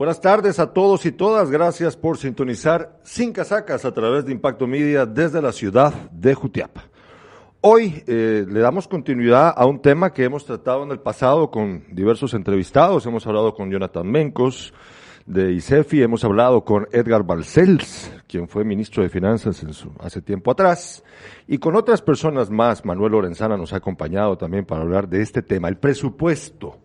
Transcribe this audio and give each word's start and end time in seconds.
Buenas 0.00 0.22
tardes 0.22 0.58
a 0.58 0.72
todos 0.72 1.04
y 1.04 1.12
todas. 1.12 1.50
Gracias 1.50 1.94
por 1.94 2.16
sintonizar 2.16 2.98
Sin 3.02 3.34
Casacas 3.34 3.84
a 3.84 3.92
través 3.92 4.24
de 4.24 4.32
Impacto 4.32 4.66
Media 4.66 5.04
desde 5.04 5.42
la 5.42 5.52
ciudad 5.52 5.92
de 6.10 6.32
Jutiapa. 6.32 6.84
Hoy 7.60 8.02
eh, 8.06 8.46
le 8.48 8.60
damos 8.60 8.88
continuidad 8.88 9.52
a 9.54 9.66
un 9.66 9.82
tema 9.82 10.14
que 10.14 10.24
hemos 10.24 10.46
tratado 10.46 10.84
en 10.84 10.90
el 10.90 11.00
pasado 11.00 11.50
con 11.50 11.84
diversos 11.92 12.32
entrevistados. 12.32 13.04
Hemos 13.04 13.26
hablado 13.26 13.52
con 13.52 13.70
Jonathan 13.70 14.10
Mencos 14.10 14.72
de 15.26 15.52
ICEFI, 15.52 16.00
hemos 16.00 16.24
hablado 16.24 16.64
con 16.64 16.88
Edgar 16.92 17.22
Balcells, 17.22 18.10
quien 18.26 18.48
fue 18.48 18.64
ministro 18.64 19.02
de 19.02 19.10
Finanzas 19.10 19.62
en 19.62 19.74
su, 19.74 19.92
hace 19.98 20.22
tiempo 20.22 20.50
atrás, 20.50 21.04
y 21.46 21.58
con 21.58 21.76
otras 21.76 22.00
personas 22.00 22.48
más. 22.48 22.86
Manuel 22.86 23.12
Lorenzana 23.12 23.58
nos 23.58 23.74
ha 23.74 23.76
acompañado 23.76 24.38
también 24.38 24.64
para 24.64 24.80
hablar 24.80 25.10
de 25.10 25.20
este 25.20 25.42
tema, 25.42 25.68
el 25.68 25.76
presupuesto. 25.76 26.78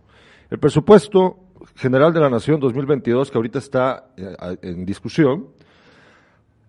El 0.49 0.59
presupuesto 0.59 1.44
General 1.75 2.13
de 2.13 2.19
la 2.21 2.29
Nación 2.29 2.59
2022 2.59 3.29
que 3.29 3.37
ahorita 3.37 3.59
está 3.59 4.07
eh, 4.15 4.57
en 4.61 4.85
discusión 4.85 5.49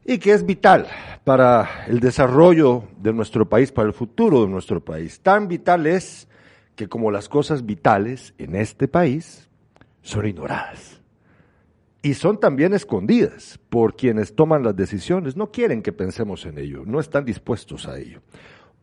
y 0.05 0.19
que 0.19 0.33
es 0.33 0.45
vital 0.45 0.87
para 1.25 1.85
el 1.87 2.01
desarrollo 2.01 2.85
de 2.99 3.13
nuestro 3.13 3.49
país, 3.49 3.73
para 3.73 3.89
el 3.89 3.95
futuro 3.95 4.43
de 4.43 4.49
nuestro 4.49 4.85
país. 4.85 5.21
Tan 5.21 5.49
vital 5.49 5.87
es 5.87 6.29
que 6.75 6.89
como 6.89 7.11
las 7.11 7.29
cosas 7.29 7.65
vitales 7.65 8.35
en 8.39 8.55
este 8.55 8.89
país 8.89 9.49
son 10.03 10.27
ignoradas 10.27 11.01
y 12.03 12.15
son 12.15 12.39
también 12.39 12.75
escondidas 12.75 13.59
por 13.69 13.97
quienes 13.97 14.35
toman 14.35 14.63
las 14.63 14.77
decisiones, 14.77 15.37
no 15.37 15.51
quieren 15.51 15.83
que 15.83 15.93
pensemos 15.93 16.47
en 16.47 16.59
ello, 16.59 16.83
no 16.85 17.01
están 17.01 17.25
dispuestos 17.25 17.89
a 17.89 17.99
ello. 17.99 18.21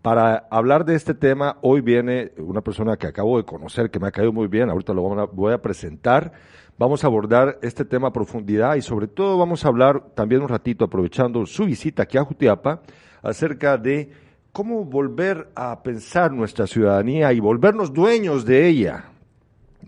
Para 0.04 0.48
hablar 0.52 0.84
de 0.84 0.96
este 0.96 1.14
tema, 1.14 1.60
hoy 1.62 1.80
viene 1.80 2.34
una 2.36 2.60
persona 2.60 2.98
que 2.98 3.08
acabo 3.08 3.38
de 3.38 3.46
conocer, 3.46 3.90
que 3.90 4.02
me 4.02 4.10
ha 4.10 4.12
caído 4.12 4.34
muy 4.34 4.48
bien, 4.48 4.70
ahorita 4.70 4.94
lo 4.94 5.02
voy 5.32 5.54
a 5.54 5.62
presentar. 5.62 6.34
Vamos 6.78 7.06
a 7.06 7.08
abordar 7.08 7.58
este 7.62 7.86
tema 7.86 8.10
a 8.10 8.12
profundidad 8.12 8.76
y 8.76 8.82
sobre 8.82 9.08
todo 9.08 9.38
vamos 9.38 9.64
a 9.64 9.70
hablar 9.70 10.10
también 10.14 10.42
un 10.42 10.50
ratito, 10.50 10.84
aprovechando 10.84 11.46
su 11.46 11.64
visita 11.64 12.04
aquí 12.04 12.18
a 12.18 12.26
Jutiapa, 12.26 12.82
acerca 13.22 13.78
de 13.78 14.12
cómo 14.52 14.84
volver 14.84 15.48
a 15.56 15.82
pensar 15.82 16.34
nuestra 16.34 16.68
ciudadanía 16.68 17.32
y 17.32 17.40
volvernos 17.40 17.94
dueños 17.94 18.44
de 18.44 18.68
ella, 18.68 19.06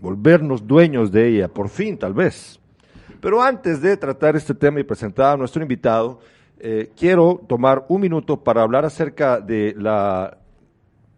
volvernos 0.00 0.66
dueños 0.66 1.12
de 1.12 1.28
ella, 1.28 1.48
por 1.48 1.68
fin 1.68 1.98
tal 1.98 2.14
vez. 2.14 2.58
Pero 3.20 3.42
antes 3.42 3.82
de 3.82 3.98
tratar 3.98 4.34
este 4.34 4.54
tema 4.54 4.80
y 4.80 4.84
presentar 4.84 5.34
a 5.34 5.36
nuestro 5.36 5.60
invitado, 5.60 6.20
eh, 6.58 6.90
quiero 6.96 7.40
tomar 7.46 7.84
un 7.88 8.00
minuto 8.00 8.42
para 8.42 8.62
hablar 8.62 8.84
acerca 8.84 9.40
de 9.40 9.74
la, 9.76 10.38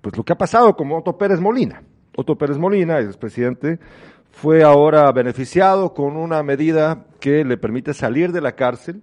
pues 0.01 0.17
lo 0.17 0.25
que 0.25 0.33
ha 0.33 0.39
pasado 0.39 0.75
con 0.77 0.91
Otto 0.93 1.17
Pérez 1.17 1.41
Molina. 1.41 1.83
Otto 2.17 2.37
Pérez 2.37 2.59
Molina, 2.59 2.99
el 2.99 3.07
expresidente, 3.07 3.79
fue 4.31 4.63
ahora 4.63 5.11
beneficiado 5.13 5.95
con 5.95 6.17
una 6.17 6.43
medida 6.43 7.07
que 7.21 7.45
le 7.45 7.57
permite 7.57 7.95
salir 7.95 8.33
de 8.33 8.41
la 8.41 8.53
cárcel 8.53 9.03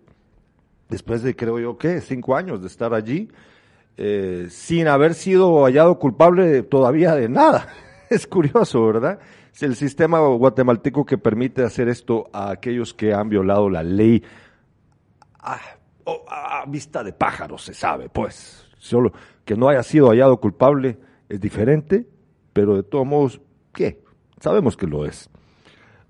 después 0.89 1.23
de, 1.23 1.35
creo 1.35 1.59
yo, 1.59 1.77
que 1.77 2.01
cinco 2.01 2.35
años 2.35 2.61
de 2.61 2.67
estar 2.67 2.93
allí, 2.93 3.29
eh, 3.97 4.47
sin 4.49 4.87
haber 4.87 5.13
sido 5.13 5.63
hallado 5.63 5.97
culpable 5.99 6.63
todavía 6.63 7.15
de 7.15 7.29
nada. 7.29 7.67
es 8.09 8.27
curioso, 8.27 8.85
¿verdad? 8.85 9.19
Es 9.53 9.63
el 9.63 9.75
sistema 9.75 10.19
guatemalteco 10.19 11.05
que 11.05 11.17
permite 11.17 11.63
hacer 11.63 11.87
esto 11.87 12.29
a 12.33 12.51
aquellos 12.51 12.93
que 12.93 13.13
han 13.13 13.29
violado 13.29 13.69
la 13.69 13.83
ley. 13.83 14.23
Ah, 15.39 15.59
a 16.27 16.65
vista 16.67 17.03
de 17.03 17.13
pájaro 17.13 17.57
se 17.57 17.73
sabe, 17.73 18.09
pues. 18.09 18.67
Solo 18.77 19.11
que 19.43 19.55
no 19.55 19.69
haya 19.69 19.83
sido 19.83 20.09
hallado 20.09 20.37
culpable 20.37 20.97
es 21.29 21.39
diferente, 21.39 22.05
pero 22.53 22.75
de 22.75 22.83
todos 22.83 23.05
modos, 23.05 23.41
¿qué? 23.73 24.01
Sabemos 24.39 24.75
que 24.75 24.87
lo 24.87 25.05
es. 25.05 25.29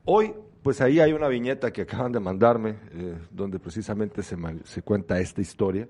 Hoy, 0.05 0.33
pues 0.63 0.81
ahí 0.81 0.99
hay 0.99 1.13
una 1.13 1.27
viñeta 1.27 1.71
que 1.71 1.83
acaban 1.83 2.11
de 2.11 2.19
mandarme, 2.19 2.75
eh, 2.93 3.15
donde 3.31 3.59
precisamente 3.59 4.23
se, 4.23 4.37
se, 4.63 4.81
cuenta 4.81 5.19
esta 5.19 5.41
historia. 5.41 5.87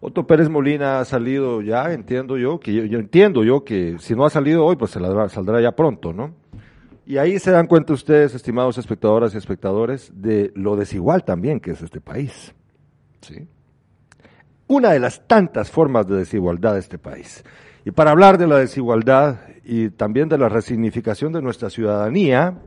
Otto 0.00 0.26
Pérez 0.26 0.48
Molina 0.48 1.00
ha 1.00 1.04
salido 1.04 1.62
ya, 1.62 1.92
entiendo 1.92 2.36
yo, 2.36 2.60
que 2.60 2.88
yo, 2.88 2.98
entiendo 2.98 3.44
yo 3.44 3.64
que 3.64 3.96
si 3.98 4.14
no 4.14 4.24
ha 4.24 4.30
salido 4.30 4.64
hoy, 4.64 4.76
pues 4.76 4.90
se 4.90 5.00
saldrá 5.00 5.60
ya 5.60 5.72
pronto, 5.72 6.12
¿no? 6.12 6.34
Y 7.06 7.18
ahí 7.18 7.38
se 7.38 7.52
dan 7.52 7.66
cuenta 7.66 7.92
ustedes, 7.92 8.34
estimados 8.34 8.78
espectadoras 8.78 9.34
y 9.34 9.38
espectadores, 9.38 10.10
de 10.14 10.52
lo 10.54 10.76
desigual 10.76 11.24
también 11.24 11.60
que 11.60 11.70
es 11.70 11.80
este 11.80 12.00
país. 12.00 12.52
Una 14.68 14.92
de 14.92 15.00
las 15.00 15.26
tantas 15.26 15.70
formas 15.70 16.06
de 16.06 16.16
desigualdad 16.16 16.74
de 16.74 16.80
este 16.80 16.98
país. 16.98 17.44
Y 17.84 17.92
para 17.92 18.10
hablar 18.10 18.36
de 18.36 18.48
la 18.48 18.58
desigualdad 18.58 19.38
y 19.64 19.90
también 19.90 20.28
de 20.28 20.38
la 20.38 20.48
resignificación 20.48 21.32
de 21.32 21.42
nuestra 21.42 21.70
ciudadanía, 21.70 22.58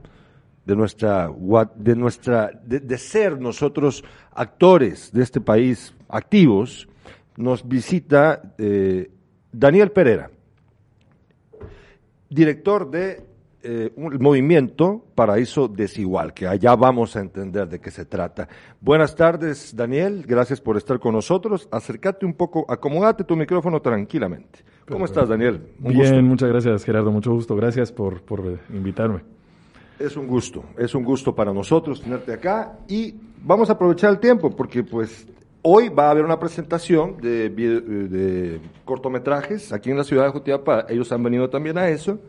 de 0.65 0.75
nuestra, 0.75 1.29
de, 1.75 1.95
nuestra, 1.95 2.51
de, 2.63 2.97
ser 2.97 3.39
nosotros 3.41 4.03
actores 4.31 5.11
de 5.11 5.23
este 5.23 5.41
país 5.41 5.93
activos, 6.07 6.87
nos 7.35 7.67
visita 7.67 8.53
eh, 8.57 9.09
Daniel 9.51 9.91
Pereira, 9.91 10.29
director 12.29 12.89
de 12.91 13.28
eh, 13.61 13.91
un 13.97 14.17
movimiento 14.21 15.03
Paraíso 15.13 15.67
Desigual, 15.67 16.33
que 16.33 16.47
allá 16.47 16.75
vamos 16.77 17.17
a 17.17 17.19
entender 17.19 17.67
de 17.67 17.79
qué 17.79 17.91
se 17.91 18.05
trata. 18.05 18.47
Buenas 18.79 19.15
tardes, 19.15 19.75
Daniel, 19.75 20.23
gracias 20.25 20.61
por 20.61 20.77
estar 20.77 20.97
con 20.97 21.13
nosotros. 21.13 21.67
Acércate 21.69 22.25
un 22.25 22.35
poco, 22.35 22.65
acomódate 22.69 23.25
tu 23.25 23.35
micrófono 23.35 23.81
tranquilamente. 23.81 24.59
¿Cómo 24.87 25.03
estás, 25.03 25.27
Daniel? 25.27 25.61
Bien, 25.77 26.23
muchas 26.25 26.47
gracias, 26.47 26.85
Gerardo, 26.85 27.11
mucho 27.11 27.31
gusto. 27.31 27.53
Gracias 27.55 27.91
por, 27.91 28.21
por 28.21 28.59
invitarme. 28.73 29.19
Es 29.99 30.15
un 30.15 30.27
gusto, 30.27 30.63
es 30.77 30.95
un 30.95 31.03
gusto 31.03 31.35
para 31.35 31.53
nosotros 31.53 32.01
tenerte 32.01 32.31
acá 32.31 32.79
y 32.87 33.13
vamos 33.43 33.69
a 33.69 33.73
aprovechar 33.73 34.11
el 34.11 34.19
tiempo 34.19 34.55
porque 34.55 34.83
pues 34.83 35.27
hoy 35.61 35.89
va 35.89 36.07
a 36.07 36.11
haber 36.11 36.23
una 36.23 36.39
presentación 36.39 37.17
de, 37.17 37.49
de 37.49 38.61
cortometrajes 38.85 39.73
aquí 39.73 39.91
en 39.91 39.97
la 39.97 40.05
ciudad 40.05 40.23
de 40.23 40.29
Jutiapa, 40.29 40.85
ellos 40.87 41.11
han 41.11 41.21
venido 41.21 41.49
también 41.49 41.77
a 41.77 41.89
eso 41.89 42.19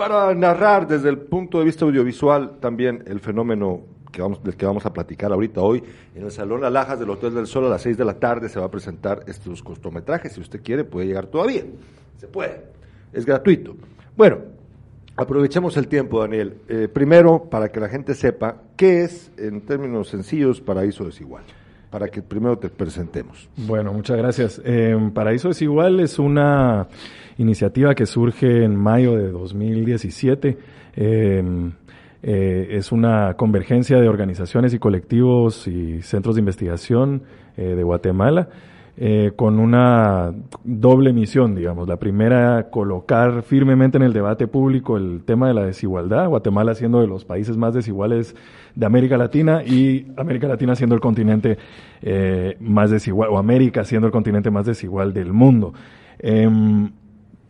para 0.00 0.34
narrar 0.34 0.86
desde 0.86 1.10
el 1.10 1.18
punto 1.18 1.58
de 1.58 1.66
vista 1.66 1.84
audiovisual 1.84 2.52
también 2.58 3.04
el 3.06 3.20
fenómeno 3.20 3.82
que 4.10 4.22
vamos, 4.22 4.42
del 4.42 4.56
que 4.56 4.64
vamos 4.64 4.86
a 4.86 4.94
platicar 4.94 5.30
ahorita 5.30 5.60
hoy. 5.60 5.84
En 6.14 6.24
el 6.24 6.30
Salón 6.30 6.64
Alajas 6.64 6.98
del 6.98 7.10
Hotel 7.10 7.34
del 7.34 7.46
Sol 7.46 7.66
a 7.66 7.68
las 7.68 7.82
6 7.82 7.98
de 7.98 8.06
la 8.06 8.14
tarde 8.14 8.48
se 8.48 8.58
va 8.58 8.64
a 8.64 8.70
presentar 8.70 9.22
estos 9.26 9.62
cortometrajes. 9.62 10.32
Si 10.32 10.40
usted 10.40 10.62
quiere, 10.62 10.84
puede 10.84 11.06
llegar 11.06 11.26
todavía. 11.26 11.64
Se 12.16 12.26
puede. 12.28 12.62
Es 13.12 13.26
gratuito. 13.26 13.76
Bueno, 14.16 14.38
aprovechemos 15.16 15.76
el 15.76 15.86
tiempo, 15.86 16.18
Daniel. 16.20 16.54
Eh, 16.66 16.88
primero, 16.90 17.50
para 17.50 17.70
que 17.70 17.78
la 17.78 17.90
gente 17.90 18.14
sepa 18.14 18.56
qué 18.76 19.04
es, 19.04 19.30
en 19.36 19.60
términos 19.60 20.08
sencillos, 20.08 20.62
Paraíso 20.62 21.04
Desigual 21.04 21.42
para 21.90 22.06
que 22.06 22.22
primero 22.22 22.56
te 22.56 22.68
presentemos. 22.68 23.48
Bueno, 23.56 23.92
muchas 23.92 24.16
gracias. 24.16 24.62
Eh, 24.64 24.96
Paraíso 25.12 25.48
Desigual 25.48 25.98
es 25.98 26.20
una 26.20 26.86
iniciativa 27.40 27.94
que 27.94 28.06
surge 28.06 28.64
en 28.64 28.76
mayo 28.76 29.16
de 29.16 29.30
2017. 29.30 30.58
Eh, 30.96 31.70
eh, 32.22 32.68
es 32.70 32.92
una 32.92 33.34
convergencia 33.34 33.98
de 33.98 34.08
organizaciones 34.08 34.74
y 34.74 34.78
colectivos 34.78 35.66
y 35.66 36.02
centros 36.02 36.36
de 36.36 36.40
investigación 36.40 37.22
eh, 37.56 37.74
de 37.74 37.82
Guatemala 37.82 38.48
con 39.36 39.58
una 39.58 40.30
doble 40.62 41.14
misión, 41.14 41.54
digamos. 41.54 41.88
La 41.88 41.96
primera, 41.96 42.68
colocar 42.68 43.40
firmemente 43.40 43.96
en 43.96 44.02
el 44.02 44.12
debate 44.12 44.46
público 44.46 44.98
el 44.98 45.22
tema 45.24 45.48
de 45.48 45.54
la 45.54 45.64
desigualdad, 45.64 46.28
Guatemala 46.28 46.74
siendo 46.74 47.00
de 47.00 47.06
los 47.06 47.24
países 47.24 47.56
más 47.56 47.72
desiguales 47.72 48.36
de 48.74 48.84
América 48.84 49.16
Latina 49.16 49.62
y 49.64 50.06
América 50.18 50.48
Latina 50.48 50.74
siendo 50.74 50.94
el 50.94 51.00
continente 51.00 51.56
más 52.60 52.90
desigual, 52.90 53.30
o 53.30 53.38
América 53.38 53.84
siendo 53.84 54.06
el 54.06 54.12
continente 54.12 54.50
más 54.50 54.66
desigual 54.66 55.14
del 55.14 55.32
mundo. 55.32 55.72
Em, 56.18 56.90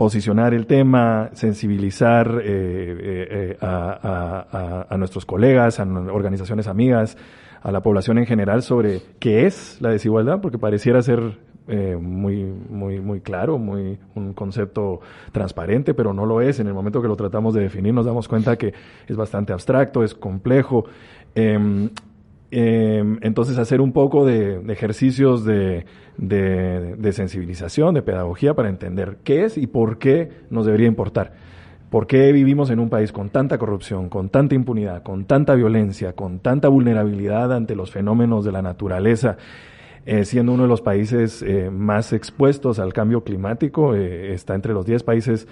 posicionar 0.00 0.54
el 0.54 0.66
tema, 0.66 1.28
sensibilizar 1.34 2.40
eh, 2.42 2.46
eh, 2.48 3.28
eh, 3.52 3.56
a, 3.60 4.96
nuestros 4.96 5.26
colegas, 5.26 5.78
a 5.78 5.82
organizaciones 5.82 6.68
amigas, 6.68 7.18
a 7.60 7.70
la 7.70 7.82
población 7.82 8.16
en 8.16 8.24
general 8.24 8.62
sobre 8.62 9.02
qué 9.18 9.44
es 9.44 9.76
la 9.82 9.90
desigualdad, 9.90 10.40
porque 10.40 10.56
pareciera 10.56 11.02
ser 11.02 11.38
muy, 12.00 12.44
muy, 12.44 12.98
muy 13.00 13.20
claro, 13.20 13.58
muy 13.58 13.98
un 14.14 14.32
concepto 14.32 15.02
transparente, 15.32 15.92
pero 15.92 16.14
no 16.14 16.24
lo 16.24 16.40
es. 16.40 16.60
En 16.60 16.66
el 16.66 16.72
momento 16.72 17.02
que 17.02 17.08
lo 17.08 17.16
tratamos 17.16 17.52
de 17.52 17.60
definir 17.60 17.92
nos 17.92 18.06
damos 18.06 18.26
cuenta 18.26 18.56
que 18.56 18.72
es 19.06 19.16
bastante 19.18 19.52
abstracto, 19.52 20.02
es 20.02 20.14
complejo. 20.14 20.86
Em, 22.52 23.18
entonces 23.20 23.58
hacer 23.58 23.80
un 23.80 23.92
poco 23.92 24.26
de 24.26 24.60
ejercicios 24.72 25.44
de, 25.44 25.84
sensibilización, 27.12 27.94
de 27.94 28.02
pedagogía 28.02 28.54
para 28.54 28.68
entender 28.68 29.18
qué 29.22 29.44
es 29.44 29.56
y 29.56 29.68
por 29.68 29.98
qué 29.98 30.30
nos 30.50 30.66
debería 30.66 30.88
importar. 30.88 31.32
¿Por 31.90 32.06
qué 32.06 32.32
vivimos 32.32 32.70
en 32.70 32.80
un 32.80 32.88
país 32.88 33.12
con 33.12 33.30
tanta 33.30 33.58
corrupción, 33.58 34.08
con 34.08 34.28
tanta 34.30 34.54
impunidad, 34.54 35.02
con 35.02 35.24
tanta 35.24 35.54
violencia, 35.54 36.12
con 36.12 36.38
tanta 36.40 36.68
vulnerabilidad 36.68 37.52
ante 37.52 37.74
los 37.74 37.90
fenómenos 37.90 38.44
de 38.44 38.52
la 38.52 38.62
naturaleza? 38.62 39.36
Eh, 40.06 40.24
siendo 40.24 40.52
uno 40.52 40.62
de 40.62 40.68
los 40.68 40.80
países 40.80 41.42
eh, 41.42 41.68
más 41.70 42.14
expuestos 42.14 42.78
al 42.78 42.94
cambio 42.94 43.22
climático, 43.22 43.94
eh, 43.94 44.32
está 44.32 44.54
entre 44.54 44.72
los 44.72 44.86
10 44.86 45.02
países 45.02 45.46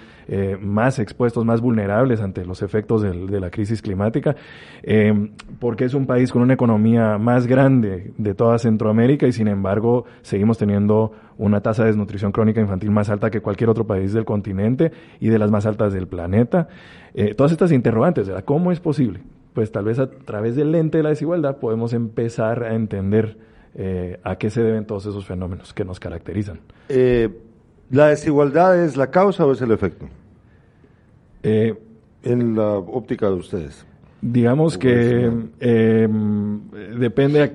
más 0.61 0.99
expuestos, 0.99 1.43
más 1.43 1.59
vulnerables 1.59 2.21
ante 2.21 2.45
los 2.45 2.61
efectos 2.61 3.01
de 3.01 3.39
la 3.39 3.49
crisis 3.49 3.81
climática, 3.81 4.35
porque 5.59 5.85
es 5.85 5.95
un 5.95 6.05
país 6.05 6.31
con 6.31 6.43
una 6.43 6.53
economía 6.53 7.17
más 7.17 7.47
grande 7.47 8.13
de 8.17 8.35
toda 8.35 8.59
Centroamérica 8.59 9.25
y 9.25 9.31
sin 9.31 9.47
embargo 9.47 10.05
seguimos 10.21 10.59
teniendo 10.59 11.13
una 11.39 11.61
tasa 11.61 11.83
de 11.83 11.87
desnutrición 11.87 12.31
crónica 12.31 12.61
infantil 12.61 12.91
más 12.91 13.09
alta 13.09 13.31
que 13.31 13.41
cualquier 13.41 13.71
otro 13.71 13.87
país 13.87 14.13
del 14.13 14.23
continente 14.23 14.91
y 15.19 15.29
de 15.29 15.39
las 15.39 15.49
más 15.49 15.65
altas 15.65 15.93
del 15.93 16.07
planeta. 16.07 16.67
todas 17.35 17.51
estas 17.51 17.71
interrogantes, 17.71 18.29
¿cómo 18.45 18.71
es 18.71 18.79
posible? 18.79 19.21
Pues 19.53 19.71
tal 19.71 19.85
vez 19.85 19.97
a 19.97 20.11
través 20.11 20.55
del 20.55 20.71
lente 20.71 20.99
de 20.99 21.03
la 21.03 21.09
desigualdad 21.09 21.57
podemos 21.57 21.93
empezar 21.93 22.63
a 22.63 22.75
entender 22.75 23.48
eh, 23.75 24.19
a 24.23 24.35
qué 24.35 24.49
se 24.49 24.61
deben 24.63 24.85
todos 24.85 25.05
esos 25.05 25.25
fenómenos 25.25 25.73
que 25.73 25.85
nos 25.85 25.99
caracterizan. 25.99 26.59
Eh, 26.89 27.29
¿La 27.91 28.07
desigualdad 28.07 28.83
es 28.83 28.97
la 28.97 29.11
causa 29.11 29.45
o 29.45 29.51
es 29.51 29.61
el 29.61 29.71
efecto? 29.71 30.07
Eh, 31.43 31.75
en 32.23 32.55
la 32.55 32.71
óptica 32.73 33.27
de 33.27 33.33
ustedes. 33.33 33.85
Digamos 34.21 34.77
que 34.77 35.31
depende 36.97 37.41
a, 37.41 37.51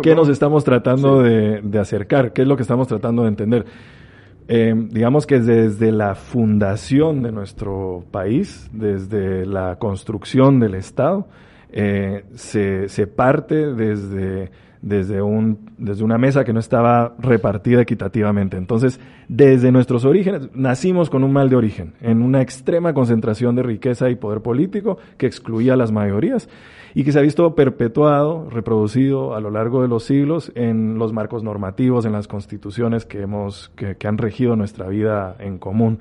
qué 0.00 0.14
nos 0.14 0.28
estamos 0.28 0.62
tratando 0.62 1.22
de, 1.22 1.78
acercar, 1.78 2.32
qué 2.32 2.42
es 2.42 2.48
lo 2.48 2.54
que 2.54 2.62
estamos 2.62 2.86
tratando 2.86 3.22
de 3.22 3.28
entender. 3.28 3.64
digamos 4.46 5.26
que 5.26 5.40
desde 5.40 5.90
la 5.90 6.14
fundación 6.14 7.22
de 7.22 7.32
nuestro 7.32 8.04
país, 8.12 8.70
desde 8.72 9.44
la 9.44 9.76
construcción 9.80 10.60
del 10.60 10.76
Estado, 10.76 11.26
se, 12.34 12.88
se, 12.88 13.06
parte 13.06 13.72
desde 13.74 14.50
desde, 14.82 15.22
un, 15.22 15.70
desde 15.76 16.04
una 16.04 16.18
mesa 16.18 16.44
que 16.44 16.52
no 16.52 16.60
estaba 16.60 17.14
repartida 17.18 17.82
equitativamente. 17.82 18.56
Entonces, 18.56 19.00
desde 19.28 19.72
nuestros 19.72 20.04
orígenes, 20.04 20.48
nacimos 20.54 21.10
con 21.10 21.24
un 21.24 21.32
mal 21.32 21.50
de 21.50 21.56
origen, 21.56 21.94
en 22.00 22.22
una 22.22 22.42
extrema 22.42 22.94
concentración 22.94 23.56
de 23.56 23.62
riqueza 23.62 24.10
y 24.10 24.16
poder 24.16 24.40
político 24.40 24.98
que 25.16 25.26
excluía 25.26 25.74
a 25.74 25.76
las 25.76 25.92
mayorías 25.92 26.48
y 26.94 27.04
que 27.04 27.12
se 27.12 27.18
ha 27.18 27.22
visto 27.22 27.54
perpetuado, 27.54 28.48
reproducido 28.50 29.34
a 29.34 29.40
lo 29.40 29.50
largo 29.50 29.82
de 29.82 29.88
los 29.88 30.04
siglos 30.04 30.52
en 30.54 30.98
los 30.98 31.12
marcos 31.12 31.42
normativos, 31.42 32.06
en 32.06 32.12
las 32.12 32.28
constituciones 32.28 33.04
que, 33.04 33.22
hemos, 33.22 33.70
que, 33.76 33.96
que 33.96 34.08
han 34.08 34.18
regido 34.18 34.56
nuestra 34.56 34.88
vida 34.88 35.36
en 35.38 35.58
común 35.58 35.98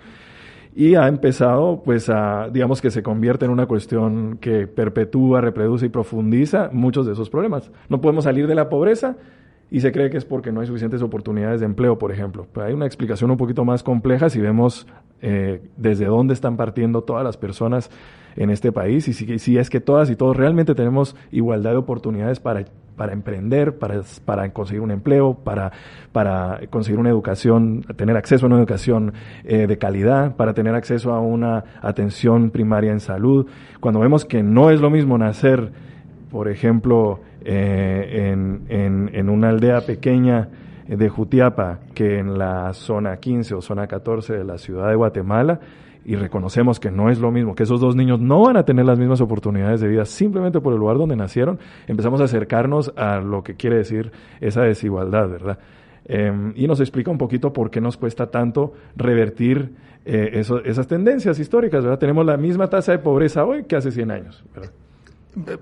y 0.78 0.94
ha 0.94 1.08
empezado 1.08 1.82
pues 1.84 2.08
a, 2.08 2.50
digamos 2.54 2.84
que 2.84 2.92
se 2.92 3.02
convierte 3.02 3.46
en 3.46 3.52
una 3.52 3.66
cuestión 3.66 4.38
que 4.40 4.68
perpetúa, 4.68 5.42
reproduce 5.42 5.88
y 5.88 5.90
profundiza 5.90 6.70
muchos 6.72 7.08
de 7.08 7.14
esos 7.14 7.32
problemas. 7.32 7.72
No 7.90 8.00
podemos 8.00 8.26
salir 8.26 8.46
de 8.46 8.54
la 8.54 8.70
pobreza 8.70 9.16
y 9.72 9.80
se 9.80 9.92
cree 9.92 10.12
que 10.12 10.18
es 10.18 10.26
porque 10.26 10.52
no 10.52 10.62
hay 10.62 10.68
suficientes 10.68 11.02
oportunidades 11.02 11.62
de 11.62 11.66
empleo, 11.66 11.98
por 11.98 12.12
ejemplo. 12.12 12.46
Pero 12.54 12.68
hay 12.68 12.74
una 12.74 12.86
explicación 12.86 13.32
un 13.32 13.38
poquito 13.38 13.66
más 13.66 13.82
compleja 13.82 14.30
si 14.30 14.40
vemos 14.40 14.86
eh, 15.24 15.62
desde 15.78 16.06
dónde 16.06 16.36
están 16.36 16.58
partiendo 16.58 17.02
todas 17.02 17.24
las 17.24 17.38
personas 17.38 17.90
en 18.38 18.50
este 18.50 18.72
país 18.72 19.08
y 19.08 19.14
si, 19.14 19.58
es 19.58 19.70
que 19.70 19.82
todas 19.82 20.10
y 20.10 20.16
todos 20.16 20.38
realmente 20.38 20.76
tenemos 20.76 21.16
igualdad 21.32 21.72
de 21.72 21.78
oportunidades 21.78 22.40
para 22.40 22.66
para 22.96 23.14
emprender, 23.14 23.78
para, 23.78 24.02
para 24.26 24.50
conseguir 24.50 24.82
un 24.82 24.90
empleo, 24.90 25.36
para, 25.36 25.72
para 26.12 26.62
conseguir 26.72 27.00
una 27.00 27.12
educación, 27.12 27.84
tener 27.96 28.18
acceso 28.18 28.48
a 28.48 28.50
una 28.50 28.58
educación 28.58 29.14
eh, 29.44 29.68
de 29.68 29.78
calidad, 29.78 30.36
para 30.36 30.56
tener 30.56 30.74
acceso 30.74 31.14
a 31.14 31.20
una 31.20 31.64
atención 31.80 32.50
primaria 32.50 32.92
en 32.92 33.00
salud. 33.00 33.46
Cuando 33.82 34.00
vemos 34.00 34.26
que 34.26 34.42
no 34.42 34.72
es 34.72 34.82
lo 34.82 34.90
mismo 34.90 35.16
nacer, 35.16 35.72
por 36.32 36.50
ejemplo, 36.50 37.20
eh, 37.46 38.32
en, 38.34 38.64
en, 38.68 39.12
en 39.14 39.30
una 39.30 39.50
aldea 39.50 39.82
pequeña, 39.82 40.50
de 40.88 41.10
Jutiapa 41.10 41.80
que 41.94 42.18
en 42.18 42.38
la 42.38 42.74
zona 42.74 43.18
15 43.18 43.56
o 43.56 43.62
zona 43.62 43.88
14 43.88 44.34
de 44.34 44.44
la 44.44 44.58
ciudad 44.58 44.90
de 44.90 44.96
Guatemala, 44.96 45.60
y 46.08 46.16
reconocemos 46.16 46.80
que 46.80 46.90
no 46.90 47.10
es 47.10 47.20
lo 47.20 47.32
mismo, 47.32 47.54
que 47.54 47.64
esos 47.64 47.82
dos 47.82 47.94
niños 47.98 48.22
no 48.22 48.42
van 48.42 48.56
a 48.56 48.64
tener 48.64 48.86
las 48.86 48.98
mismas 48.98 49.20
oportunidades 49.20 49.82
de 49.82 49.90
vida 49.90 50.06
simplemente 50.06 50.62
por 50.62 50.72
el 50.72 50.80
lugar 50.80 50.98
donde 50.98 51.18
nacieron, 51.18 51.60
empezamos 51.86 52.22
a 52.22 52.24
acercarnos 52.24 52.94
a 52.96 53.20
lo 53.20 53.44
que 53.44 53.56
quiere 53.56 53.76
decir 53.76 54.14
esa 54.40 54.62
desigualdad, 54.62 55.28
¿verdad? 55.28 55.60
Em, 56.06 56.54
y 56.56 56.66
nos 56.66 56.80
explica 56.80 57.12
un 57.12 57.18
poquito 57.18 57.52
por 57.52 57.70
qué 57.70 57.82
nos 57.82 57.98
cuesta 57.98 58.32
tanto 58.32 58.74
revertir 58.96 59.74
eh, 60.06 60.42
esas 60.64 60.88
tendencias 60.88 61.40
históricas, 61.40 61.84
¿verdad? 61.84 62.00
Tenemos 62.00 62.26
la 62.26 62.38
misma 62.38 62.70
tasa 62.70 62.94
de 62.94 63.00
pobreza 63.00 63.44
hoy 63.44 63.66
que 63.66 63.76
hace 63.76 63.92
100 63.92 64.12
años, 64.12 64.46
¿verdad? 64.56 65.60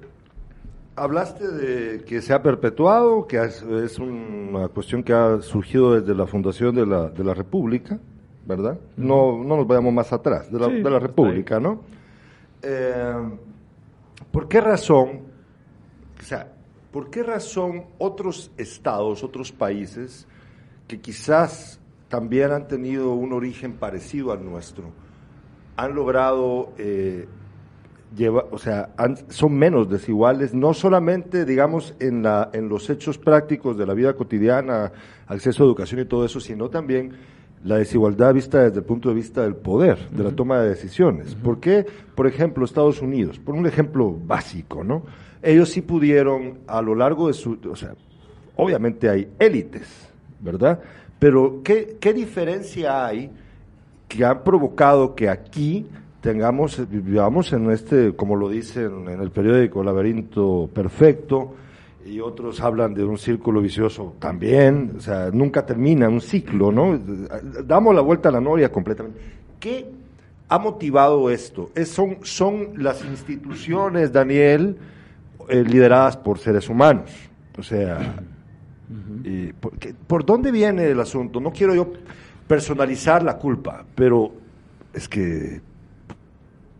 Hablaste 0.95 1.47
de 1.47 2.03
que 2.03 2.21
se 2.21 2.33
ha 2.35 2.43
perpetuado, 2.43 3.25
que 3.25 3.43
es, 3.43 3.63
una 3.97 4.67
cuestión 4.67 5.01
que 5.01 5.11
ha 5.11 5.41
surgido 5.41 5.99
desde 5.99 6.13
la 6.13 6.27
fundación 6.27 6.75
de 6.75 6.85
la, 6.85 7.09
de 7.09 7.23
la 7.23 7.33
República, 7.33 7.99
¿verdad? 8.45 8.79
No, 8.97 9.43
no 9.43 9.57
nos 9.57 9.67
vayamos 9.67 9.93
más 9.93 10.13
atrás, 10.13 10.51
de 10.51 10.59
la, 10.59 10.67
de 10.67 10.89
la 10.89 10.99
República, 10.99 11.59
¿no? 11.59 11.81
Eh, 12.61 13.37
¿Por 14.31 14.47
qué 14.47 14.61
razón, 14.61 15.21
o 16.19 16.23
sea, 16.23 16.51
por 16.91 17.09
qué 17.09 17.23
razón 17.23 17.85
otros 17.97 18.51
estados, 18.57 19.23
otros 19.23 19.51
países, 19.51 20.27
que 20.87 20.99
quizás 20.99 21.79
también 22.09 22.51
han 22.51 22.67
tenido 22.67 23.13
un 23.13 23.33
origen 23.33 23.73
parecido 23.73 24.31
al 24.31 24.45
nuestro, 24.45 24.91
han 25.77 25.95
logrado 25.95 26.73
eh, 26.77 27.27
llevar, 28.15 28.45
o 28.51 28.57
sea, 28.57 28.89
son 29.29 29.53
menos 29.53 29.89
desiguales, 29.89 30.53
no 30.53 30.73
solamente, 30.73 31.45
digamos, 31.45 31.95
en, 31.99 32.23
la, 32.23 32.49
en 32.53 32.69
los 32.69 32.89
hechos 32.89 33.17
prácticos 33.17 33.77
de 33.77 33.85
la 33.85 33.93
vida 33.93 34.13
cotidiana, 34.13 34.91
acceso 35.27 35.63
a 35.63 35.65
educación 35.65 36.01
y 36.01 36.05
todo 36.05 36.25
eso, 36.25 36.39
sino 36.39 36.69
también 36.69 37.11
la 37.65 37.77
desigualdad 37.77 38.33
vista 38.33 38.63
desde 38.63 38.77
el 38.77 38.85
punto 38.85 39.09
de 39.09 39.15
vista 39.15 39.41
del 39.41 39.55
poder, 39.55 39.97
de 40.11 40.23
la 40.23 40.31
toma 40.31 40.59
de 40.59 40.69
decisiones. 40.69 41.33
¿Por 41.33 41.59
qué, 41.59 41.83
por 42.13 42.27
ejemplo, 42.27 42.63
Estados 42.63 43.01
Unidos? 43.01 43.39
Por 43.39 43.55
un 43.55 43.65
ejemplo 43.65 44.15
básico, 44.25 44.83
¿no? 44.83 45.01
Ellos 45.41 45.69
sí 45.69 45.81
pudieron 45.81 46.59
a 46.67 46.81
lo 46.83 46.93
largo 46.93 47.27
de 47.27 47.33
su, 47.33 47.57
o 47.69 47.75
sea, 47.75 47.95
obviamente 48.55 49.09
hay 49.09 49.27
élites, 49.39 49.87
¿verdad? 50.39 50.79
Pero 51.17 51.61
¿qué, 51.63 51.97
qué 51.99 52.13
diferencia 52.13 53.03
hay 53.07 53.31
que 54.07 54.23
han 54.23 54.43
provocado 54.43 55.15
que 55.15 55.27
aquí 55.27 55.87
tengamos, 56.21 56.79
vivamos 56.87 57.51
en 57.51 57.71
este, 57.71 58.15
como 58.15 58.35
lo 58.35 58.47
dicen 58.49 59.09
en 59.09 59.19
el 59.19 59.31
periódico 59.31 59.83
Laberinto 59.83 60.69
Perfecto, 60.71 61.55
y 62.05 62.19
otros 62.19 62.61
hablan 62.61 62.93
de 62.93 63.03
un 63.03 63.17
círculo 63.17 63.61
vicioso 63.61 64.15
también, 64.19 64.93
o 64.97 64.99
sea, 65.01 65.31
nunca 65.33 65.65
termina 65.65 66.07
un 66.07 66.21
ciclo, 66.21 66.71
¿no? 66.71 66.99
Damos 67.65 67.95
la 67.95 68.01
vuelta 68.01 68.29
a 68.29 68.31
la 68.31 68.39
noria 68.39 68.71
completamente. 68.71 69.19
¿Qué 69.59 69.89
ha 70.47 70.59
motivado 70.59 71.31
esto? 71.31 71.71
Es, 71.73 71.89
son, 71.89 72.17
son 72.21 72.73
las 72.77 73.03
instituciones, 73.03 74.13
Daniel, 74.13 74.77
eh, 75.49 75.63
lideradas 75.63 76.15
por 76.15 76.37
seres 76.37 76.69
humanos. 76.69 77.09
O 77.57 77.63
sea, 77.63 78.17
por, 80.05 80.23
dónde 80.23 80.51
viene 80.51 80.85
el 80.85 80.99
asunto? 80.99 81.39
No 81.39 81.51
quiero 81.51 81.73
yo 81.73 81.91
personalizar 82.47 83.23
la 83.23 83.39
culpa, 83.39 83.83
pero 83.95 84.31
es 84.93 85.09
que, 85.09 85.59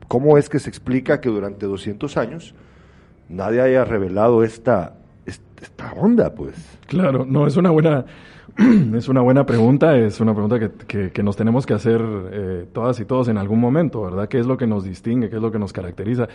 ¿cómo 0.07 0.37
es 0.37 0.49
que 0.49 0.59
se 0.59 0.69
explica 0.69 1.19
que 1.19 1.29
durante 1.29 1.65
200 1.65 2.15
años 2.17 2.53
nadie 3.27 3.61
haya 3.61 3.85
revelado 3.85 4.43
esta 4.43 4.97
esta 5.25 5.93
onda, 5.93 6.33
pues. 6.33 6.79
Claro, 6.87 7.25
no, 7.25 7.47
es 7.47 7.57
una 7.57 7.71
buena, 7.71 8.05
es 8.95 9.09
una 9.09 9.21
buena 9.21 9.45
pregunta, 9.45 9.97
es 9.97 10.19
una 10.19 10.33
pregunta 10.33 10.59
que, 10.59 11.11
que, 11.11 11.23
nos 11.23 11.35
tenemos 11.35 11.65
que 11.65 11.73
hacer 11.73 12.01
eh, 12.31 12.65
todas 12.71 12.99
y 12.99 13.05
todos 13.05 13.27
en 13.27 13.37
algún 13.37 13.59
momento, 13.59 14.01
¿verdad? 14.01 14.27
¿Qué 14.27 14.39
es 14.39 14.45
lo 14.45 14.57
que 14.57 14.67
nos 14.67 14.83
distingue, 14.83 15.29
qué 15.29 15.37
es 15.37 15.41
lo 15.41 15.51
que 15.51 15.59
nos 15.59 15.73
caracteriza? 15.73 16.27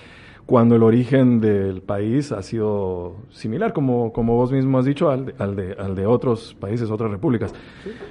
Cuando 0.47 0.75
el 0.75 0.82
origen 0.82 1.40
del 1.40 1.82
país 1.82 2.32
ha 2.32 2.42
sido 2.42 3.16
similar, 3.30 3.73
como, 3.73 4.12
como 4.12 4.35
vos 4.35 4.50
mismo 4.50 4.78
has 4.78 4.85
dicho, 4.85 5.11
al 5.11 5.35
al 5.38 5.54
de, 5.54 5.75
al 5.78 5.94
de 5.94 6.06
otros 6.06 6.56
países, 6.59 6.90
otras 6.90 7.11
repúblicas. 7.11 7.54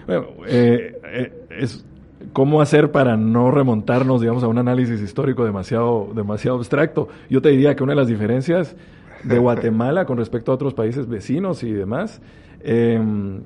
Bueno, 0.07 0.27
eh, 0.47 1.33
eh, 1.49 1.67
¿Cómo 2.33 2.61
hacer 2.61 2.91
para 2.91 3.15
no 3.15 3.49
remontarnos, 3.49 4.19
digamos, 4.19 4.43
a 4.43 4.47
un 4.47 4.57
análisis 4.57 5.01
histórico 5.01 5.45
demasiado, 5.45 6.09
demasiado 6.13 6.57
abstracto? 6.57 7.07
Yo 7.29 7.41
te 7.41 7.49
diría 7.49 7.75
que 7.75 7.83
una 7.83 7.93
de 7.93 7.97
las 7.97 8.07
diferencias 8.07 8.75
de 9.23 9.37
Guatemala 9.37 10.05
con 10.05 10.17
respecto 10.17 10.51
a 10.51 10.55
otros 10.55 10.73
países 10.73 11.07
vecinos 11.07 11.63
y 11.63 11.71
demás. 11.71 12.21
Em, 12.61 13.41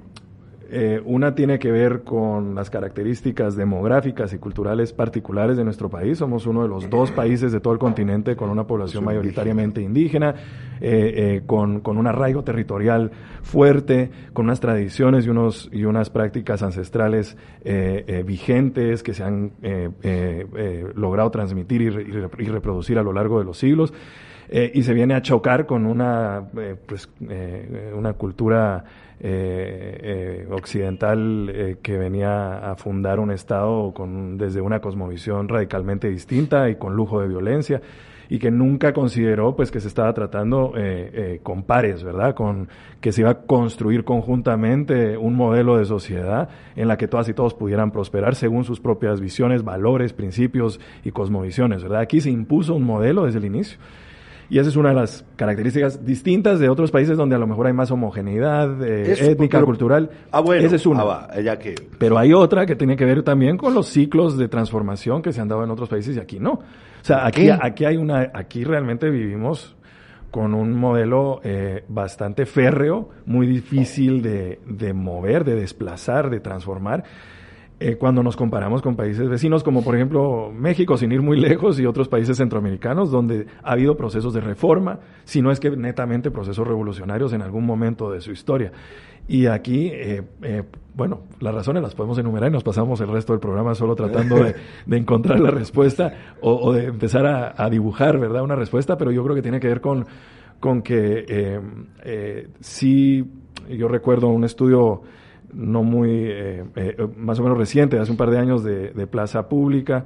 eh, 0.75 1.00
una 1.06 1.36
tiene 1.36 1.60
que 1.60 1.72
ver 1.72 2.01
con 2.01 2.56
las 2.56 2.72
características 2.72 3.56
demográficas 3.56 4.34
y 4.34 4.39
culturales 4.39 4.92
particulares 4.92 5.56
de 5.56 5.63
nuestro 5.63 5.88
país. 5.88 6.18
Somos 6.18 6.48
uno 6.48 6.63
de 6.63 6.68
los 6.68 6.89
dos 6.89 7.12
países 7.12 7.51
de 7.51 7.60
todo 7.60 7.74
el 7.74 7.80
continente 7.80 8.36
con 8.36 8.50
una 8.50 8.65
población 8.65 9.03
mayoritariamente 9.03 9.82
indígena, 9.82 10.34
eh, 10.82 11.13
eh, 11.15 11.42
con, 11.46 11.82
con, 11.82 11.98
un 11.98 12.08
arraigo 12.08 12.44
territorial 12.44 13.12
fuerte, 13.44 14.10
con 14.34 14.46
unas 14.46 14.62
tradiciones 14.62 15.27
y, 15.27 15.30
unos, 15.30 15.70
y 15.72 15.86
unas 15.86 16.10
prácticas 16.10 16.63
ancestrales 16.63 17.38
vigentes 18.25 19.03
que 19.03 19.13
se 19.13 19.24
han 19.24 19.51
logrado 20.96 21.30
transmitir 21.30 21.84
y, 21.84 21.86
y 21.86 22.48
reproducir 22.48 22.98
a 22.98 23.03
lo 23.03 23.13
largo 23.13 23.38
de 23.38 23.46
los 23.46 23.60
siglos. 23.60 23.94
Eh, 24.50 24.72
y 24.74 24.84
se 24.84 24.94
viene 24.94 25.16
a 25.16 25.22
chocar 25.22 25.66
con 25.66 25.86
una, 25.86 26.44
eh, 26.58 26.76
pues, 26.86 27.10
una 27.96 28.14
cultura 28.14 28.84
occidental 30.52 31.78
que 31.82 31.98
venía 31.98 32.72
a 32.72 32.76
fundar 32.76 33.22
un 33.22 33.32
Estado 33.32 33.94
con, 33.94 34.38
desde 34.38 34.60
una 34.60 34.82
cosmovisión 34.82 35.48
radicalmente 35.48 36.10
distinta 36.10 36.70
y 36.70 36.76
con 36.76 36.94
lujo 36.94 37.22
de 37.22 37.30
violencia 37.30 37.82
y 38.30 38.40
que 38.40 38.52
nunca 38.52 38.94
consideró 38.94 39.56
pues 39.56 39.70
que 39.72 39.80
se 39.80 39.88
estaba 39.88 40.14
tratando 40.14 40.74
eh, 40.76 41.12
eh, 41.14 41.40
con 41.44 41.64
pares, 41.64 42.04
¿verdad? 42.04 42.34
Con 42.34 42.68
que 43.00 43.12
se 43.12 43.22
iba 43.22 43.30
a 43.30 43.42
construir 43.42 44.04
conjuntamente 44.04 45.18
un 45.18 45.36
modelo 45.36 45.78
de 45.78 45.86
sociedad 45.86 46.50
en 46.76 46.88
la 46.88 46.98
que 46.98 47.08
todas 47.08 47.30
y 47.30 47.34
todos 47.34 47.54
pudieran 47.54 47.92
prosperar 47.92 48.36
según 48.36 48.64
sus 48.64 48.80
propias 48.80 49.20
visiones, 49.20 49.64
valores, 49.64 50.14
principios 50.14 50.80
y 51.04 51.12
cosmovisiones, 51.12 51.84
¿verdad? 51.84 52.02
Aquí 52.02 52.22
se 52.22 52.32
impuso 52.32 52.74
un 52.74 52.84
modelo 52.84 53.26
desde 53.26 53.40
el 53.40 53.46
inicio. 53.46 53.78
Y 54.50 54.60
esa 54.60 54.70
es 54.70 54.76
una 54.76 54.90
de 54.90 54.96
las 54.96 55.26
características 55.36 56.06
distintas 56.06 56.60
de 56.60 56.70
otros 56.70 56.92
países 56.92 57.18
donde 57.18 57.36
a 57.36 57.40
lo 57.40 57.48
mejor 57.48 57.68
hay 57.68 57.74
más 57.74 57.92
homogeneidad 57.92 58.84
eh, 58.84 59.32
étnica, 59.32 59.64
cultural. 59.64 60.10
Ah, 60.32 60.42
bueno. 60.42 60.66
Esa 60.66 60.76
es 60.76 60.86
una. 60.86 61.04
Ah, 61.04 61.58
que... 61.60 61.76
Pero 61.98 62.18
hay 62.18 62.34
otra 62.34 62.66
que 62.66 62.76
tiene 62.76 62.96
que 62.96 63.06
ver 63.06 63.24
también 63.24 63.58
con 63.58 63.74
los 63.74 63.88
ciclos 63.88 64.38
de 64.38 64.48
transformación 64.48 65.22
que 65.22 65.34
se 65.34 65.42
han 65.42 65.48
dado 65.48 65.64
en 65.64 65.72
otros 65.72 65.90
países 65.90 66.16
y 66.16 66.20
aquí 66.20 66.40
no. 66.40 66.52
O 66.52 67.06
sea, 67.06 67.26
aquí, 67.26 67.50
aquí 67.50 67.86
hay 67.86 67.98
una, 67.98 68.32
aquí 68.34 68.64
realmente 68.64 69.10
vivimos 69.10 69.76
con 70.32 70.56
un 70.56 70.74
modelo 70.74 71.42
eh, 71.44 71.84
bastante 71.88 72.46
férreo, 72.46 73.10
muy 73.26 73.46
difícil 73.46 74.24
de, 74.24 74.60
de 74.66 74.94
mover, 74.94 75.44
de 75.44 75.56
desplazar, 75.56 76.30
de 76.30 76.40
transformar. 76.40 77.04
Eh, 77.80 77.98
cuando 77.98 78.24
nos 78.24 78.38
comparamos 78.38 78.82
con 78.82 78.96
países 78.96 79.27
vecinos 79.27 79.63
como 79.63 79.84
por 79.84 79.96
ejemplo 79.96 80.51
México, 80.53 80.96
sin 80.96 81.12
ir 81.12 81.22
muy 81.22 81.38
lejos, 81.39 81.80
y 81.80 81.86
otros 81.86 82.08
países 82.08 82.38
centroamericanos, 82.38 83.12
donde 83.12 83.48
ha 83.63 83.72
habido 83.72 83.98
procesos 83.98 84.34
de 84.34 84.42
reforma, 84.42 85.00
si 85.24 85.42
no 85.42 85.51
es 85.51 85.60
que 85.60 85.72
netamente 85.72 86.32
procesos 86.32 86.68
revolucionarios 86.68 87.34
en 87.34 87.42
algún 87.42 87.65
momento 87.65 88.12
de 88.12 88.22
su 88.22 88.32
historia. 88.32 88.72
Y 89.27 89.48
aquí, 89.48 89.88
eh, 89.88 90.22
eh, 90.42 90.63
bueno, 90.94 91.22
las 91.39 91.56
razones 91.56 91.82
las 91.82 91.96
podemos 91.96 92.18
enumerar 92.18 92.50
y 92.50 92.53
nos 92.53 92.63
pasamos 92.63 93.00
el 93.01 93.08
resto 93.08 93.34
del 93.34 93.39
programa 93.39 93.74
solo 93.74 93.96
tratando 93.96 94.36
de, 94.36 94.56
encontrar 94.98 95.39
la 95.39 95.50
respuesta 95.50 96.36
o, 96.42 96.74
de 96.74 96.86
empezar 96.86 97.25
a, 97.25 97.70
dibujar, 97.70 98.20
¿verdad? 98.20 98.44
Una 98.44 98.56
respuesta, 98.56 98.98
pero 98.98 99.12
yo 99.12 99.24
creo 99.24 99.36
que 99.36 99.42
tiene 99.42 99.60
que 99.60 99.68
ver 99.68 99.82
con, 99.82 100.06
con 100.60 100.82
que 100.82 101.25
eh, 101.27 102.48
sí, 102.60 103.24
yo 103.70 103.88
recuerdo 103.88 104.27
un 104.27 104.44
estudio 104.44 105.01
no 105.53 105.83
muy, 105.83 106.31
más 107.17 107.39
o 107.39 107.43
menos 107.43 107.57
reciente, 107.57 108.00
hace 108.00 108.12
un 108.12 108.17
par 108.17 108.29
de 108.29 108.39
años, 108.39 108.63
de, 108.63 109.07
Plaza 109.07 109.48
Pública, 109.50 110.05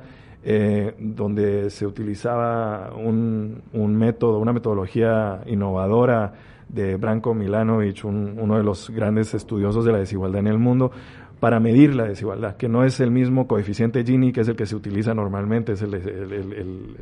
donde 1.00 1.70
se 1.70 1.86
utilizaba 1.86 2.94
un, 2.96 3.62
un 3.74 3.96
método, 3.96 4.40
una 4.40 4.54
metodología 4.54 5.42
innovadora 5.46 6.34
de 6.70 6.96
Branko 6.98 7.34
Milanovic, 7.34 8.04
uno 8.06 8.58
de 8.58 8.64
los 8.64 8.90
grandes 8.90 9.34
estudiosos 9.34 9.86
de 9.86 9.92
la 9.92 10.00
desigualdad 10.00 10.40
en 10.40 10.48
el 10.48 10.58
mundo, 10.58 10.92
para 11.40 11.60
medir 11.60 11.94
la 11.94 12.06
desigualdad, 12.06 12.58
que 12.58 12.68
no 12.68 12.84
es 12.84 13.00
el 13.00 13.12
mismo 13.12 13.48
coeficiente 13.48 14.04
Gini, 14.04 14.32
que 14.32 14.42
es 14.42 14.48
el 14.48 14.56
que 14.56 14.66
se 14.66 14.76
utiliza 14.76 15.14
normalmente, 15.14 15.74
es 15.74 15.84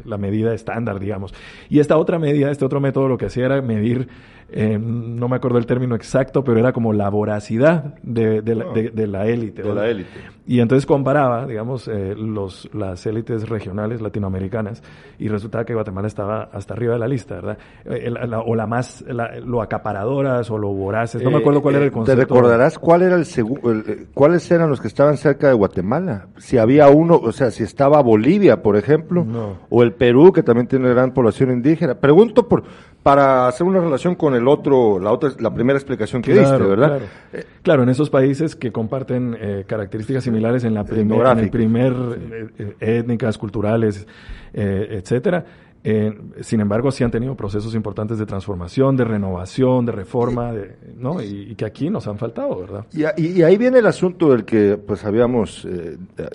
la 0.04 0.18
medida 0.18 0.54
estándar, 0.54 1.00
digamos. 1.00 1.34
Y 1.70 1.80
esta 1.80 1.98
otra 1.98 2.20
medida, 2.20 2.52
este 2.52 2.66
otro 2.66 2.82
método, 2.82 3.08
lo 3.08 3.18
que 3.18 3.28
hacía 3.28 3.46
era 3.46 3.62
medir 3.62 4.10
eh, 4.50 4.78
no 4.80 5.28
me 5.28 5.38
acuerdo 5.38 5.58
el 5.58 5.66
término 5.66 5.96
exacto, 5.96 6.44
pero 6.44 6.60
era 6.60 6.72
como 6.72 6.94
la 6.94 7.10
voracidad 7.10 7.96
de, 8.04 8.42
la, 8.44 8.66
de, 8.74 9.08
la 9.08 9.26
élite. 9.26 9.64
De 9.64 9.74
la 9.74 9.88
élite. 9.88 10.36
Y 10.48 10.60
entonces 10.60 10.86
comparaba, 10.86 11.48
digamos, 11.48 11.88
eh, 11.88 12.14
los, 12.16 12.70
las 12.72 13.04
élites 13.08 13.50
regionales 13.50 14.00
latinoamericanas 14.00 14.84
y 15.18 15.28
resultaba 15.28 15.66
que 15.66 15.74
Guatemala 15.74 16.08
estaba 16.08 16.50
hasta 16.54 16.76
arriba 16.76 16.94
de 16.94 17.00
la 17.00 17.08
lista, 17.08 17.36
¿verdad? 17.36 17.58
Eh, 17.86 18.14
o 18.46 18.56
la 18.56 18.68
más, 18.68 19.04
lo 19.44 19.64
acaparadoras 19.64 20.52
o 20.52 20.60
lo 20.60 20.70
voraces, 20.70 21.24
no 21.24 21.32
me 21.32 21.38
acuerdo 21.38 21.64
cuál 21.64 21.76
era 21.76 21.86
el 21.86 21.92
concepto. 21.92 22.16
¿Te 22.16 22.28
recordarás 22.28 22.78
cuál 22.78 23.02
era 23.02 23.16
el, 23.16 24.08
cuáles 24.14 24.52
eran 24.52 24.70
los 24.70 24.80
que 24.80 24.88
estaban 24.88 25.18
cerca 25.18 25.48
de 25.48 25.54
Guatemala? 25.54 26.28
Si 26.38 26.60
había 26.60 26.90
uno, 26.90 27.16
o 27.16 27.32
sea, 27.32 27.50
si 27.50 27.64
estaba 27.64 28.00
Bolivia, 28.04 28.62
por 28.62 28.78
ejemplo, 28.78 29.26
o 29.70 29.82
el 29.82 29.94
Perú, 29.94 30.32
que 30.32 30.44
también 30.44 30.68
tiene 30.68 30.90
gran 30.90 31.12
población 31.12 31.50
indígena. 31.52 31.96
Pregunto 31.96 32.48
por, 32.48 32.64
para 33.06 33.48
hacer 33.48 33.68
una 33.68 33.80
relación 33.80 34.16
con 34.16 34.34
el 34.34 34.48
otro, 34.48 34.98
la 34.98 35.12
otra, 35.12 35.30
la 35.38 35.54
primera 35.54 35.78
explicación 35.78 36.24
que 36.24 36.34
diste, 36.34 36.58
¿verdad? 36.58 37.02
Claro. 37.62 37.84
en 37.84 37.90
esos 37.90 38.10
países 38.10 38.56
que 38.56 38.72
comparten 38.72 39.38
eh, 39.40 39.64
características 39.68 40.24
similares 40.24 40.64
en 40.64 40.74
la 40.74 40.84
primera, 40.86 41.34
en 41.34 41.38
el 41.38 41.52
primer 41.52 41.94
eh, 41.94 42.48
eh, 42.58 42.76
étnicas, 42.80 43.38
culturales, 43.38 44.08
etcétera. 44.52 45.46
sin 46.40 46.62
embargo, 46.62 46.90
sí 46.90 47.04
han 47.04 47.12
tenido 47.12 47.36
procesos 47.36 47.76
importantes 47.76 48.18
de 48.18 48.26
transformación, 48.26 48.98
de 48.98 49.04
renovación, 49.04 49.86
de 49.86 49.92
reforma, 49.92 50.52
de, 50.52 50.76
¿no? 50.98 51.22
Y, 51.22 51.54
que 51.54 51.66
aquí 51.66 51.92
nos 51.92 52.08
han 52.08 52.18
faltado, 52.18 52.60
¿verdad? 52.60 52.88
Y, 52.92 53.44
ahí 53.44 53.58
viene 53.58 53.78
el 53.78 53.86
asunto 53.86 54.32
del 54.32 54.46
que 54.46 54.78
pues 54.78 55.06
habíamos 55.06 55.68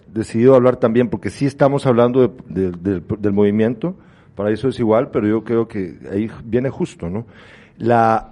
decidido 0.06 0.54
hablar 0.54 0.76
también, 0.76 1.08
porque 1.08 1.30
sí 1.30 1.46
estamos 1.46 1.84
hablando 1.84 2.32
del 2.48 3.32
movimiento, 3.32 3.96
para 4.40 4.52
eso 4.52 4.68
es 4.68 4.78
igual, 4.78 5.10
pero 5.10 5.28
yo 5.28 5.44
creo 5.44 5.68
que 5.68 5.98
ahí 6.10 6.30
viene 6.44 6.70
justo, 6.70 7.10
¿no? 7.10 7.26
La, 7.76 8.30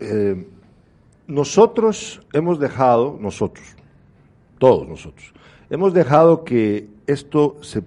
eh, 0.00 0.48
nosotros 1.28 2.20
hemos 2.32 2.58
dejado, 2.58 3.16
nosotros, 3.20 3.64
todos 4.58 4.88
nosotros, 4.88 5.32
hemos 5.70 5.94
dejado 5.94 6.42
que 6.42 6.88
esto 7.06 7.56
se 7.60 7.84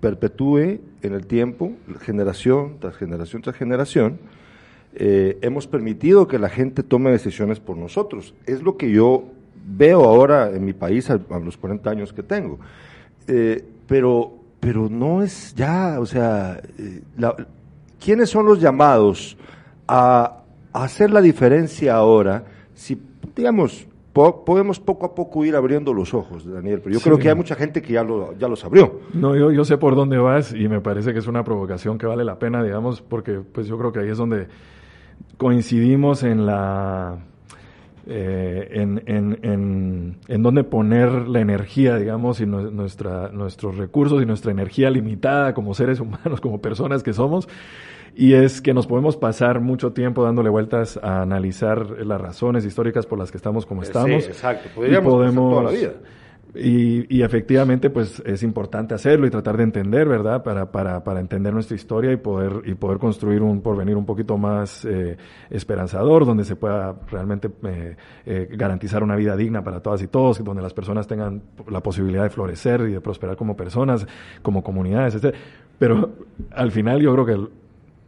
perpetúe 0.00 0.78
en 1.02 1.12
el 1.12 1.26
tiempo, 1.26 1.72
generación 2.02 2.76
tras 2.78 2.94
generación 2.94 3.42
tras 3.42 3.56
generación, 3.56 4.20
eh, 4.94 5.38
hemos 5.42 5.66
permitido 5.66 6.28
que 6.28 6.38
la 6.38 6.50
gente 6.50 6.84
tome 6.84 7.10
decisiones 7.10 7.58
por 7.58 7.76
nosotros. 7.76 8.32
Es 8.46 8.62
lo 8.62 8.76
que 8.76 8.92
yo 8.92 9.24
veo 9.66 10.04
ahora 10.04 10.52
en 10.52 10.64
mi 10.64 10.72
país 10.72 11.10
a, 11.10 11.18
los 11.44 11.56
40 11.56 11.90
años 11.90 12.12
que 12.12 12.22
tengo. 12.22 12.60
Eh, 13.26 13.64
pero 13.88 14.37
pero 14.60 14.88
no 14.88 15.22
es 15.22 15.54
ya, 15.54 16.00
o 16.00 16.06
sea, 16.06 16.60
eh, 16.78 17.02
¿quiénes 18.02 18.30
son 18.30 18.46
los 18.46 18.60
llamados 18.60 19.36
a, 19.86 20.42
hacer 20.72 21.10
la 21.10 21.20
diferencia 21.20 21.94
ahora? 21.94 22.44
Si, 22.74 23.00
digamos, 23.34 23.86
podemos 24.12 24.80
poco 24.80 25.06
a 25.06 25.14
poco 25.14 25.44
ir 25.44 25.54
abriendo 25.54 25.94
los 25.94 26.12
ojos, 26.12 26.44
Daniel, 26.44 26.80
pero 26.82 26.94
yo 26.94 27.00
creo 27.00 27.18
que 27.18 27.28
hay 27.28 27.36
mucha 27.36 27.54
gente 27.54 27.80
que 27.80 27.92
ya, 27.92 28.02
lo, 28.02 28.36
ya 28.36 28.48
los 28.48 28.64
abrió. 28.64 29.00
No, 29.14 29.36
yo, 29.36 29.52
yo 29.52 29.64
sé 29.64 29.78
por 29.78 29.94
dónde 29.94 30.18
vas 30.18 30.52
y 30.52 30.68
me 30.68 30.80
parece 30.80 31.12
que 31.12 31.20
es 31.20 31.26
una 31.28 31.44
provocación 31.44 31.98
que 31.98 32.06
vale 32.06 32.24
la 32.24 32.38
pena, 32.38 32.62
digamos, 32.62 33.00
porque 33.00 33.40
pues 33.40 33.68
yo 33.68 33.78
creo 33.78 33.92
que 33.92 34.00
ahí 34.00 34.08
es 34.08 34.18
donde 34.18 34.48
coincidimos 35.36 36.24
en 36.24 36.46
la 36.46 37.18
eh, 38.10 38.68
en, 38.72 39.02
en, 39.04 39.38
en, 39.42 40.16
en, 40.28 40.42
dónde 40.42 40.64
poner 40.64 41.28
la 41.28 41.40
energía, 41.40 41.96
digamos, 41.96 42.40
y 42.40 42.46
nuestra, 42.46 43.28
nuestros 43.28 43.76
recursos 43.76 44.22
y 44.22 44.26
nuestra 44.26 44.50
energía 44.50 44.88
limitada 44.90 45.52
como 45.52 45.74
seres 45.74 46.00
humanos, 46.00 46.40
como 46.40 46.60
personas 46.62 47.02
que 47.02 47.12
somos. 47.12 47.48
Y 48.16 48.32
es 48.32 48.60
que 48.60 48.74
nos 48.74 48.86
podemos 48.86 49.16
pasar 49.16 49.60
mucho 49.60 49.92
tiempo 49.92 50.24
dándole 50.24 50.48
vueltas 50.48 50.98
a 51.02 51.22
analizar 51.22 52.04
las 52.04 52.20
razones 52.20 52.64
históricas 52.64 53.06
por 53.06 53.18
las 53.18 53.30
que 53.30 53.36
estamos 53.36 53.66
como 53.66 53.82
estamos. 53.82 54.24
Sí, 54.24 54.30
exacto. 54.30 54.70
Podríamos 54.74 55.12
podemos, 55.12 55.52
toda 55.52 55.62
la 55.64 55.70
vida. 55.70 55.92
Y, 56.54 57.14
y, 57.14 57.22
efectivamente, 57.22 57.90
pues 57.90 58.22
es 58.24 58.42
importante 58.42 58.94
hacerlo 58.94 59.26
y 59.26 59.30
tratar 59.30 59.58
de 59.58 59.64
entender, 59.64 60.08
¿verdad? 60.08 60.42
Para, 60.42 60.72
para, 60.72 61.04
para 61.04 61.20
entender 61.20 61.52
nuestra 61.52 61.76
historia 61.76 62.10
y 62.10 62.16
poder, 62.16 62.62
y 62.64 62.74
poder 62.74 62.98
construir 62.98 63.42
un 63.42 63.60
porvenir 63.60 63.96
un 63.96 64.06
poquito 64.06 64.38
más 64.38 64.84
eh, 64.86 65.18
esperanzador, 65.50 66.24
donde 66.24 66.44
se 66.44 66.56
pueda 66.56 66.96
realmente 67.10 67.50
eh, 67.64 67.96
eh, 68.24 68.48
garantizar 68.50 69.02
una 69.02 69.14
vida 69.14 69.36
digna 69.36 69.62
para 69.62 69.80
todas 69.80 70.00
y 70.02 70.06
todos, 70.06 70.42
donde 70.42 70.62
las 70.62 70.72
personas 70.72 71.06
tengan 71.06 71.42
la 71.68 71.82
posibilidad 71.82 72.22
de 72.22 72.30
florecer 72.30 72.80
y 72.88 72.92
de 72.92 73.00
prosperar 73.02 73.36
como 73.36 73.54
personas, 73.54 74.06
como 74.40 74.62
comunidades, 74.62 75.16
etc. 75.16 75.36
Pero 75.78 76.14
al 76.52 76.72
final 76.72 77.02
yo 77.02 77.12
creo 77.12 77.26
que, 77.26 77.52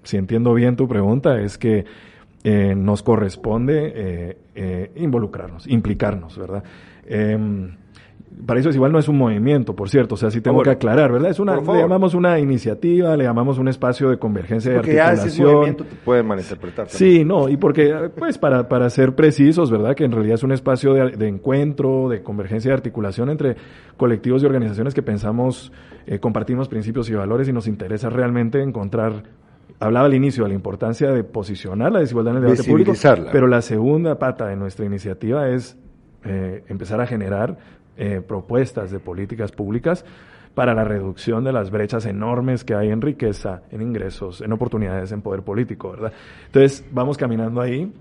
si 0.03 0.17
entiendo 0.17 0.55
bien 0.55 0.77
tu 0.77 0.89
pregunta, 0.89 1.39
es 1.41 1.59
que 1.59 1.85
eh, 2.43 2.75
nos 2.75 3.03
corresponde 3.03 4.39
involucrarnos, 4.97 5.67
implicarnos, 5.69 6.39
¿verdad? 6.39 6.65
Para 8.47 8.61
eso 8.61 8.71
es 8.71 8.77
igual 8.77 8.93
no 8.93 8.99
es 8.99 9.09
un 9.09 9.19
movimiento, 9.19 9.75
por 9.75 9.89
cierto, 9.89 10.15
o 10.15 10.19
sea, 10.19 10.31
sí 10.31 10.41
tengo 10.41 10.63
que 10.63 10.71
aclarar, 10.71 11.13
¿verdad? 11.13 11.31
Es 11.31 11.41
una, 11.41 11.57
le 11.57 11.81
llamamos 11.81 12.15
una 12.15 12.39
iniciativa, 12.39 13.17
le 13.17 13.25
llamamos 13.25 13.59
un 13.59 13.69
espacio 13.69 14.09
de 14.09 14.19
convergencia 14.19 14.75
porque 14.75 14.95
y 14.95 14.99
articulación. 14.99 15.27
Ya 15.27 15.35
ese 15.35 15.45
movimiento 15.45 15.85
te 15.85 15.97
puede 15.97 16.23
malinterpretar. 16.23 16.89
Sí, 16.89 17.25
no, 17.25 17.49
y 17.49 17.57
porque, 17.57 18.11
pues, 18.17 18.39
para, 18.39 18.69
para 18.69 18.89
ser 18.89 19.15
precisos, 19.17 19.71
¿verdad? 19.71 19.97
Que 19.97 20.05
en 20.05 20.13
realidad 20.13 20.35
es 20.35 20.43
un 20.45 20.53
espacio 20.53 20.95
de, 20.95 21.29
encuentro, 21.29 22.09
de 22.09 22.23
convergencia 22.23 22.71
y 22.71 22.73
articulación 22.73 23.31
entre 23.31 23.57
colectivos 23.97 24.43
y 24.43 24.47
organizaciones 24.47 24.95
que 24.95 25.03
pensamos, 25.03 25.73
eh, 26.07 26.21
compartimos 26.21 26.69
principios 26.69 27.11
y 27.11 27.15
valores 27.15 27.49
y 27.49 27.53
nos 27.53 27.67
interesa 27.67 28.11
realmente 28.11 28.63
encontrar 28.63 29.25
hablaba 29.81 30.07
al 30.07 30.15
inicio 30.15 30.45
de 30.45 30.51
la 30.51 30.55
importancia 30.55 31.11
de 31.11 31.25
posicionar 31.25 31.91
la 31.91 32.01
desigualdad 32.01 32.37
en 32.37 32.45
el 32.45 32.51
debate 32.51 32.69
público, 32.69 32.93
pero 33.33 33.47
la 33.47 33.63
segunda 33.63 34.19
pata 34.19 34.47
de 34.47 34.57
nuestra 34.57 34.85
iniciativa 34.85 35.49
es 35.49 35.79
eh, 36.25 36.65
empezar 36.69 37.01
a 37.01 37.07
generar 37.07 37.57
eh, 37.97 38.23
propuestas 38.27 38.91
de 38.91 39.01
políticas 39.01 39.53
públicas 39.53 40.05
para 40.55 40.75
la 40.75 40.85
reducción 40.85 41.45
de 41.45 41.53
las 41.53 41.71
brechas 41.71 42.07
enormes 42.07 42.65
que 42.65 42.75
hay 42.75 42.91
en 42.91 43.01
riqueza, 43.01 43.63
en 43.71 43.83
ingresos, 43.83 44.41
en 44.41 44.53
oportunidades, 44.53 45.13
en 45.13 45.23
poder 45.23 45.43
político, 45.43 45.93
¿verdad? 45.93 46.13
Entonces, 46.47 46.85
vamos 46.91 47.17
caminando 47.17 47.61
ahí 47.61 47.93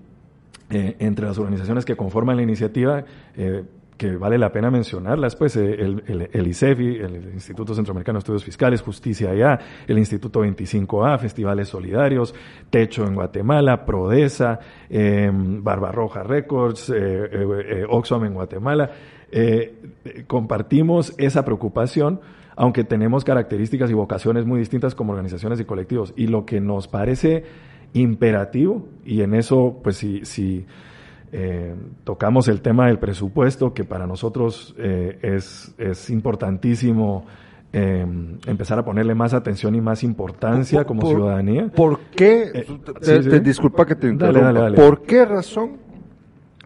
eh, 0.70 0.96
entre 0.98 1.26
las 1.26 1.38
organizaciones 1.38 1.84
que 1.84 1.96
conforman 1.96 2.36
la 2.36 2.42
iniciativa. 2.42 3.04
Eh, 3.36 3.64
que 4.00 4.16
vale 4.16 4.38
la 4.38 4.50
pena 4.50 4.70
mencionarlas, 4.70 5.36
pues 5.36 5.56
eh, 5.56 5.74
el, 5.74 6.02
el, 6.06 6.30
el, 6.32 6.46
ICEFI, 6.46 7.00
el 7.00 7.32
Instituto 7.34 7.74
Centroamericano 7.74 8.16
de 8.16 8.20
Estudios 8.20 8.42
Fiscales, 8.42 8.80
Justicia 8.80 9.30
allá, 9.30 9.58
el 9.86 9.98
Instituto 9.98 10.42
25A, 10.42 11.18
Festivales 11.18 11.68
Solidarios, 11.68 12.34
Techo 12.70 13.04
en 13.04 13.14
Guatemala, 13.14 13.84
Prodesa, 13.84 14.58
eh, 14.88 15.30
Barbarroja 15.30 16.22
Records, 16.22 16.88
eh, 16.88 16.94
eh, 16.96 17.86
Oxfam 17.90 18.24
en 18.24 18.32
Guatemala. 18.32 18.90
Compartimos 20.26 21.14
esa 21.18 21.44
preocupación, 21.44 22.20
aunque 22.56 22.84
tenemos 22.84 23.24
características 23.24 23.90
y 23.90 23.94
vocaciones 23.94 24.44
muy 24.44 24.58
distintas 24.58 24.94
como 24.94 25.12
organizaciones 25.12 25.60
y 25.60 25.64
colectivos. 25.64 26.12
Y 26.16 26.26
lo 26.26 26.44
que 26.44 26.60
nos 26.60 26.88
parece 26.88 27.44
imperativo, 27.92 28.86
y 29.04 29.22
en 29.22 29.34
eso, 29.34 29.80
pues 29.82 29.96
si, 29.96 30.24
si 30.24 30.66
eh, 31.32 31.74
tocamos 32.04 32.48
el 32.48 32.60
tema 32.60 32.86
del 32.86 32.98
presupuesto, 32.98 33.72
que 33.72 33.84
para 33.84 34.06
nosotros 34.06 34.74
eh, 34.78 35.18
es, 35.22 35.74
es, 35.78 36.10
importantísimo 36.10 37.24
eh, 37.72 38.04
empezar 38.46 38.78
a 38.78 38.84
ponerle 38.84 39.14
más 39.14 39.32
atención 39.32 39.74
y 39.74 39.80
más 39.80 40.02
importancia 40.02 40.84
como 40.84 41.06
ciudadanía. 41.06 41.68
¿Por 41.68 42.00
qué? 42.16 42.50
Eh, 42.52 42.66
te, 43.00 43.22
sí, 43.22 43.38
disculpa 43.40 43.86
que 43.86 43.94
te 43.94 44.08
interrumpa. 44.08 44.40
Dale, 44.40 44.60
dale, 44.60 44.76
¿Por 44.76 45.02
qué 45.02 45.24
razón? 45.24 45.89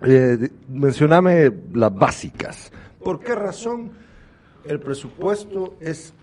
Eh, 0.07 0.51
mencioname 0.69 1.53
las 1.73 1.95
básicas. 1.95 2.73
¿Por 3.03 3.21
qué 3.21 3.35
razón 3.35 3.93
el 4.65 4.81
presupuesto 4.81 5.77
es 5.81 6.15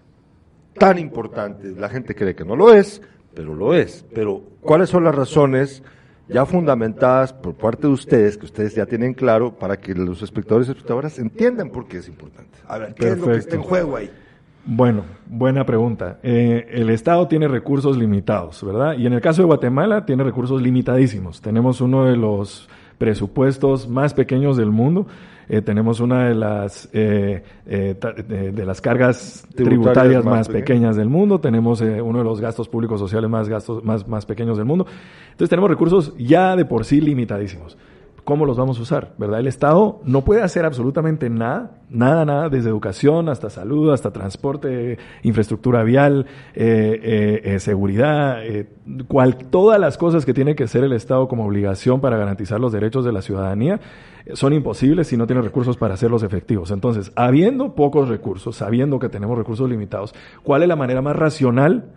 tan 0.77 0.97
importante? 0.97 1.71
La 1.71 1.89
gente 1.89 2.15
cree 2.15 2.35
que 2.35 2.45
no 2.45 2.55
lo 2.55 2.73
es, 2.73 3.01
pero 3.33 3.55
lo 3.55 3.73
es. 3.73 4.05
Pero, 4.13 4.41
¿cuáles 4.61 4.89
son 4.89 5.03
las 5.03 5.15
razones? 5.15 5.83
ya 6.27 6.45
fundamentadas 6.45 7.33
por 7.33 7.55
parte 7.55 7.87
de 7.87 7.93
ustedes, 7.93 8.37
que 8.37 8.45
ustedes 8.45 8.75
ya 8.75 8.85
tienen 8.85 9.13
claro, 9.13 9.53
para 9.53 9.77
que 9.77 9.93
los 9.93 10.21
espectadores 10.21 10.67
y 10.67 10.71
espectadoras 10.71 11.19
entiendan 11.19 11.69
por 11.69 11.87
qué 11.87 11.97
es 11.97 12.07
importante. 12.07 12.57
A 12.67 12.77
ver, 12.77 12.93
¿qué 12.93 13.09
es 13.09 13.17
lo 13.17 13.27
que 13.27 13.37
está 13.37 13.55
en 13.55 13.61
juego 13.61 13.97
ahí? 13.97 14.09
Bueno, 14.63 15.03
buena 15.25 15.65
pregunta. 15.65 16.19
Eh, 16.21 16.67
el 16.71 16.89
Estado 16.91 17.27
tiene 17.27 17.47
recursos 17.47 17.97
limitados, 17.97 18.63
¿verdad? 18.63 18.95
Y 18.97 19.07
en 19.07 19.13
el 19.13 19.21
caso 19.21 19.41
de 19.41 19.47
Guatemala 19.47 20.05
tiene 20.05 20.23
recursos 20.23 20.61
limitadísimos. 20.61 21.41
Tenemos 21.41 21.81
uno 21.81 22.05
de 22.05 22.15
los 22.15 22.69
presupuestos 23.01 23.89
más 23.89 24.13
pequeños 24.13 24.57
del 24.57 24.69
mundo 24.69 25.07
eh, 25.49 25.61
tenemos 25.61 25.99
una 25.99 26.29
de 26.29 26.35
las, 26.35 26.87
eh, 26.93 27.43
eh, 27.65 27.95
de, 28.53 28.65
las 28.65 28.79
cargas 28.79 29.45
tributarias, 29.53 30.23
más, 30.23 30.47
pequeñas 30.47 30.95
del 30.95 31.09
mundo, 31.09 31.41
tenemos 31.41 31.81
uno 31.81 32.19
de 32.19 32.23
los 32.23 32.39
gastos 32.39 32.69
públicos 32.69 33.01
sociales 33.01 33.29
más, 33.29 33.49
gastos, 33.49 33.83
más, 33.83 34.07
más 34.07 34.25
pequeños 34.25 34.55
del 34.55 34.65
mundo. 34.65 34.85
Entonces 35.31 35.49
tenemos 35.49 35.69
recursos 35.69 36.15
ya 36.17 36.55
de 36.55 36.63
por 36.63 36.85
sí 36.85 37.01
limitadísimos. 37.01 37.75
¿Cómo 38.23 38.45
los 38.45 38.57
vamos 38.57 38.77
a 38.79 38.81
usar? 38.81 39.13
¿Verdad? 39.17 39.39
El 39.39 39.47
Estado 39.47 39.99
no 40.03 40.23
puede 40.23 40.41
hacer 40.43 40.65
absolutamente 40.65 41.29
nada, 41.29 41.79
nada, 41.89 42.23
nada, 42.23 42.49
desde 42.49 42.69
educación 42.69 43.29
hasta 43.29 43.49
salud, 43.49 43.91
hasta 43.91 44.11
transporte, 44.11 44.97
infraestructura 45.23 45.83
vial, 45.83 46.27
seguridad, 47.57 48.37
cual, 49.07 49.37
todas 49.37 49.79
las 49.79 49.97
cosas 49.97 50.25
que 50.25 50.33
tiene 50.33 50.55
que 50.55 50.65
hacer 50.65 50.83
el 50.83 50.93
Estado 50.93 51.27
como 51.27 51.45
obligación 51.45 51.99
para 51.99 52.17
garantizar 52.17 52.59
los 52.59 52.71
derechos 52.71 53.03
de 53.05 53.11
la 53.11 53.21
ciudadanía 53.21 53.79
son 54.33 54.53
imposibles 54.53 55.07
si 55.07 55.17
no 55.17 55.25
tiene 55.25 55.41
recursos 55.41 55.77
para 55.77 55.95
hacerlos 55.95 56.21
efectivos. 56.21 56.69
Entonces, 56.71 57.11
habiendo 57.15 57.73
pocos 57.73 58.07
recursos, 58.07 58.55
sabiendo 58.55 58.99
que 58.99 59.09
tenemos 59.09 59.37
recursos 59.37 59.67
limitados, 59.67 60.13
¿cuál 60.43 60.61
es 60.61 60.67
la 60.67 60.75
manera 60.75 61.01
más 61.01 61.15
racional 61.15 61.91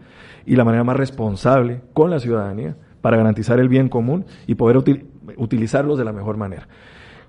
y 0.47 0.57
la 0.57 0.65
manera 0.65 0.85
más 0.85 0.97
responsable 0.97 1.83
con 1.93 2.11
la 2.11 2.21
ciudadanía 2.21 2.77
para 3.03 3.19
garantizar 3.19 3.61
el 3.61 3.69
bien 3.69 3.91
común 3.91 4.25
y 4.47 4.55
poder 4.55 4.79
utilizarlos 5.37 5.99
de 5.99 6.05
la 6.05 6.13
mejor 6.13 6.37
manera? 6.37 6.69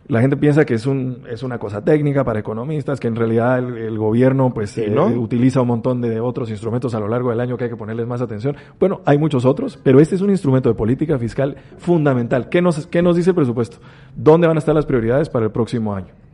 la 0.07 0.21
gente 0.21 0.37
piensa 0.37 0.65
que 0.65 0.75
es, 0.75 0.85
un, 0.85 1.23
es 1.29 1.41
una 1.41 1.57
cosa 1.57 1.83
técnica 1.83 2.23
para 2.23 2.39
economistas, 2.39 2.99
que 2.99 3.07
en 3.07 3.15
realidad 3.15 3.57
el, 3.57 3.97
gobierno 3.97 4.53
pues 4.53 4.77
eh, 4.77 4.89
utiliza 4.89 5.61
un 5.61 5.67
montón 5.67 6.01
de 6.01 6.19
otros 6.19 6.49
instrumentos 6.49 6.93
a 6.93 6.99
lo 6.99 7.07
largo 7.07 7.31
del 7.31 7.39
año 7.39 7.57
que 7.57 7.65
hay 7.65 7.69
que 7.69 7.75
ponerles 7.75 8.05
más 8.05 8.21
atención. 8.21 8.55
Bueno, 8.79 9.01
hay 9.05 9.17
muchos 9.17 9.45
otros, 9.45 9.79
pero 9.81 9.99
este 9.99 10.15
es 10.15 10.21
un 10.21 10.29
instrumento 10.29 10.69
de 10.69 10.75
política 10.75 11.17
fiscal 11.17 11.55
fundamental. 11.77 12.49
¿Qué 12.49 12.61
nos, 12.61 12.85
qué 12.87 13.01
nos 13.01 13.15
dice 13.15 13.31
el 13.31 13.35
presupuesto? 13.35 13.77
¿Dónde 14.15 14.47
van 14.47 14.57
a 14.57 14.59
estar 14.59 14.75
las 14.75 14.85
prioridades 14.85 15.29
para 15.29 15.45
el 15.45 15.51
próximo 15.51 15.95
año? 15.95 16.24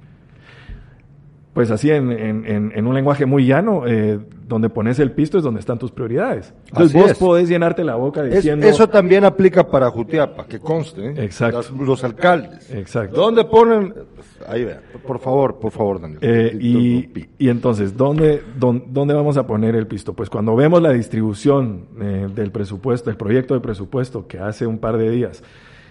Pues 1.54 1.70
así 1.70 1.92
en, 1.92 2.12
en, 2.12 2.72
en, 2.74 2.88
un 2.88 2.94
lenguaje 2.94 3.26
muy 3.26 3.46
llano, 3.46 3.86
eh, 3.86 4.20
donde 4.48 4.70
pones 4.70 5.00
el 5.00 5.12
pisto 5.12 5.38
es 5.38 5.44
donde 5.44 5.60
están 5.60 5.78
tus 5.78 5.92
prioridades. 5.92 6.54
Entonces 6.68 6.94
vos 6.94 7.18
podés 7.18 7.50
llenarte 7.50 7.84
la 7.84 7.96
boca 7.96 8.24
diciendo... 8.24 8.66
eso 8.66 8.88
también 8.88 9.26
aplica 9.26 9.68
para 9.68 9.90
Jutiapa, 9.90 10.46
que 10.46 10.60
conste. 10.60 11.08
¿eh? 11.08 11.14
Exacto. 11.18 11.62
los 11.78 12.04
alcaldes. 12.06 12.72
Exacto. 12.72 13.20
¿Dónde 13.20 13.44
ponen...? 13.44 13.94
Ahí 14.48 14.64
vea, 14.64 14.82
por 15.06 15.20
favor, 15.20 15.60
por 15.60 15.72
favor, 15.72 16.02
Daniel. 16.02 16.20
Eh, 16.22 16.58
y, 16.60 17.28
y, 17.38 17.50
entonces, 17.50 17.96
¿dónde, 17.96 18.42
¿dónde, 18.58 19.14
vamos 19.14 19.38
a 19.38 19.46
poner 19.46 19.76
el 19.76 19.88
pisto? 19.88 20.14
Pues 20.14 20.30
cuando 20.30 20.56
vemos 20.56 20.82
la 20.82 20.92
distribución 20.92 21.86
eh, 22.02 22.28
del 22.34 22.52
presupuesto, 22.52 23.10
el 23.10 23.18
proyecto 23.18 23.54
de 23.54 23.60
presupuesto 23.60 24.26
que 24.26 24.40
hace 24.40 24.66
un 24.66 24.80
par 24.80 24.98
de 24.98 25.10
días 25.12 25.44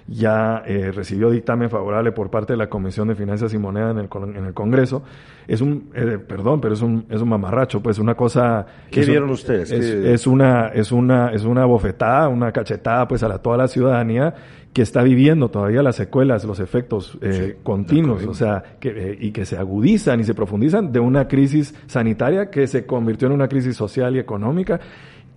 ya 0.07 0.63
eh, 0.67 0.93
recibió 0.93 1.31
dictamen 1.31 1.71
favorable 1.71 2.13
por 2.13 2.31
parte 2.31 2.53
de 2.53 2.57
la 2.57 2.69
Comisión 2.69 3.09
de 3.09 3.15
Finanzas 3.15 3.55
y 3.55 3.59
Moneda 3.59 3.91
en 3.91 3.99
el, 3.99 4.09
en 4.37 4.45
el 4.47 4.55
Congreso. 4.55 5.03
Es 5.47 5.61
un, 5.61 5.91
eh, 5.95 6.19
perdón, 6.19 6.61
pero 6.61 6.75
es 6.75 6.83
un, 6.83 7.07
es 7.09 7.21
un 7.21 7.29
mamarracho, 7.29 7.83
pues 7.83 7.99
una 7.99 8.15
cosa... 8.15 8.67
¿Qué 8.91 9.05
vieron 9.05 9.31
ustedes? 9.31 9.71
Es, 9.71 9.85
es, 9.85 10.27
una, 10.27 10.69
es 10.69 10.93
una, 10.93 11.33
es 11.33 11.45
una 11.45 11.65
bofetada, 11.65 12.29
una 12.29 12.53
cachetada, 12.53 13.07
pues 13.09 13.23
a 13.23 13.29
la, 13.29 13.39
toda 13.39 13.57
la 13.57 13.69
ciudadanía 13.69 14.35
que 14.73 14.83
está 14.83 15.03
viviendo 15.03 15.49
todavía 15.49 15.83
las 15.83 15.97
secuelas, 15.97 16.45
los 16.45 16.61
efectos 16.61 17.19
eh, 17.23 17.57
continuos, 17.63 18.25
o 18.25 18.35
sea, 18.35 18.63
que, 18.79 18.91
eh, 18.91 19.19
y 19.21 19.33
que 19.33 19.45
se 19.45 19.57
agudizan 19.57 20.21
y 20.21 20.25
se 20.25 20.35
profundizan 20.35 20.93
de 20.93 21.01
una 21.01 21.27
crisis 21.27 21.75
sanitaria 21.87 22.51
que 22.51 22.67
se 22.69 22.87
convirtió 22.87 23.27
en 23.27 23.35
una 23.35 23.49
crisis 23.49 23.77
social 23.77 24.15
y 24.15 24.21
económica 24.21 24.79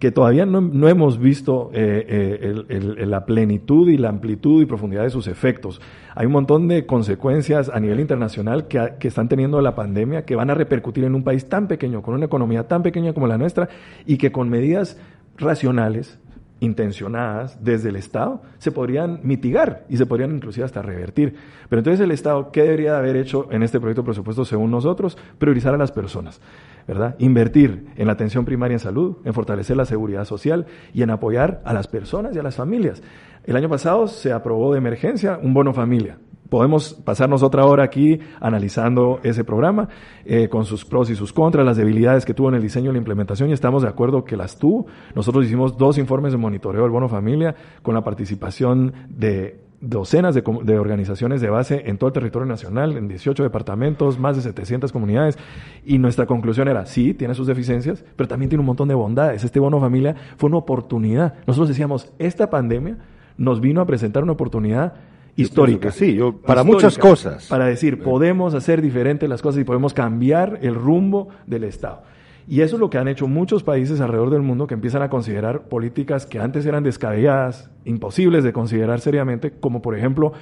que 0.03 0.11
todavía 0.11 0.45
no, 0.45 0.59
no 0.59 0.89
hemos 0.89 1.17
visto 1.17 1.71
eh, 1.73 2.05
eh, 2.09 2.65
el, 2.67 3.09
la 3.09 3.25
plenitud 3.25 3.87
y 3.87 3.97
la 3.97 4.09
amplitud 4.09 4.61
y 4.61 4.65
profundidad 4.65 5.03
de 5.03 5.09
sus 5.09 5.27
efectos. 5.27 5.79
Hay 6.13 6.25
un 6.25 6.33
montón 6.33 6.67
de 6.67 6.85
consecuencias 6.85 7.69
a 7.69 7.79
nivel 7.79 8.01
internacional 8.01 8.67
que, 8.67 8.95
que, 8.99 9.07
están 9.07 9.29
teniendo 9.29 9.61
la 9.61 9.75
pandemia 9.75 10.25
que 10.25 10.35
van 10.35 10.49
a 10.49 10.55
repercutir 10.55 11.05
en 11.05 11.15
un 11.15 11.23
país 11.23 11.47
tan 11.47 11.69
pequeño, 11.69 12.01
con 12.01 12.15
una 12.15 12.25
economía 12.25 12.67
tan 12.67 12.83
pequeña 12.83 13.13
como 13.13 13.27
la 13.27 13.37
nuestra, 13.37 13.69
y 14.05 14.17
que 14.17 14.33
con 14.33 14.49
medidas 14.49 14.99
racionales, 15.37 16.19
intencionadas 16.63 17.61
desde 17.61 17.89
el 17.89 17.97
Estado 17.97 18.41
se 18.57 18.71
podrían 18.71 19.19
mitigar 19.23 19.85
y 19.89 19.97
se 19.97 20.05
podrían 20.05 20.35
inclusive 20.35 20.65
hasta 20.65 20.81
revertir. 20.81 21.35
Pero 21.69 21.81
entonces 21.81 21.99
el 21.99 22.11
Estado, 22.11 22.51
¿qué 22.51 22.63
debería 22.63 22.97
haber 22.97 23.17
hecho 23.17 23.47
en 23.51 23.63
este 23.63 23.79
proyecto 23.79 24.01
de 24.01 24.07
presupuesto 24.07 24.45
según 24.45 24.71
nosotros? 24.71 25.17
Priorizar 25.37 25.73
a 25.73 25.77
las 25.77 25.91
personas, 25.91 26.39
¿verdad? 26.87 27.15
Invertir 27.19 27.87
en 27.97 28.07
la 28.07 28.13
atención 28.13 28.45
primaria 28.45 28.75
en 28.75 28.79
salud, 28.79 29.17
en 29.25 29.33
fortalecer 29.33 29.75
la 29.75 29.85
seguridad 29.85 30.23
social 30.23 30.65
y 30.93 31.01
en 31.01 31.09
apoyar 31.09 31.61
a 31.65 31.73
las 31.73 31.87
personas 31.87 32.35
y 32.35 32.39
a 32.39 32.43
las 32.43 32.55
familias. 32.55 33.03
El 33.43 33.57
año 33.57 33.67
pasado 33.67 34.07
se 34.07 34.31
aprobó 34.31 34.71
de 34.71 34.77
emergencia 34.77 35.37
un 35.41 35.53
bono 35.53 35.73
familia, 35.73 36.17
podemos 36.53 36.93
pasarnos 36.93 37.41
otra 37.41 37.65
hora 37.65 37.83
aquí 37.83 38.19
analizando 38.39 39.19
ese 39.23 39.43
programa 39.43 39.89
eh, 40.23 40.49
con 40.49 40.65
sus 40.65 40.85
pros 40.85 41.09
y 41.09 41.15
sus 41.15 41.33
contras, 41.33 41.65
las 41.65 41.77
debilidades 41.77 42.25
que 42.25 42.35
tuvo 42.35 42.49
en 42.49 42.53
el 42.53 42.61
diseño 42.61 42.91
y 42.91 42.93
la 42.93 42.99
implementación 42.99 43.49
y 43.49 43.53
estamos 43.53 43.81
de 43.81 43.89
acuerdo 43.89 44.23
que 44.23 44.37
las 44.37 44.59
tuvo. 44.59 44.85
Nosotros 45.15 45.47
hicimos 45.47 45.75
dos 45.79 45.97
informes 45.97 46.31
de 46.31 46.37
monitoreo 46.37 46.83
del 46.83 46.91
bono 46.91 47.09
familia 47.09 47.55
con 47.81 47.95
la 47.95 48.03
participación 48.03 48.93
de 49.09 49.61
docenas 49.81 50.35
de, 50.35 50.43
de, 50.43 50.77
organizaciones 50.77 51.41
de 51.41 51.49
base 51.49 51.81
en 51.87 51.97
todo 51.97 52.09
el 52.09 52.13
territorio 52.13 52.45
nacional, 52.45 52.97
en 52.97 53.07
18 53.07 53.41
departamentos, 53.41 54.19
más 54.19 54.35
de 54.35 54.43
700 54.43 54.91
comunidades, 54.91 55.39
y 55.83 55.97
nuestra 55.97 56.27
conclusión 56.27 56.67
era, 56.67 56.85
sí, 56.85 57.15
tiene 57.15 57.33
sus 57.33 57.47
deficiencias, 57.47 58.05
pero 58.15 58.27
también 58.27 58.49
tiene 58.49 58.59
un 58.59 58.67
montón 58.67 58.89
de 58.89 58.93
bondades. 58.93 59.43
Este 59.43 59.59
bono 59.59 59.79
familia 59.79 60.15
fue 60.37 60.49
una 60.49 60.57
oportunidad. 60.57 61.33
Nosotros 61.47 61.69
decíamos, 61.69 62.13
esta 62.19 62.51
pandemia 62.51 62.99
nos 63.37 63.59
vino 63.59 63.81
a 63.81 63.87
presentar 63.87 64.21
una 64.21 64.33
oportunidad 64.33 64.93
histórica. 65.35 65.91
Sí, 65.91 66.19
para 66.45 66.63
muchas 66.63 66.97
cosas. 66.97 67.47
Para 67.47 67.65
decir, 67.65 68.01
podemos 68.03 68.53
hacer 68.53 68.81
diferentes 68.81 69.27
las 69.27 69.41
cosas 69.41 69.61
y 69.61 69.63
podemos 69.63 69.93
cambiar 69.93 70.59
el 70.61 70.75
rumbo 70.75 71.29
del 71.47 71.63
Estado. 71.63 72.03
Y 72.47 72.61
eso 72.61 72.75
es 72.75 72.79
lo 72.79 72.89
que 72.89 72.97
han 72.97 73.07
hecho 73.07 73.27
muchos 73.27 73.63
países 73.63 74.01
alrededor 74.01 74.29
del 74.29 74.41
mundo 74.41 74.67
que 74.67 74.73
empiezan 74.73 75.01
a 75.01 75.09
considerar 75.09 75.69
políticas 75.69 76.25
que 76.25 76.39
antes 76.39 76.65
eran 76.65 76.83
descabelladas, 76.83 77.69
imposibles 77.85 78.43
de 78.43 78.51
considerar 78.51 78.99
seriamente, 78.99 79.51
como 79.51 79.81
por 79.81 79.97
ejemplo 79.97 80.33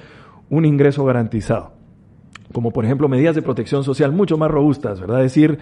un 0.50 0.64
ingreso 0.64 1.04
garantizado, 1.04 1.72
como 2.52 2.72
por 2.72 2.84
ejemplo 2.84 3.08
medidas 3.08 3.36
de 3.36 3.42
protección 3.42 3.84
social 3.84 4.12
mucho 4.12 4.36
más 4.36 4.50
robustas, 4.50 5.00
¿verdad? 5.00 5.24
Es 5.24 5.32
decir, 5.32 5.58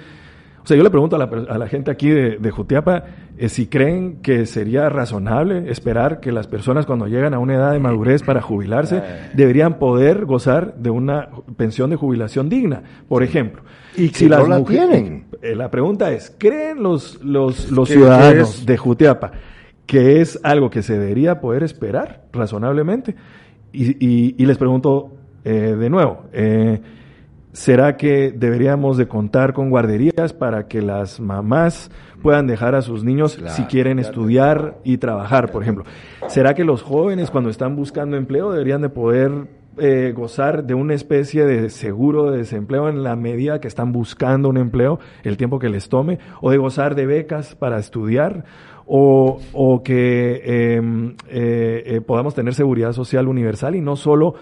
O 0.62 0.66
sea, 0.66 0.77
yo 0.77 0.83
le 0.83 0.90
pregunto 0.90 1.16
a 1.16 1.18
la, 1.18 1.25
a 1.49 1.59
la 1.59 1.66
gente 1.68 1.90
aquí 1.90 2.11
de, 2.11 2.37
de 2.38 2.51
Jutiapa 2.51 3.05
eh, 3.38 3.49
si 3.49 3.66
creen 3.66 4.18
que 4.23 4.44
sería 4.44 4.88
razonable 4.90 5.70
esperar 5.70 6.20
que 6.20 6.33
las 6.33 6.46
personas 6.46 6.85
cuando 6.85 7.07
llegan 7.07 7.33
a 7.33 7.38
una 7.38 7.55
edad 7.55 7.73
de 7.73 7.79
madurez 7.79 8.23
para 8.23 8.42
jubilarse 8.42 9.03
deberían 9.35 9.79
poder 9.79 10.27
gozar 10.27 10.75
de 10.77 10.90
una 10.90 11.29
pensión 11.57 11.88
de 11.90 11.96
jubilación 11.96 12.49
digna, 12.51 12.83
por 13.09 13.23
ejemplo. 13.23 13.62
Y 13.96 14.11
que 14.11 14.29
no 14.29 14.46
la 14.46 14.62
tienen. 14.64 15.25
Eh, 15.42 15.55
la 15.57 15.70
pregunta 15.70 16.12
es, 16.12 16.35
¿creen 16.38 16.83
los, 16.83 17.25
los, 17.25 17.70
los 17.70 17.88
¿Qué- 17.88 17.94
ciudadanos 17.94 18.66
de 18.66 18.77
Jutiapa 18.77 19.33
que 19.87 20.20
es 20.20 20.38
algo 20.44 20.70
que 20.70 20.83
se 20.83 20.96
debería 20.99 21.40
poder 21.40 21.62
esperar 21.64 22.23
razonablemente? 22.33 23.16
Y, 23.73 23.90
y- 24.05 24.35
y 24.38 24.46
les 24.46 24.59
pregunto 24.59 25.12
eh, 25.44 25.75
de 25.79 25.88
nuevo, 25.90 26.25
eh, 26.33 26.81
¿será 27.52 27.96
que 27.96 28.32
deberíamos 28.32 28.96
de 28.96 29.08
contar 29.08 29.52
con 29.52 29.70
guarderías 29.70 30.32
para 30.32 30.66
que 30.66 30.82
las 30.82 31.20
mamás 31.20 31.90
puedan 32.22 32.46
dejar 32.46 32.74
a 32.74 32.82
sus 32.82 33.04
niños 33.04 33.36
Claro, 33.36 33.54
si 33.54 33.64
quieren 33.64 33.98
claro. 33.98 34.08
estudiar 34.08 34.78
y 34.84 34.98
trabajar, 34.98 35.50
por 35.50 35.62
ejemplo? 35.62 35.84
¿Será 36.28 36.54
que 36.54 36.64
los 36.64 36.82
jóvenes 36.82 37.30
cuando 37.30 37.50
están 37.50 37.76
buscando 37.76 38.16
empleo 38.16 38.52
deberían 38.52 38.82
de 38.82 38.88
poder 38.88 39.48
eh, 39.78 40.12
gozar 40.14 40.64
de 40.64 40.74
una 40.74 40.94
especie 40.94 41.46
de 41.46 41.70
seguro 41.70 42.30
de 42.30 42.38
desempleo 42.38 42.88
en 42.88 43.02
la 43.02 43.16
medida 43.16 43.60
que 43.60 43.68
están 43.68 43.92
buscando 43.92 44.48
un 44.48 44.58
empleo, 44.58 44.98
el 45.22 45.36
tiempo 45.36 45.58
que 45.58 45.68
les 45.68 45.88
tome, 45.88 46.18
o 46.40 46.50
de 46.50 46.58
gozar 46.58 46.94
de 46.94 47.06
becas 47.06 47.54
para 47.54 47.78
estudiar, 47.78 48.44
o, 48.92 49.38
o 49.52 49.82
que 49.84 50.42
eh, 50.44 50.82
eh, 51.28 51.82
eh, 51.86 52.00
podamos 52.00 52.34
tener 52.34 52.54
seguridad 52.54 52.92
social 52.92 53.28
universal 53.28 53.76
y 53.76 53.80
no 53.80 53.94
solo 53.94 54.34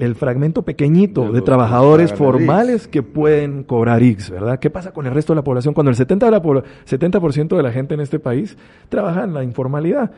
el 0.00 0.14
fragmento 0.14 0.62
pequeñito 0.62 1.30
De 1.32 1.42
trabajadores 1.42 2.12
formales 2.12 2.88
que 2.88 3.02
pueden 3.02 3.64
cobrar 3.64 4.02
X, 4.02 4.30
¿verdad? 4.30 4.58
¿Qué 4.58 4.70
pasa 4.70 4.92
con 4.92 5.06
el 5.06 5.12
resto 5.14 5.32
de 5.32 5.36
la 5.36 5.44
población 5.44 5.74
cuando 5.74 5.90
el 5.90 5.96
70%, 5.96 6.18
de 6.24 6.30
la, 6.30 6.42
pobla- 6.42 6.62
70 6.84 7.20
de 7.56 7.62
la 7.62 7.72
gente 7.72 7.94
en 7.94 8.00
este 8.00 8.18
país 8.18 8.56
trabaja 8.88 9.24
en 9.24 9.34
la 9.34 9.44
informalidad? 9.44 10.12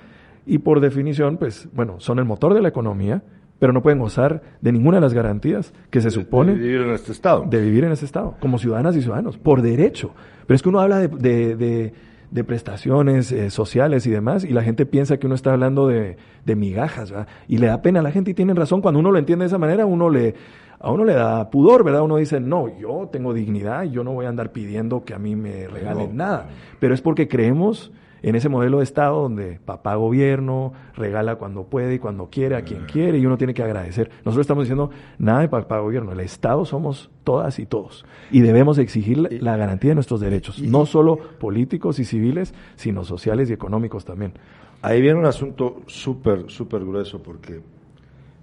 Y 0.47 0.59
por 0.59 0.81
definición, 0.81 1.39
pues, 1.39 1.69
bueno, 1.73 1.97
son 1.99 2.19
el 2.19 2.25
motor 2.27 2.53
de 2.55 2.61
la 2.61 2.69
economía, 2.69 3.23
pero 3.59 3.73
no 3.73 3.83
pueden 3.83 3.99
gozar 3.99 4.43
de 4.61 4.73
ninguna 4.73 4.99
de 4.99 5.01
las 5.01 5.15
garantías 5.15 5.73
que 5.91 6.01
se 6.01 6.11
supone 6.11 6.53
De 6.55 6.59
vivir 6.59 6.81
en 6.83 6.91
este 6.91 7.13
estado. 7.13 7.45
de 7.49 7.61
vivir 7.61 7.85
en 7.85 7.93
ese 7.93 8.05
estado, 8.05 8.35
como 8.41 8.59
ciudadanas 8.59 8.95
y 8.97 9.01
ciudadanos, 9.03 9.39
por 9.39 9.63
derecho. 9.63 10.11
Pero 10.47 10.57
es 10.57 10.63
que 10.63 10.69
uno 10.69 10.81
habla 10.81 10.99
de, 10.99 11.57
de- 11.57 11.95
de- 12.35 12.45
prestaciones 12.45 13.31
eh, 13.33 13.49
sociales 13.51 14.07
y 14.07 14.11
demás, 14.11 14.45
y 14.45 14.49
la 14.51 14.63
gente 14.63 14.85
piensa 14.87 15.17
que 15.19 15.27
uno 15.27 15.35
está 15.35 15.53
hablando 15.53 15.87
de, 15.89 16.17
de 16.45 16.57
migajas, 16.57 17.11
¿verdad? 17.11 17.29
Y 17.49 17.59
le 17.59 17.69
da 17.69 17.81
pena 17.81 18.01
a 18.01 18.03
la 18.03 18.11
gente 18.11 18.33
y 18.33 18.35
tienen 18.35 18.57
razón. 18.57 18.81
Cuando 18.83 19.01
uno 19.01 19.11
lo 19.13 19.19
entiende 19.19 19.45
de 19.45 19.47
esa 19.47 19.59
manera, 19.59 19.87
uno 19.87 20.11
le, 20.11 20.35
a 20.81 20.91
uno 20.91 21.05
le 21.05 21.15
da 21.15 21.49
pudor, 21.51 21.85
¿verdad? 21.85 22.03
Uno 22.03 22.17
dice, 22.17 22.41
no, 22.41 22.69
yo 22.79 23.09
tengo 23.11 23.33
dignidad, 23.33 23.85
yo 23.85 24.05
no 24.05 24.13
voy 24.13 24.27
a 24.27 24.29
andar 24.29 24.51
pidiendo 24.53 25.05
que 25.05 25.15
a 25.15 25.19
mí 25.19 25.37
me 25.37 25.69
regalen 25.69 26.09
No. 26.11 26.25
nada. 26.25 26.49
Pero 26.81 26.93
es 26.95 27.01
porque 27.01 27.29
creemos 27.29 27.93
en 28.27 28.35
ese 28.37 28.49
modelo 28.49 28.79
de 28.79 28.85
Estado 28.85 29.21
donde 29.23 29.61
papá 29.65 29.95
gobierno 29.97 30.73
regala 30.97 31.37
cuando 31.37 31.65
puede 31.65 31.95
y 31.95 31.99
cuando 31.99 32.31
quiere 32.31 32.57
a 32.57 32.63
quien 32.63 32.87
quiere 32.87 33.19
y 33.19 33.27
uno 33.27 33.37
tiene 33.37 33.53
que 33.53 33.63
agradecer. 33.63 34.09
Nosotros 34.25 34.45
estamos 34.45 34.65
diciendo 34.65 34.91
nada 35.19 35.41
de 35.41 35.49
papá 35.49 35.79
gobierno, 35.81 36.13
el 36.13 36.21
Estado 36.21 36.65
somos 36.65 37.11
todas 37.23 37.59
y 37.59 37.67
todos 37.67 38.05
y 38.31 38.41
debemos 38.41 38.79
exigir 38.79 39.19
la- 39.19 39.29
la 39.31 39.57
garantía 39.59 39.91
de 39.91 39.97
nuestros 39.97 40.21
derechos, 40.21 40.61
no 40.63 40.87
solo 40.87 41.17
políticos 41.39 41.99
y 41.99 42.05
civiles, 42.05 42.55
sino 42.77 43.05
sociales 43.05 43.51
y 43.51 43.53
económicos 43.53 44.05
también. 44.07 44.33
Ahí 44.81 45.01
viene 45.03 45.19
un 45.19 45.27
asunto 45.27 45.83
súper, 45.87 46.45
súper 46.51 46.85
grueso 46.85 47.23
porque 47.23 47.61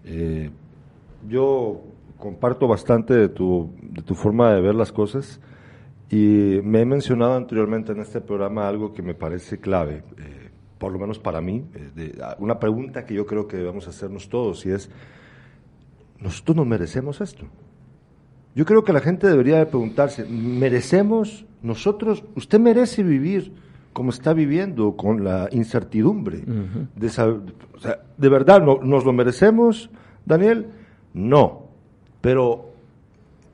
eh, 0.06 0.50
yo 1.30 1.82
comparto 2.18 2.68
bastante 2.68 3.14
de 3.16 3.30
tu, 3.30 3.72
de 3.82 4.02
tu 4.04 4.14
forma 4.16 4.52
de 4.54 4.62
ver 4.62 4.76
las 4.76 4.92
cosas 4.92 5.40
y 6.12 6.60
me 6.64 6.82
he 6.82 6.86
mencionado 6.86 7.36
anteriormente 7.36 7.94
en 7.94 8.00
este 8.02 8.20
programa 8.22 8.68
algo 8.68 8.94
que 8.94 9.02
me 9.02 9.14
parece 9.14 9.60
clave, 9.60 10.04
eh, 10.18 10.50
por 10.78 10.92
lo 10.92 11.00
menos 11.00 11.20
para 11.20 11.40
mí, 11.42 11.64
eh, 11.74 11.90
de- 11.96 12.22
una 12.40 12.60
pregunta 12.60 13.06
que 13.06 13.14
yo 13.14 13.26
creo 13.26 13.48
que 13.48 13.58
debemos 13.58 13.88
hacernos 13.88 14.28
todos 14.30 14.66
y 14.66 14.72
es, 14.72 14.90
¿nosotros 16.20 16.58
nos 16.58 16.68
merecemos 16.68 17.22
esto? 17.22 17.46
Yo 18.56 18.66
creo 18.66 18.84
que 18.84 18.92
la 18.94 19.00
gente 19.00 19.28
debería 19.28 19.58
de 19.60 19.66
preguntarse, 19.66 20.26
¿merecemos 20.26 21.46
nosotros, 21.62 22.24
usted 22.36 22.60
merece 22.60 23.04
vivir 23.04 23.54
como 23.94 24.10
está 24.10 24.34
viviendo, 24.34 24.96
con 24.98 25.24
la 25.24 25.48
incertidumbre? 25.52 26.44
De, 26.96 27.08
sab- 27.08 27.42
o 27.76 27.80
sea, 27.80 28.02
¿De 28.18 28.30
verdad 28.30 28.62
no- 28.62 28.80
nos 28.84 29.06
lo 29.06 29.14
merecemos, 29.14 29.90
Daniel? 30.26 30.68
No. 31.14 31.68
Pero, 32.22 32.70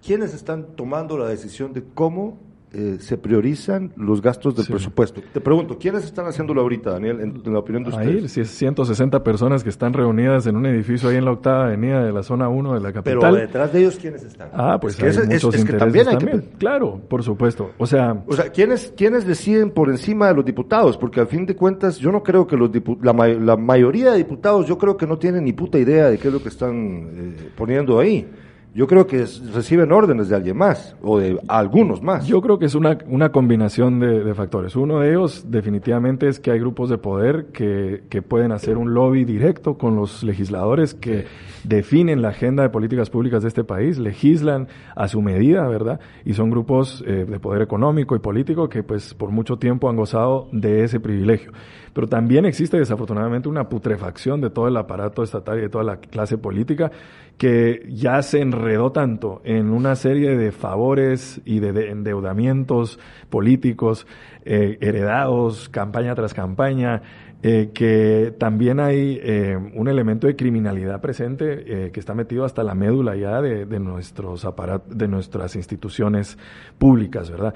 ¿quiénes 0.06 0.34
están 0.34 0.76
tomando 0.76 1.18
la 1.18 1.28
decisión 1.28 1.74
de 1.74 1.84
cómo 1.94 2.38
eh, 2.80 2.98
se 3.00 3.18
priorizan 3.18 3.92
los 3.98 4.22
gastos 4.22 4.56
del 4.56 4.66
Sí. 4.66 4.72
presupuesto? 4.72 5.20
Te 5.34 5.42
pregunto, 5.42 5.78
¿quiénes 5.80 6.04
están 6.04 6.28
haciéndolo 6.28 6.62
ahorita, 6.62 6.92
Daniel, 6.92 7.20
en, 7.22 7.42
en 7.44 7.54
la 7.54 7.58
opinión 7.60 7.84
de 7.84 7.90
ustedes? 7.90 8.08
Ahí, 8.24 8.28
si 8.30 8.42
es 8.42 8.50
160 8.52 9.24
personas 9.24 9.64
que 9.64 9.70
están 9.70 9.94
reunidas 9.94 10.46
en 10.46 10.56
un 10.56 10.66
edificio 10.68 11.10
ahí 11.10 11.16
en 11.16 11.26
la 11.26 11.32
octava 11.32 11.66
avenida 11.66 12.04
de 12.06 12.12
la 12.14 12.22
zona 12.22 12.50
1 12.50 12.76
de 12.76 12.80
la 12.80 12.92
Pero 13.02 13.20
capital. 13.22 13.36
detrás 13.36 13.74
de 13.74 13.80
ellos, 13.80 13.98
¿quiénes 14.00 14.24
están? 14.24 14.50
ah, 14.54 14.78
pues 14.80 14.94
Es 14.94 15.00
que 15.00 15.06
hay 15.06 15.10
ese- 15.12 15.22
es- 15.22 15.28
muchos 15.28 15.56
es 15.56 15.66
que 15.66 15.72
intereses 15.74 15.80
también 15.80 16.08
hay 16.08 16.18
que 16.18 16.26
también. 16.32 16.52
Claro, 16.60 17.02
por 17.10 17.24
supuesto. 17.24 17.72
O 17.80 17.88
sea, 17.88 18.24
O 18.28 18.34
sea, 18.34 18.50
¿quiénes, 18.52 18.94
¿quiénes 18.96 19.26
deciden 19.26 19.72
por 19.72 19.90
encima 19.90 20.28
de 20.28 20.36
los 20.36 20.46
diputados? 20.46 20.98
Porque 20.98 21.20
al 21.20 21.28
fin 21.28 21.46
de 21.48 21.56
cuentas, 21.56 21.98
yo 21.98 22.12
no 22.12 22.22
creo 22.22 22.46
que 22.46 22.56
los 22.58 22.72
dipu- 22.72 23.00
la 23.02 23.58
mayoría 23.58 24.12
de 24.12 24.18
diputados, 24.18 24.68
yo 24.68 24.78
creo 24.78 24.96
que 24.98 25.08
no 25.08 25.18
tienen 25.18 25.44
ni 25.46 25.54
puta 25.54 25.80
idea 25.80 26.10
de 26.10 26.18
qué 26.20 26.28
es 26.28 26.34
lo 26.34 26.44
que 26.44 26.50
están 26.50 26.76
eh, 27.14 27.50
poniendo 27.56 28.00
ahí. 28.00 28.28
Yo 28.76 28.86
creo 28.86 29.08
que 29.08 29.24
es- 29.24 29.54
reciben 29.54 29.92
órdenes 29.92 30.30
de 30.30 30.36
alguien 30.36 30.56
más, 30.58 30.96
o 31.02 31.18
de 31.18 31.40
algunos 31.48 32.04
más. 32.04 32.28
Yo 32.28 32.42
creo 32.42 32.60
que 32.60 32.66
es 32.66 32.76
una, 32.76 33.00
una 33.08 33.32
combinación 33.32 34.00
de, 34.00 34.24
de 34.24 34.34
factores. 34.36 34.76
Uno 34.76 35.00
de 35.00 35.10
ellos 35.10 35.46
definitivamente 35.50 36.28
es 36.28 36.40
que 36.40 36.52
hay 36.52 36.60
grupos 36.60 36.88
de 36.90 37.00
poder 37.00 37.48
que, 37.48 38.04
que 38.10 38.22
pueden 38.22 38.52
hacer 38.52 38.78
un 38.78 38.94
lobby 38.94 39.26
directo 39.26 39.80
con 39.80 39.96
los 39.96 40.22
legisladores 40.24 40.94
que 40.94 41.26
definen 41.64 42.22
la 42.22 42.30
agenda 42.30 42.62
de 42.62 42.70
políticas 42.70 43.10
públicas 43.10 43.42
de 43.42 43.48
este 43.48 43.64
país, 43.64 43.98
legislan 43.98 44.68
a 44.96 45.08
su 45.08 45.24
medida, 45.24 45.68
¿verdad? 45.68 46.00
Y 46.24 46.34
son 46.34 46.52
grupos 46.52 47.04
eh, 47.08 47.26
de 47.28 47.40
poder 47.40 47.64
económico 47.64 48.16
y 48.16 48.20
político 48.20 48.70
que 48.70 48.84
pues 48.84 49.16
por 49.16 49.32
mucho 49.32 49.58
tiempo 49.58 49.90
han 49.90 49.96
gozado 49.96 50.50
de 50.52 50.84
ese 50.84 51.00
privilegio. 51.00 51.52
Pero 51.94 52.08
también 52.08 52.46
existe 52.46 52.78
desafortunadamente 52.78 53.50
una 53.50 53.70
putrefacción 53.70 54.40
de 54.40 54.52
todo 54.52 54.68
el 54.68 54.78
aparato 54.78 55.24
estatal 55.24 55.58
y 55.58 55.62
de 55.62 55.70
toda 55.70 55.84
la 55.84 55.98
clase 55.98 56.38
política 56.38 56.92
que 57.40 57.88
ya 57.90 58.22
se 58.24 58.40
enredó 58.58 58.92
tanto 58.92 59.42
en 59.44 59.70
una 59.70 59.96
serie 59.96 60.36
de 60.36 60.52
favores 60.52 61.42
y 61.46 61.60
de, 61.60 61.72
de 61.72 61.92
endeudamientos 61.92 63.00
políticos 63.30 64.06
eh, 64.46 64.78
heredados 64.82 65.70
campaña 65.70 66.16
tras 66.16 66.34
campaña, 66.34 67.02
eh, 67.44 67.70
que 67.74 68.34
también 68.38 68.80
hay 68.80 69.20
eh, 69.22 69.58
un 69.76 69.88
elemento 69.88 70.28
de 70.28 70.36
criminalidad 70.36 71.00
presente 71.02 71.92
que 71.92 72.00
está 72.00 72.14
metido 72.16 72.46
hasta 72.46 72.64
la 72.64 72.74
médula 72.74 73.16
ya 73.16 73.42
de, 73.42 73.66
de 73.66 73.80
nuestros 73.80 74.44
aparat 74.44 74.86
de 74.88 75.08
nuestras 75.08 75.56
instituciones 75.56 76.38
públicas, 76.78 77.30
¿verdad? 77.30 77.54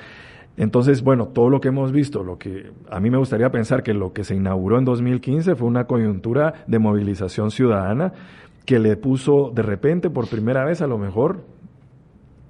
Entonces, 0.58 1.02
bueno, 1.02 1.30
todo 1.30 1.50
lo 1.50 1.62
que 1.62 1.70
hemos 1.70 1.92
visto, 1.92 2.24
lo 2.24 2.38
que 2.38 2.72
a 2.90 3.00
mí 3.00 3.10
me 3.10 3.18
gustaría 3.18 3.50
pensar 3.52 3.84
que 3.84 3.94
lo 3.94 4.12
que 4.12 4.24
se 4.24 4.36
inauguró 4.36 4.78
en 4.78 4.86
2015 4.86 5.56
fue 5.56 5.68
una 5.68 5.86
coyuntura 5.86 6.66
de 6.68 6.78
movilización 6.78 7.52
ciudadana 7.52 8.14
que 8.66 8.80
le 8.80 8.96
puso 8.98 9.52
de 9.54 9.62
repente 9.64 10.10
por 10.10 10.28
primera 10.28 10.64
vez 10.66 10.82
a 10.82 10.88
lo 10.88 10.98
mejor 10.98 11.42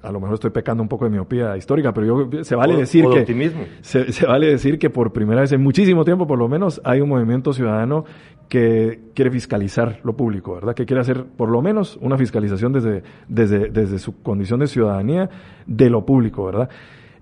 a 0.04 0.12
lo 0.12 0.20
mejor 0.20 0.34
estoy 0.34 0.50
pecando 0.50 0.82
un 0.82 0.90
poco 0.90 1.06
de 1.06 1.12
miopía 1.12 1.56
histórica, 1.56 1.94
pero 1.94 2.08
yo 2.28 2.44
se 2.44 2.56
vale 2.56 2.74
O- 2.74 2.78
decir 2.80 3.06
o 3.06 3.12
que 3.12 3.20
optimismo. 3.20 3.62
se, 3.82 4.12
se 4.12 4.26
vale 4.26 4.48
decir 4.48 4.80
que 4.80 4.90
por 4.90 5.14
primera 5.14 5.42
vez 5.42 5.52
en 5.52 5.62
muchísimo 5.62 6.04
tiempo, 6.04 6.26
por 6.26 6.40
lo 6.40 6.48
menos, 6.48 6.82
hay 6.84 7.02
un 7.02 7.10
movimiento 7.10 7.54
ciudadano 7.54 8.04
que 8.50 9.00
quiere 9.14 9.30
fiscalizar 9.30 10.00
lo 10.04 10.14
público, 10.18 10.56
¿verdad? 10.56 10.74
Que 10.74 10.88
quiere 10.88 11.02
hacer 11.02 11.24
por 11.26 11.50
lo 11.50 11.62
menos 11.62 12.00
una 12.02 12.18
fiscalización 12.18 12.74
desde, 12.74 13.04
desde, 13.28 13.70
desde 13.70 14.00
su 14.00 14.24
condición 14.24 14.60
de 14.62 14.68
ciudadanía 14.68 15.30
de 15.68 15.90
lo 15.92 16.04
público, 16.04 16.46
¿verdad? 16.46 16.68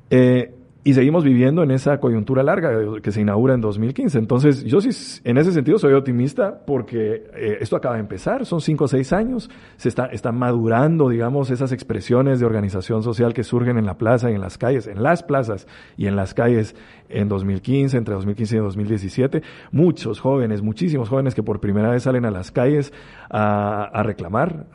Eh, 0.09 0.55
y 0.81 0.93
seguimos 0.93 1.25
viviendo 1.25 1.61
en 1.61 1.71
esa 1.71 1.99
coyuntura 1.99 2.41
larga 2.41 2.71
que 3.01 3.11
se 3.11 3.19
inaugura 3.19 3.53
en 3.53 3.59
2015. 3.59 4.17
Entonces, 4.17 4.63
yo 4.63 4.79
sí, 4.79 4.89
en 5.25 5.37
ese 5.37 5.51
sentido, 5.51 5.77
soy 5.77 5.93
optimista 5.93 6.61
porque 6.65 7.25
eh, 7.35 7.57
esto 7.59 7.75
acaba 7.75 7.95
de 7.95 8.01
empezar, 8.01 8.45
son 8.45 8.61
cinco 8.61 8.85
o 8.85 8.87
seis 8.87 9.11
años, 9.11 9.49
se 9.75 9.89
está, 9.89 10.05
está 10.05 10.31
madurando, 10.31 11.09
digamos, 11.09 11.51
esas 11.51 11.73
expresiones 11.73 12.39
de 12.39 12.45
organización 12.45 13.03
social 13.03 13.33
que 13.33 13.43
surgen 13.43 13.77
en 13.77 13.85
la 13.85 13.97
plaza 13.97 14.31
y 14.31 14.35
en 14.35 14.41
las 14.41 14.57
calles, 14.57 14.87
en 14.87 15.03
las 15.03 15.21
plazas 15.21 15.67
y 15.97 16.07
en 16.07 16.15
las 16.15 16.33
calles 16.33 16.75
en 17.09 17.27
2015, 17.27 17.97
entre 17.97 18.13
2015 18.13 18.55
y 18.55 18.59
2017. 18.59 19.41
Muchos 19.71 20.21
jóvenes, 20.21 20.61
muchísimos 20.61 21.09
jóvenes 21.09 21.35
que 21.35 21.43
por 21.43 21.59
primera 21.59 21.89
vez 21.89 22.03
salen 22.03 22.23
a 22.23 22.31
las 22.31 22.51
calles 22.51 22.93
a, 23.29 23.83
a 23.83 24.03
reclamar, 24.03 24.67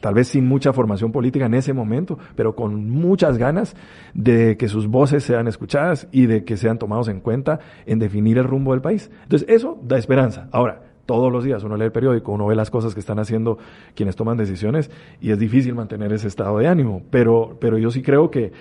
tal 0.00 0.14
vez 0.14 0.28
sin 0.28 0.46
mucha 0.46 0.72
formación 0.72 1.12
política 1.12 1.46
en 1.46 1.54
ese 1.54 1.72
momento, 1.72 2.18
pero 2.34 2.56
con 2.56 2.90
muchas 2.90 3.38
ganas 3.38 3.76
de 4.14 4.56
que 4.56 4.68
sus 4.68 4.88
voces 4.88 5.22
sean 5.22 5.51
escuchadas 5.52 6.08
y 6.10 6.26
de 6.26 6.44
que 6.44 6.56
sean 6.56 6.78
tomados 6.78 7.08
en 7.08 7.20
cuenta 7.20 7.60
en 7.86 7.98
definir 7.98 8.38
el 8.38 8.44
rumbo 8.44 8.72
del 8.72 8.80
país. 8.80 9.10
Entonces, 9.22 9.48
eso 9.48 9.78
da 9.82 9.98
esperanza. 9.98 10.48
Ahora, 10.52 10.82
todos 11.06 11.32
los 11.32 11.44
días 11.44 11.64
uno 11.64 11.76
lee 11.76 11.84
el 11.84 11.92
periódico, 11.92 12.32
uno 12.32 12.46
ve 12.46 12.54
las 12.54 12.70
cosas 12.70 12.94
que 12.94 13.00
están 13.00 13.18
haciendo 13.18 13.58
quienes 13.94 14.16
toman 14.16 14.36
decisiones 14.36 14.90
y 15.20 15.30
es 15.30 15.38
difícil 15.38 15.74
mantener 15.74 16.12
ese 16.12 16.28
estado 16.28 16.58
de 16.58 16.68
ánimo, 16.68 17.02
pero, 17.10 17.56
pero 17.60 17.78
yo 17.78 17.90
sí 17.90 18.02
creo 18.02 18.30
que 18.30 18.52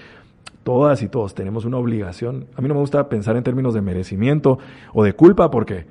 todas 0.63 1.01
y 1.01 1.07
todos 1.07 1.33
tenemos 1.33 1.65
una 1.65 1.77
obligación. 1.77 2.47
A 2.55 2.61
mí 2.61 2.67
no 2.67 2.75
me 2.75 2.79
gusta 2.79 3.09
pensar 3.09 3.35
en 3.35 3.43
términos 3.43 3.73
de 3.73 3.81
merecimiento 3.81 4.59
o 4.93 5.03
de 5.03 5.13
culpa 5.13 5.49
porque 5.49 5.85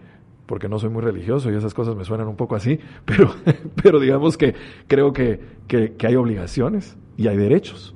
porque 0.51 0.69
no 0.69 0.81
soy 0.81 0.91
muy 0.91 1.01
religioso 1.01 1.49
y 1.49 1.55
esas 1.55 1.75
cosas 1.75 1.95
me 1.95 2.05
suenan 2.05 2.27
un 2.27 2.35
poco 2.35 2.57
así, 2.57 2.81
pero, 3.05 3.33
pero 3.81 4.01
digamos 4.01 4.37
que 4.37 4.57
creo 4.89 5.13
que, 5.13 5.39
que, 5.69 5.95
hay 6.05 6.17
obligaciones 6.17 6.99
y 7.17 7.29
hay 7.29 7.37
derechos. 7.37 7.95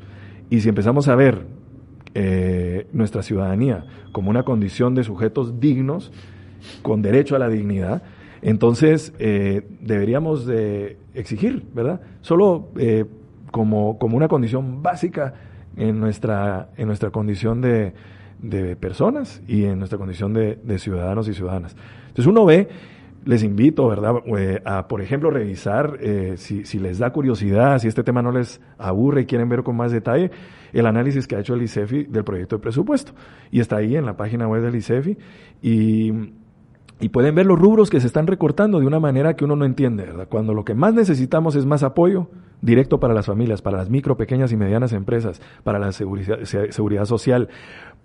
Y 0.50 0.60
si 0.60 0.68
empezamos 0.68 1.08
a 1.08 1.16
ver 1.16 1.48
eh, 2.14 2.86
nuestra 2.92 3.22
ciudadanía 3.22 3.84
como 4.12 4.30
una 4.30 4.44
condición 4.44 4.94
de 4.94 5.04
sujetos 5.04 5.60
dignos, 5.60 6.12
con 6.82 7.02
derecho 7.02 7.36
a 7.36 7.38
la 7.38 7.48
dignidad, 7.48 8.02
entonces 8.40 9.12
eh, 9.18 9.66
deberíamos 9.80 10.46
de 10.46 10.98
exigir, 11.14 11.64
¿verdad? 11.74 12.00
Solo 12.20 12.68
eh, 12.78 13.04
como, 13.50 13.98
como 13.98 14.16
una 14.16 14.28
condición 14.28 14.82
básica 14.82 15.34
en 15.76 15.98
nuestra, 15.98 16.68
en 16.76 16.86
nuestra 16.86 17.10
condición 17.10 17.60
de, 17.60 17.94
de 18.40 18.76
personas 18.76 19.42
y 19.48 19.64
en 19.64 19.78
nuestra 19.78 19.98
condición 19.98 20.34
de, 20.34 20.56
de 20.62 20.78
ciudadanos 20.78 21.26
y 21.28 21.34
ciudadanas. 21.34 21.74
Entonces 22.08 22.26
uno 22.26 22.44
ve, 22.44 22.68
les 23.24 23.42
invito, 23.42 23.88
¿verdad?, 23.88 24.14
eh, 24.36 24.60
a, 24.64 24.86
por 24.88 25.00
ejemplo, 25.00 25.30
revisar, 25.30 25.98
eh, 26.00 26.34
si, 26.36 26.64
si, 26.64 26.78
les 26.78 26.98
da 26.98 27.10
curiosidad, 27.10 27.78
si 27.78 27.88
este 27.88 28.02
tema 28.02 28.22
no 28.22 28.30
les 28.30 28.60
aburre 28.78 29.22
y 29.22 29.26
quieren 29.26 29.48
ver 29.48 29.62
con 29.62 29.76
más 29.76 29.92
detalle, 29.92 30.30
el 30.72 30.86
análisis 30.86 31.26
que 31.26 31.36
ha 31.36 31.40
hecho 31.40 31.54
el 31.54 31.62
ICEFI 31.62 32.04
del 32.04 32.24
proyecto 32.24 32.56
de 32.56 32.62
presupuesto. 32.62 33.12
Y 33.50 33.60
está 33.60 33.76
ahí 33.76 33.96
en 33.96 34.06
la 34.06 34.16
página 34.16 34.46
web 34.48 34.62
del 34.62 34.76
ICEFI. 34.76 35.16
Y 35.62 36.12
y 37.00 37.08
pueden 37.08 37.34
ver 37.34 37.46
los 37.46 37.58
rubros 37.58 37.90
que 37.90 38.00
se 38.00 38.06
están 38.06 38.26
recortando 38.26 38.78
de 38.78 38.86
una 38.86 39.00
manera 39.00 39.34
que 39.34 39.44
uno 39.44 39.56
no 39.56 39.64
entiende, 39.64 40.04
¿verdad? 40.04 40.28
Cuando 40.28 40.54
lo 40.54 40.64
que 40.64 40.74
más 40.74 40.94
necesitamos 40.94 41.56
es 41.56 41.66
más 41.66 41.82
apoyo 41.82 42.28
directo 42.62 43.00
para 43.00 43.12
las 43.12 43.26
familias, 43.26 43.62
para 43.62 43.76
las 43.76 43.90
micro, 43.90 44.16
pequeñas 44.16 44.52
y 44.52 44.56
medianas 44.56 44.92
empresas, 44.92 45.42
para 45.64 45.78
la 45.78 45.92
seguridad, 45.92 46.38
seguridad 46.44 47.04
social, 47.04 47.48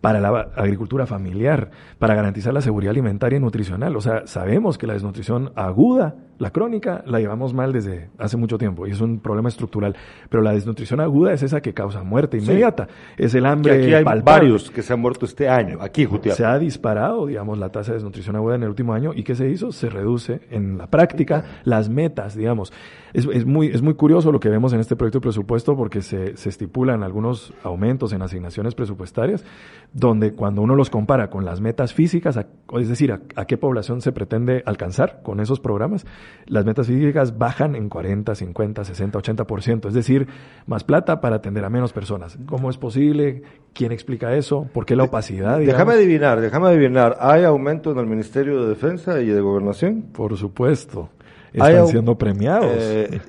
para 0.02 0.22
la 0.22 0.50
agricultura 0.56 1.06
familiar, 1.06 1.72
para 1.98 2.16
garantizar 2.16 2.54
la 2.54 2.62
seguridad 2.62 2.92
alimentaria 2.92 3.38
y 3.38 3.40
nutricional. 3.40 3.96
O 3.96 4.02
sea, 4.02 4.26
sabemos 4.28 4.78
que 4.78 4.88
la 4.88 4.94
desnutrición 4.94 5.52
aguda, 5.56 6.16
la 6.38 6.52
crónica, 6.52 7.04
la 7.06 7.20
llevamos 7.20 7.54
mal 7.54 7.74
desde 7.74 8.10
hace 8.18 8.38
mucho 8.38 8.58
tiempo 8.58 8.88
y 8.88 8.92
es 8.92 9.02
un 9.02 9.20
problema 9.20 9.50
estructural. 9.50 9.98
Pero 10.30 10.42
la 10.42 10.54
desnutrición 10.54 11.02
aguda 11.02 11.34
es 11.34 11.44
esa 11.44 11.60
que 11.60 11.74
causa 11.74 12.02
muerte 12.04 12.38
inmediata. 12.38 12.88
Es 13.18 13.36
el 13.36 13.46
hambre. 13.46 13.74
aquí 13.74 13.94
hay 13.94 14.04
varios 14.24 14.72
que 14.72 14.82
se 14.82 14.94
han 14.94 15.02
muerto 15.02 15.26
este 15.26 15.50
año, 15.50 15.80
aquí, 15.82 16.06
Jutiapa. 16.06 16.38
Se 16.38 16.46
ha 16.46 16.58
disparado, 16.58 17.26
digamos, 17.26 17.58
la 17.58 17.70
tasa 17.70 17.92
de 17.92 17.98
desnutrición 17.98 18.38
aguda 18.38 18.56
en 18.56 18.64
el 18.64 18.70
último 18.70 18.94
año. 18.94 19.12
¿Y 19.14 19.24
qué 19.24 19.36
se 19.36 19.50
hizo? 19.50 19.74
Se 19.74 19.90
reduce 19.90 20.42
en 20.50 20.78
la 20.78 20.88
práctica 20.88 21.44
las 21.66 21.90
metas, 21.90 22.36
digamos. 22.36 22.72
Es, 23.12 23.28
es, 23.34 23.46
muy, 23.46 23.68
es 23.68 23.82
muy 23.82 23.96
curioso 23.96 24.32
lo 24.32 24.40
que 24.40 24.50
vemos 24.50 24.72
en 24.72 24.80
este 24.80 24.96
proyecto 24.96 25.20
de 25.20 25.24
presupuesto 25.24 25.76
porque 25.76 26.02
se, 26.02 26.38
se 26.38 26.48
estipulan 26.48 27.04
algunos 27.04 27.54
aumentos 27.64 28.14
en 28.14 28.22
asignaciones 28.22 28.76
presupuestarias, 28.76 29.44
donde 29.92 30.34
cuando 30.34 30.62
uno 30.62 30.76
los 30.76 30.90
compara 30.90 31.30
con 31.30 31.46
las 31.46 31.62
metas 31.62 31.94
físicas, 31.94 32.38
es 32.38 32.90
decir, 32.90 33.12
a, 33.12 33.46
qué 33.46 33.58
población 33.58 34.02
se 34.02 34.12
pretende 34.12 34.62
alcanzar 34.66 35.22
con 35.24 35.40
esos 35.40 35.60
programas, 35.60 36.06
las 36.46 36.66
metas 36.66 36.88
físicas 36.88 37.38
bajan 37.38 37.76
en 37.76 37.90
40, 37.90 38.36
50, 38.36 38.84
60, 38.84 39.20
80%, 39.20 39.88
es 39.88 39.94
decir, 39.94 40.28
más 40.68 40.84
plata 40.84 41.22
para 41.22 41.38
atender 41.38 41.66
a 41.66 41.70
menos 41.70 41.92
personas. 41.92 42.38
¿Cómo 42.46 42.70
es 42.70 42.78
posible? 42.78 43.42
¿Quién 43.74 43.92
explica 43.92 44.36
eso? 44.36 44.68
¿Por 44.72 44.86
qué 44.86 44.96
la 44.96 45.04
opacidad? 45.04 45.60
Déjame 45.60 45.94
adivinar, 45.94 46.40
déjame 46.40 46.68
adivinar. 46.68 47.18
¿Hay 47.20 47.44
aumento 47.44 47.92
en 47.92 47.98
el 47.98 48.06
Ministerio 48.06 48.62
de 48.62 48.70
Defensa 48.70 49.22
y 49.22 49.28
de 49.28 49.42
Gobernación? 49.42 50.04
Por 50.14 50.38
supuesto. 50.38 51.10
Están 51.52 51.88
siendo 51.88 52.18
premiados. 52.18 52.78
Eh, 52.78 53.22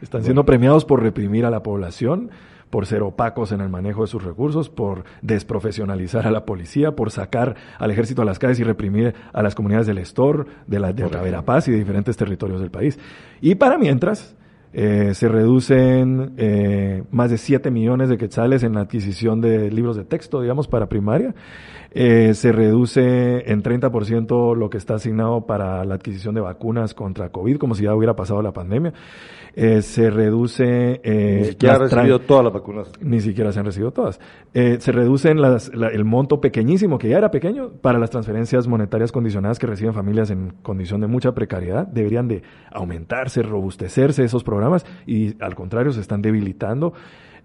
Están 0.00 0.22
siendo 0.22 0.44
premiados 0.44 0.84
por 0.84 1.02
reprimir 1.02 1.44
a 1.44 1.50
la 1.50 1.62
población, 1.62 2.30
por 2.72 2.86
ser 2.86 3.02
opacos 3.02 3.52
en 3.52 3.60
el 3.60 3.68
manejo 3.68 4.00
de 4.00 4.06
sus 4.06 4.24
recursos, 4.24 4.70
por 4.70 5.04
desprofesionalizar 5.20 6.26
a 6.26 6.30
la 6.30 6.46
policía, 6.46 6.92
por 6.92 7.10
sacar 7.10 7.54
al 7.78 7.90
ejército 7.90 8.22
a 8.22 8.24
las 8.24 8.38
calles 8.38 8.58
y 8.60 8.64
reprimir 8.64 9.14
a 9.34 9.42
las 9.42 9.54
comunidades 9.54 9.86
del 9.86 9.98
Estor, 9.98 10.46
de 10.66 10.80
la 10.80 10.94
de 10.94 11.04
Verapaz 11.04 11.68
y 11.68 11.72
de 11.72 11.76
diferentes 11.76 12.16
territorios 12.16 12.62
del 12.62 12.70
país. 12.70 12.98
Y 13.42 13.56
para 13.56 13.76
mientras, 13.76 14.34
eh, 14.72 15.12
se 15.12 15.28
reducen 15.28 16.32
eh, 16.38 17.04
más 17.10 17.30
de 17.30 17.36
7 17.36 17.70
millones 17.70 18.08
de 18.08 18.16
quetzales 18.16 18.62
en 18.62 18.72
la 18.72 18.80
adquisición 18.80 19.42
de 19.42 19.70
libros 19.70 19.98
de 19.98 20.06
texto, 20.06 20.40
digamos, 20.40 20.66
para 20.66 20.86
primaria. 20.88 21.34
Eh, 21.94 22.34
se 22.34 22.52
reduce 22.52 23.50
en 23.50 23.62
30% 23.62 24.56
lo 24.56 24.70
que 24.70 24.78
está 24.78 24.94
asignado 24.94 25.46
para 25.46 25.84
la 25.84 25.94
adquisición 25.94 26.34
de 26.34 26.40
vacunas 26.40 26.94
contra 26.94 27.30
COVID, 27.30 27.58
como 27.58 27.74
si 27.74 27.84
ya 27.84 27.94
hubiera 27.94 28.16
pasado 28.16 28.42
la 28.42 28.52
pandemia. 28.52 28.92
Eh, 29.54 29.82
se 29.82 30.08
reduce... 30.10 31.00
Eh, 31.04 31.38
ni 31.40 31.44
siquiera 31.48 31.74
han 31.74 31.80
recibido 31.82 32.20
todas 32.20 32.44
las 32.44 32.52
vacunas. 32.52 32.92
Ni 33.00 33.20
siquiera 33.20 33.52
se 33.52 33.60
han 33.60 33.66
recibido 33.66 33.90
todas. 33.90 34.18
Se 34.52 34.92
reduce 34.92 35.34
las, 35.34 35.70
el 35.70 36.04
monto 36.04 36.40
pequeñísimo, 36.40 36.98
que 36.98 37.08
ya 37.08 37.18
era 37.18 37.30
pequeño, 37.30 37.72
para 37.80 37.98
las 37.98 38.10
transferencias 38.10 38.66
monetarias 38.66 39.12
condicionadas 39.12 39.58
que 39.58 39.66
reciben 39.66 39.92
familias 39.92 40.30
en 40.30 40.54
condición 40.62 41.02
de 41.02 41.06
mucha 41.06 41.32
precariedad. 41.32 41.86
Deberían 41.86 42.28
de 42.28 42.42
aumentarse, 42.70 43.42
robustecerse 43.42 44.24
esos 44.24 44.42
programas 44.42 44.86
y 45.06 45.34
al 45.42 45.54
contrario 45.54 45.92
se 45.92 46.00
están 46.00 46.22
debilitando. 46.22 46.94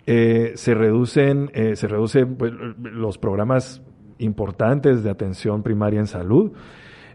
Eh, 0.09 0.53
se 0.55 0.73
reducen, 0.73 1.51
eh, 1.53 1.75
se 1.75 1.85
reducen 1.85 2.37
pues, 2.37 2.53
los 2.77 3.17
programas 3.17 3.81
importantes 4.19 5.03
de 5.03 5.09
atención 5.09 5.63
primaria 5.63 5.99
en 5.99 6.07
salud. 6.07 6.51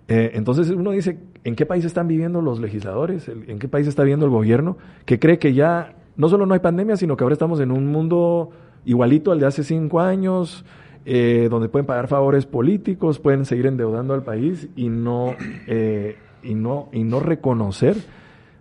Eh, 0.08 0.32
entonces 0.34 0.70
uno 0.70 0.90
dice, 0.90 1.18
¿en 1.44 1.54
qué 1.54 1.66
país 1.66 1.84
están 1.84 2.08
viviendo 2.08 2.42
los 2.42 2.60
legisladores? 2.60 3.28
¿En 3.28 3.58
qué 3.58 3.68
país 3.68 3.86
está 3.86 4.02
viviendo 4.02 4.26
el 4.26 4.32
gobierno? 4.32 4.76
Que 5.04 5.18
cree 5.18 5.38
que 5.38 5.54
ya 5.54 5.94
no 6.16 6.28
solo 6.28 6.46
no 6.46 6.54
hay 6.54 6.60
pandemia, 6.60 6.96
sino 6.96 7.16
que 7.16 7.24
ahora 7.24 7.34
estamos 7.34 7.60
en 7.60 7.70
un 7.70 7.86
mundo 7.86 8.50
igualito 8.84 9.32
al 9.32 9.40
de 9.40 9.46
hace 9.46 9.64
cinco 9.64 10.00
años, 10.00 10.64
eh, 11.04 11.48
donde 11.50 11.68
pueden 11.68 11.86
pagar 11.86 12.08
favores 12.08 12.46
políticos, 12.46 13.18
pueden 13.18 13.44
seguir 13.44 13.66
endeudando 13.66 14.14
al 14.14 14.22
país 14.22 14.68
y 14.76 14.88
no, 14.88 15.34
eh, 15.66 16.16
y 16.42 16.54
no, 16.54 16.88
y 16.92 17.04
no 17.04 17.20
reconocer 17.20 17.96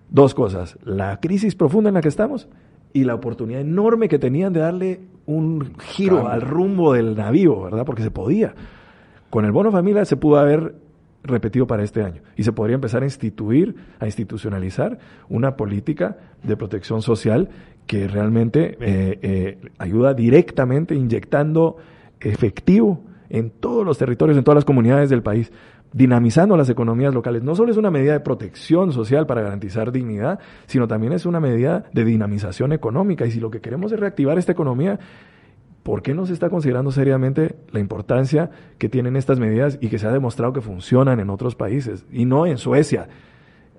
dos 0.10 0.34
cosas, 0.34 0.77
la 0.84 1.19
crisis 1.19 1.56
profunda 1.56 1.89
en 1.89 1.95
la 1.95 2.01
que 2.01 2.10
estamos 2.10 2.47
y 2.93 3.06
la 3.06 3.15
oportunidad 3.15 3.62
enorme 3.62 4.10
que 4.10 4.19
tenían 4.19 4.54
de 4.54 4.60
darle 4.60 4.99
un 5.25 5.75
giro 5.79 6.27
al 6.27 6.41
rumbo 6.41 6.93
del 6.93 7.15
navío, 7.15 7.62
¿verdad? 7.62 7.86
Porque 7.86 8.03
se 8.03 8.12
podía. 8.12 8.53
Con 9.29 9.45
el 9.45 9.51
bono 9.51 9.71
familia 9.71 10.05
se 10.05 10.17
pudo 10.17 10.38
haber 10.38 10.75
repetido 11.23 11.67
para 11.67 11.84
este 11.84 12.03
año 12.03 12.21
y 12.36 12.43
se 12.43 12.51
podría 12.51 12.75
empezar 12.75 13.03
a 13.03 13.05
instituir, 13.05 13.75
a 13.99 14.05
institucionalizar 14.05 14.97
una 15.29 15.55
política 15.55 16.17
de 16.43 16.57
protección 16.57 17.01
social 17.01 17.49
que 17.86 18.07
realmente 18.07 18.77
eh, 18.79 19.19
eh, 19.21 19.57
ayuda 19.77 20.13
directamente 20.13 20.95
inyectando 20.95 21.77
efectivo 22.19 23.03
en 23.29 23.49
todos 23.49 23.86
los 23.86 23.97
territorios, 23.97 24.38
en 24.38 24.43
todas 24.43 24.57
las 24.57 24.65
comunidades 24.65 25.10
del 25.10 25.21
país 25.21 25.51
dinamizando 25.93 26.56
las 26.56 26.69
economías 26.69 27.13
locales. 27.13 27.43
No 27.43 27.56
solo 27.56 27.71
es 27.71 27.77
una 27.77 27.91
medida 27.91 28.13
de 28.13 28.19
protección 28.21 28.93
social 28.93 29.25
para 29.25 29.41
garantizar 29.41 29.91
dignidad, 29.91 30.39
sino 30.65 30.88
también 30.88 31.13
es 31.13 31.25
una 31.25 31.39
medida 31.39 31.86
de 31.93 32.06
dinamización 32.06 32.71
económica. 32.71 33.25
Y 33.25 33.32
si 33.32 33.39
lo 33.39 33.51
que 33.51 33.62
queremos 33.62 33.91
es 33.91 33.99
reactivar 33.99 34.38
esta 34.38 34.54
economía, 34.54 34.99
¿por 35.84 36.01
qué 36.01 36.13
no 36.13 36.25
se 36.25 36.34
está 36.34 36.49
considerando 36.49 36.91
seriamente 36.91 37.56
la 37.71 37.80
importancia 37.80 38.49
que 38.77 38.89
tienen 38.89 39.15
estas 39.15 39.39
medidas 39.39 39.77
y 39.82 39.89
que 39.89 39.99
se 39.99 40.08
ha 40.08 40.12
demostrado 40.12 40.54
que 40.54 40.62
funcionan 40.62 41.19
en 41.19 41.30
otros 41.30 41.56
países? 41.56 42.06
Y 42.12 42.25
no 42.25 42.45
en 42.45 42.58
Suecia 42.58 43.10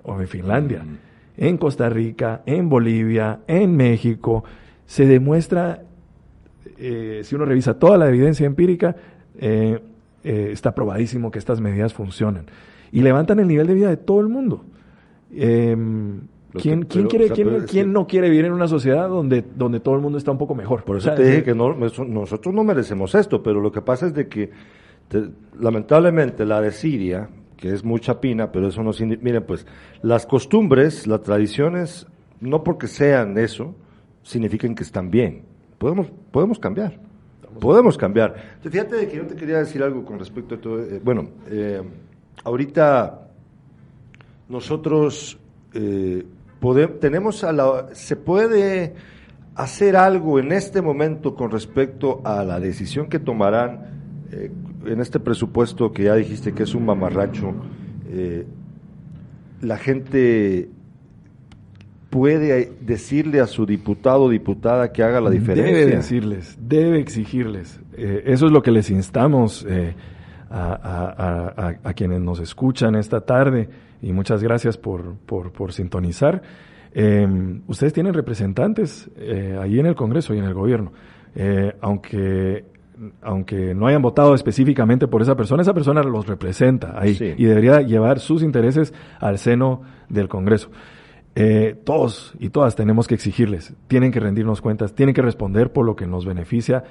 o 0.03 0.19
en 0.19 0.27
Finlandia. 0.27 0.83
Mm. 0.83 0.97
En 1.35 1.57
Costa 1.57 1.89
Rica, 1.89 2.43
en 2.45 2.69
Bolivia, 2.69 3.39
en 3.47 3.75
México, 3.75 4.43
se 4.85 5.07
demuestra, 5.07 5.81
eh, 6.77 7.21
si 7.23 7.33
uno 7.33 7.45
revisa 7.45 7.79
toda 7.79 7.97
la 7.97 8.07
evidencia 8.07 8.45
empírica, 8.45 8.95
eh, 9.39 9.79
eh, 10.23 10.49
está 10.51 10.73
probadísimo 10.73 11.31
que 11.31 11.39
estas 11.39 11.59
medidas 11.59 11.93
funcionan. 11.93 12.45
Y 12.91 13.01
levantan 13.01 13.39
el 13.39 13.47
nivel 13.47 13.67
de 13.67 13.73
vida 13.73 13.89
de 13.89 13.97
todo 13.97 14.19
el 14.21 14.29
mundo. 14.29 14.63
Em, 15.35 16.21
¿Quién, 16.53 16.83
quién, 16.83 17.07
quiere, 17.07 17.29
quién, 17.67 17.91
no 17.91 18.05
quiere 18.05 18.29
vivir 18.29 18.45
en 18.45 18.53
una 18.53 18.67
sociedad 18.67 19.09
donde, 19.09 19.43
donde 19.55 19.79
todo 19.79 19.95
el 19.95 20.01
mundo 20.01 20.19
está 20.19 20.31
un 20.31 20.37
poco 20.37 20.53
mejor? 20.53 20.83
Por 20.83 20.97
eso 20.97 21.11
te 21.15 21.23
dije 21.23 21.43
que 21.43 21.55
no, 21.55 21.73
nosotros 21.73 22.53
no 22.53 22.63
merecemos 22.63 23.15
esto, 23.15 23.41
pero 23.41 23.59
lo 23.59 23.71
que 23.71 23.81
pasa 23.81 24.05
es 24.05 24.13
de 24.13 24.27
que 24.27 24.51
lamentablemente 25.59 26.45
la 26.45 26.61
de 26.61 26.71
Siria, 26.71 27.29
que 27.57 27.73
es 27.73 27.83
mucha 27.83 28.21
pina, 28.21 28.51
pero 28.51 28.67
eso 28.67 28.83
no 28.83 28.93
significa, 28.93 29.23
miren 29.23 29.43
pues, 29.43 29.65
las 30.03 30.27
costumbres, 30.27 31.07
las 31.07 31.21
tradiciones, 31.21 32.05
no 32.39 32.63
porque 32.63 32.87
sean 32.87 33.37
eso, 33.37 33.75
significan 34.21 34.75
que 34.75 34.83
están 34.83 35.09
bien. 35.09 35.43
Podemos, 35.79 36.07
podemos 36.31 36.59
cambiar. 36.59 36.99
Podemos 37.59 37.97
cambiar. 37.97 38.57
Fíjate 38.61 39.07
que 39.07 39.17
yo 39.17 39.25
te 39.25 39.35
quería 39.35 39.59
decir 39.59 39.83
algo 39.83 40.05
con 40.05 40.19
respecto 40.19 40.55
a 40.55 40.57
todo. 40.61 40.81
Eh, 40.81 41.01
bueno, 41.03 41.29
eh, 41.47 41.81
ahorita 42.43 43.27
nosotros 44.49 45.37
eh, 45.73 46.25
tenemos 46.99 47.43
a 47.43 47.51
la, 47.51 47.89
se 47.93 48.15
puede 48.15 48.93
hacer 49.55 49.95
algo 49.95 50.39
en 50.39 50.51
este 50.51 50.81
momento 50.81 51.35
con 51.35 51.51
respecto 51.51 52.21
a 52.23 52.43
la 52.43 52.59
decisión 52.59 53.07
que 53.07 53.19
tomarán 53.19 53.91
en 54.85 54.99
este 54.99 55.19
presupuesto 55.19 55.91
que 55.91 56.03
ya 56.03 56.15
dijiste 56.15 56.53
que 56.53 56.63
es 56.63 56.73
un 56.73 56.85
mamarracho. 56.85 57.53
la 59.61 59.77
gente 59.77 60.69
puede 62.13 62.71
decirle 62.79 63.39
a 63.39 63.47
su 63.47 63.65
diputado 63.65 64.25
o 64.25 64.29
diputada 64.29 64.91
que 64.91 65.01
haga 65.01 65.19
la 65.19 65.31
diferencia. 65.31 65.75
Debe 65.75 65.95
decirles, 65.95 66.55
debe 66.61 66.99
exigirles. 66.99 67.79
Eh, 67.97 68.25
eso 68.27 68.45
es 68.45 68.51
lo 68.51 68.61
que 68.61 68.69
les 68.69 68.91
instamos 68.91 69.65
eh, 69.67 69.95
a, 70.51 71.93
quienes 71.95 72.21
nos 72.21 72.39
escuchan 72.39 72.93
esta 72.93 73.21
tarde 73.21 73.67
y 73.99 74.13
muchas 74.13 74.43
gracias 74.43 74.77
por, 74.77 75.15
por, 75.25 75.73
sintonizar. 75.73 76.43
Em, 76.93 77.63
ustedes 77.65 77.93
tienen 77.93 78.13
representantes 78.13 79.09
eh, 79.17 79.57
ahí 79.59 79.79
en 79.79 79.87
el 79.87 79.95
Congreso 79.95 80.35
y 80.35 80.37
en 80.37 80.45
el 80.45 80.53
gobierno. 80.53 80.91
aunque 81.81 82.63
aunque 83.23 83.73
no 83.73 83.87
hayan 83.87 84.03
votado 84.03 84.35
específicamente 84.35 85.07
por 85.07 85.23
esa 85.23 85.35
persona, 85.35 85.63
esa 85.63 85.73
persona 85.73 86.03
los 86.03 86.27
representa 86.27 86.93
ahí 86.95 87.17
y 87.39 87.45
debería 87.45 87.81
llevar 87.81 88.19
sus 88.19 88.43
intereses 88.43 88.93
al 89.19 89.39
seno 89.39 89.81
del 90.09 90.29
Congreso. 90.29 90.69
Eh, 91.35 91.75
todos 91.83 92.33
y 92.39 92.49
todas 92.49 92.75
tenemos 92.75 93.07
que 93.07 93.15
exigirles, 93.15 93.73
tienen 93.87 94.11
que 94.11 94.19
rendirnos 94.19 94.61
cuentas, 94.61 94.93
tienen 94.93 95.15
que 95.15 95.23
responder 95.23 95.73
por 95.73 95.83
lo 95.83 95.95
que 95.95 96.05
nos 96.05 96.25
beneficia 96.25 96.83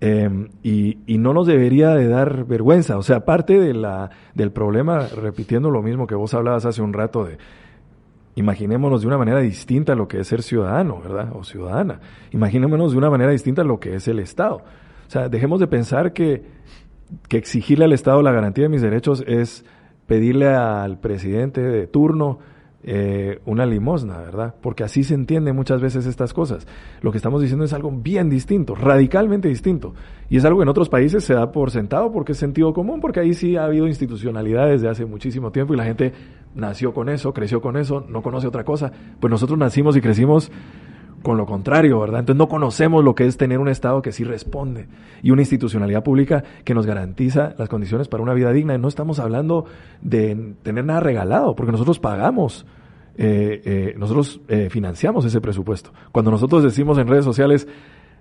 em, 0.00 0.48
y, 0.62 0.96
no 1.18 1.34
nos 1.34 1.46
debería 1.46 1.90
de 1.90 2.08
dar 2.08 2.46
vergüenza. 2.46 2.96
O 2.96 3.02
sea, 3.02 3.26
parte 3.26 3.60
de 3.60 3.74
la, 3.74 4.10
del 4.34 4.52
problema, 4.52 5.06
repitiendo 5.06 5.70
lo 5.70 5.82
mismo 5.82 6.06
que 6.06 6.14
vos 6.14 6.32
hablabas 6.32 6.64
hace 6.64 6.80
un 6.80 6.94
rato 6.94 7.24
de, 7.24 7.36
imaginémonos 8.36 9.02
de 9.02 9.06
una 9.06 9.18
manera 9.18 9.40
distinta 9.40 9.94
lo 9.94 10.08
que 10.08 10.20
es 10.20 10.28
ser 10.28 10.42
ciudadano, 10.42 11.02
¿verdad? 11.02 11.30
O 11.34 11.44
ciudadana. 11.44 12.00
Imaginémonos 12.30 12.92
de 12.92 12.98
una 12.98 13.10
manera 13.10 13.32
distinta 13.32 13.64
lo 13.64 13.80
que 13.80 13.96
es 13.96 14.08
el 14.08 14.18
Estado. 14.18 14.62
O 15.06 15.10
sea, 15.10 15.28
dejemos 15.28 15.60
de 15.60 15.66
pensar 15.66 16.14
que, 16.14 16.42
que 17.28 17.36
exigirle 17.36 17.84
al 17.84 17.92
Estado 17.92 18.22
la 18.22 18.32
garantía 18.32 18.64
de 18.64 18.70
mis 18.70 18.80
derechos 18.80 19.22
es 19.26 19.66
pedirle 20.06 20.48
al 20.48 20.98
presidente 20.98 21.60
de 21.60 21.86
turno 21.86 22.38
eh, 22.82 23.40
una 23.44 23.66
limosna, 23.66 24.18
¿verdad? 24.18 24.54
Porque 24.60 24.84
así 24.84 25.04
se 25.04 25.14
entiende 25.14 25.52
muchas 25.52 25.82
veces 25.82 26.06
estas 26.06 26.32
cosas. 26.32 26.66
Lo 27.02 27.10
que 27.10 27.18
estamos 27.18 27.42
diciendo 27.42 27.64
es 27.64 27.72
algo 27.74 27.90
bien 27.90 28.30
distinto, 28.30 28.74
radicalmente 28.74 29.48
distinto. 29.48 29.94
Y 30.30 30.38
es 30.38 30.44
algo 30.44 30.60
que 30.60 30.62
en 30.62 30.68
otros 30.70 30.88
países 30.88 31.24
se 31.24 31.34
da 31.34 31.52
por 31.52 31.70
sentado 31.70 32.10
porque 32.10 32.32
es 32.32 32.38
sentido 32.38 32.72
común, 32.72 33.00
porque 33.00 33.20
ahí 33.20 33.34
sí 33.34 33.56
ha 33.56 33.64
habido 33.64 33.86
institucionalidad 33.86 34.68
desde 34.68 34.88
hace 34.88 35.04
muchísimo 35.04 35.50
tiempo 35.52 35.74
y 35.74 35.76
la 35.76 35.84
gente 35.84 36.12
nació 36.54 36.94
con 36.94 37.08
eso, 37.08 37.34
creció 37.34 37.60
con 37.60 37.76
eso, 37.76 38.04
no 38.08 38.22
conoce 38.22 38.46
otra 38.46 38.64
cosa. 38.64 38.90
Pues 39.20 39.30
nosotros 39.30 39.58
nacimos 39.58 39.96
y 39.96 40.00
crecimos 40.00 40.50
con 41.22 41.36
lo 41.36 41.46
contrario, 41.46 42.00
¿verdad? 42.00 42.20
Entonces 42.20 42.38
no 42.38 42.48
conocemos 42.48 43.04
lo 43.04 43.14
que 43.14 43.26
es 43.26 43.36
tener 43.36 43.58
un 43.58 43.68
Estado 43.68 44.02
que 44.02 44.12
sí 44.12 44.24
responde 44.24 44.88
y 45.22 45.30
una 45.30 45.42
institucionalidad 45.42 46.02
pública 46.02 46.42
que 46.64 46.74
nos 46.74 46.86
garantiza 46.86 47.54
las 47.58 47.68
condiciones 47.68 48.08
para 48.08 48.22
una 48.22 48.34
vida 48.34 48.52
digna. 48.52 48.74
Y 48.74 48.78
no 48.78 48.88
estamos 48.88 49.18
hablando 49.18 49.66
de 50.00 50.54
tener 50.62 50.84
nada 50.84 51.00
regalado, 51.00 51.54
porque 51.54 51.72
nosotros 51.72 51.98
pagamos, 51.98 52.66
eh, 53.16 53.60
eh, 53.64 53.94
nosotros 53.98 54.40
eh, 54.48 54.68
financiamos 54.70 55.24
ese 55.24 55.40
presupuesto. 55.40 55.92
Cuando 56.12 56.30
nosotros 56.30 56.62
decimos 56.62 56.96
en 56.98 57.06
redes 57.06 57.24
sociales, 57.24 57.68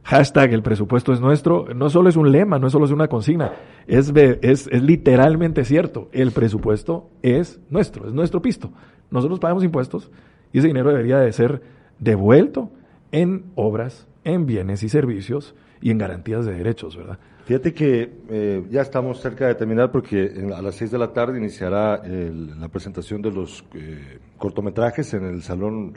hashtag 0.04 0.54
el 0.54 0.62
presupuesto 0.62 1.14
es 1.14 1.22
nuestro, 1.22 1.68
no 1.74 1.90
solo 1.90 2.10
es 2.10 2.18
un 2.18 2.32
lema, 2.32 2.60
no 2.60 2.70
solo 2.70 2.86
es 2.86 2.92
una 2.92 3.08
consigna, 3.08 3.54
es, 3.88 4.12
es, 4.16 4.68
es 4.68 4.84
literalmente 4.84 5.64
cierto, 5.64 6.10
el 6.12 6.32
presupuesto 6.32 7.10
es 7.22 7.60
nuestro, 7.70 8.08
es 8.08 8.14
nuestro 8.14 8.42
pisto. 8.42 8.72
Nosotros 9.12 9.40
pagamos 9.40 9.64
impuestos 9.64 10.12
y 10.52 10.60
ese 10.60 10.68
dinero 10.68 10.90
debería 10.90 11.20
de 11.20 11.32
ser 11.32 11.62
devuelto 12.00 12.72
en 13.12 13.52
obras, 13.56 14.08
en 14.24 14.46
bienes 14.46 14.84
y 14.84 14.90
servicios 14.90 15.56
y 15.82 15.92
en 15.92 15.98
garantías 15.98 16.46
de 16.46 16.54
derechos, 16.54 16.96
¿verdad? 16.96 17.20
Fíjate 17.50 17.74
que 17.74 18.12
eh, 18.30 18.64
ya 18.70 18.82
estamos 18.82 19.20
cerca 19.20 19.48
de 19.48 19.56
terminar 19.56 19.92
porque 19.92 20.32
a 20.56 20.62
las 20.62 20.76
seis 20.76 20.92
de 20.92 21.00
la 21.00 21.12
tarde 21.12 21.40
iniciará 21.40 22.00
la 22.06 22.68
presentación 22.68 23.24
de 23.24 23.32
los 23.32 23.66
eh, 23.74 24.20
cortometrajes 24.38 25.16
en 25.16 25.26
el 25.26 25.42
Salón 25.42 25.94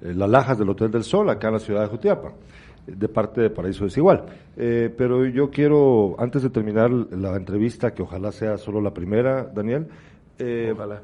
eh, 0.00 0.14
Las 0.14 0.30
Lajas 0.30 0.56
del 0.56 0.68
Hotel 0.68 0.92
del 0.92 1.02
Sol, 1.02 1.28
acá 1.30 1.48
en 1.48 1.54
la 1.54 1.58
ciudad 1.58 1.80
de 1.80 1.88
Jutiapa, 1.88 2.32
de 2.86 3.08
parte 3.08 3.40
de 3.40 3.50
Paraíso 3.50 3.84
Desigual. 3.84 4.24
pero 4.54 5.26
yo 5.26 5.50
quiero, 5.50 6.14
antes 6.16 6.44
de 6.44 6.50
terminar 6.50 6.92
la 6.92 7.34
entrevista, 7.34 7.92
que 7.92 8.02
ojalá 8.02 8.30
sea 8.30 8.56
solo 8.56 8.80
la 8.80 8.94
primera, 8.94 9.50
Daniel, 9.52 9.88
ojalá 10.72 11.02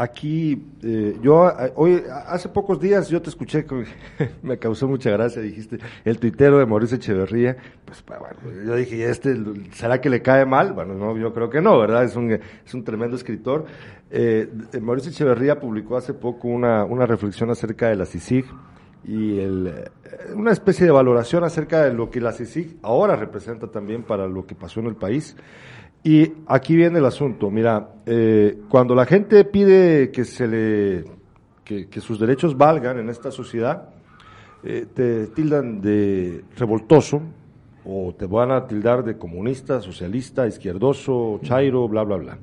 aquí, 0.00 0.62
eh, 0.82 1.18
yo 1.22 1.52
hoy, 1.76 2.02
hace 2.26 2.48
pocos 2.48 2.80
días 2.80 3.08
yo 3.08 3.20
te 3.20 3.30
escuché, 3.30 3.64
me 4.42 4.58
causó 4.58 4.88
mucha 4.88 5.10
gracia, 5.10 5.42
dijiste, 5.42 5.78
el 6.04 6.18
tuitero 6.18 6.58
de 6.58 6.66
Mauricio 6.66 6.96
Echeverría, 6.96 7.56
pues 7.84 8.02
bueno, 8.06 8.64
yo 8.66 8.76
dije, 8.76 9.08
¿este 9.08 9.36
será 9.72 10.00
que 10.00 10.10
le 10.10 10.22
cae 10.22 10.46
mal? 10.46 10.72
Bueno, 10.72 10.94
no, 10.94 11.16
yo 11.16 11.32
creo 11.32 11.50
que 11.50 11.60
no, 11.60 11.78
¿verdad? 11.78 12.04
Es 12.04 12.16
un, 12.16 12.32
es 12.32 12.74
un 12.74 12.84
tremendo 12.84 13.16
escritor. 13.16 13.66
Eh, 14.10 14.48
Mauricio 14.80 15.10
Echeverría 15.10 15.60
publicó 15.60 15.96
hace 15.96 16.14
poco 16.14 16.48
una, 16.48 16.84
una 16.84 17.06
reflexión 17.06 17.50
acerca 17.50 17.88
de 17.88 17.96
la 17.96 18.06
CICIG 18.06 18.46
y 19.04 19.38
el, 19.38 19.66
eh, 19.68 19.90
una 20.34 20.52
especie 20.52 20.86
de 20.86 20.92
valoración 20.92 21.44
acerca 21.44 21.84
de 21.84 21.92
lo 21.92 22.10
que 22.10 22.20
la 22.20 22.32
CICIG 22.32 22.78
ahora 22.82 23.16
representa 23.16 23.68
también 23.68 24.02
para 24.02 24.26
lo 24.26 24.46
que 24.46 24.54
pasó 24.54 24.80
en 24.80 24.86
el 24.86 24.96
país. 24.96 25.36
Y 26.02 26.32
aquí 26.46 26.76
viene 26.76 26.98
el 26.98 27.04
asunto. 27.04 27.50
Mira, 27.50 27.94
eh, 28.06 28.62
cuando 28.68 28.94
la 28.94 29.04
gente 29.04 29.44
pide 29.44 30.10
que 30.10 30.24
se 30.24 30.48
le 30.48 31.04
que, 31.64 32.00
sus 32.00 32.18
derechos 32.18 32.56
valgan 32.56 32.98
en 32.98 33.08
esta 33.08 33.30
sociedad, 33.30 33.90
eh, 34.64 34.86
te 34.92 35.28
tildan 35.28 35.80
de 35.80 36.42
revoltoso 36.56 37.22
o 37.84 38.14
te 38.18 38.26
van 38.26 38.50
a 38.50 38.66
tildar 38.66 39.04
de 39.04 39.16
comunista, 39.16 39.80
socialista, 39.80 40.46
izquierdoso, 40.46 41.38
chairo, 41.42 41.88
bla, 41.88 42.02
bla, 42.02 42.16
bla. 42.16 42.38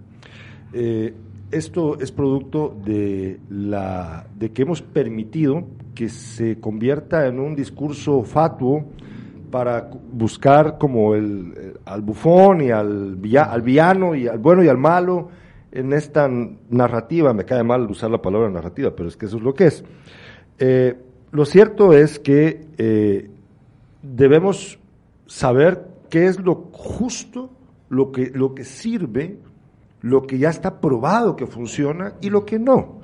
Eh, 0.72 1.14
esto 1.52 2.00
es 2.00 2.12
producto 2.12 2.76
de 2.84 3.40
la 3.50 4.28
de 4.36 4.52
que 4.52 4.64
hemos 4.64 4.82
permitido 4.82 5.66
que 5.96 6.10
se 6.10 6.60
convierta 6.60 7.28
en 7.28 7.40
un 7.40 7.56
discurso 7.56 8.24
fatuo 8.24 8.86
para 9.50 9.90
buscar 10.12 10.78
como 10.78 11.16
el, 11.16 11.80
al 11.86 12.02
bufón 12.02 12.62
y 12.62 12.72
al, 12.72 13.18
al 13.36 13.62
villano 13.62 14.16
y 14.16 14.28
al 14.28 14.38
bueno 14.40 14.64
y 14.64 14.68
al 14.68 14.78
malo 14.78 15.30
en 15.72 15.94
esta 15.94 16.30
narrativa. 16.70 17.34
Me 17.34 17.46
cae 17.46 17.64
mal 17.64 17.90
usar 17.90 18.12
la 18.12 18.22
palabra 18.22 18.50
narrativa, 18.50 18.92
pero 18.96 19.10
es 19.10 19.18
que 19.18 19.26
eso 19.26 19.38
es 19.38 19.44
lo 19.44 19.54
que 19.54 19.68
es. 19.68 19.84
Eh, 20.60 20.98
lo 21.32 21.46
cierto 21.46 21.94
es 21.94 22.20
que 22.20 22.68
eh, 22.78 23.30
debemos 24.02 24.80
saber 25.26 25.88
qué 26.10 26.28
es 26.28 26.40
lo 26.40 26.70
justo, 26.72 27.52
lo 27.90 28.12
que, 28.12 28.32
lo 28.34 28.56
que 28.56 28.64
sirve, 28.64 29.38
lo 30.02 30.24
que 30.24 30.38
ya 30.38 30.50
está 30.50 30.80
probado 30.80 31.36
que 31.36 31.48
funciona 31.48 32.14
y 32.22 32.30
lo 32.30 32.46
que 32.46 32.60
no. 32.60 33.02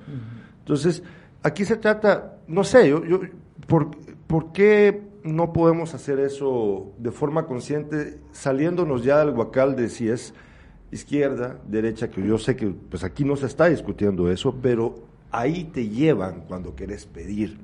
Entonces, 0.59 1.03
aquí 1.41 1.65
se 1.65 1.75
trata, 1.77 2.37
no 2.47 2.63
sé, 2.63 2.89
yo, 2.89 3.03
yo 3.03 3.19
¿por, 3.67 3.91
¿por 4.27 4.53
qué 4.53 5.01
no 5.23 5.53
podemos 5.53 5.93
hacer 5.93 6.19
eso 6.19 6.91
de 6.97 7.11
forma 7.11 7.45
consciente, 7.45 8.19
saliéndonos 8.31 9.03
ya 9.03 9.19
del 9.19 9.31
guacal 9.31 9.75
de 9.75 9.89
si 9.89 10.09
es 10.09 10.33
izquierda, 10.91 11.59
derecha, 11.67 12.09
que 12.09 12.25
yo 12.25 12.37
sé 12.37 12.55
que 12.55 12.67
pues 12.67 13.03
aquí 13.03 13.23
no 13.23 13.35
se 13.35 13.47
está 13.47 13.67
discutiendo 13.67 14.29
eso, 14.29 14.55
pero 14.61 14.95
ahí 15.31 15.63
te 15.65 15.87
llevan 15.87 16.41
cuando 16.47 16.75
quieres 16.75 17.05
pedir 17.05 17.57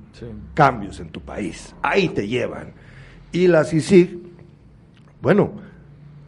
cambios 0.54 1.00
en 1.00 1.10
tu 1.10 1.20
país, 1.20 1.74
ahí 1.82 2.08
te 2.08 2.26
llevan. 2.26 2.72
Y 3.32 3.46
la 3.46 3.64
CICIG, 3.64 4.18
bueno, 5.22 5.52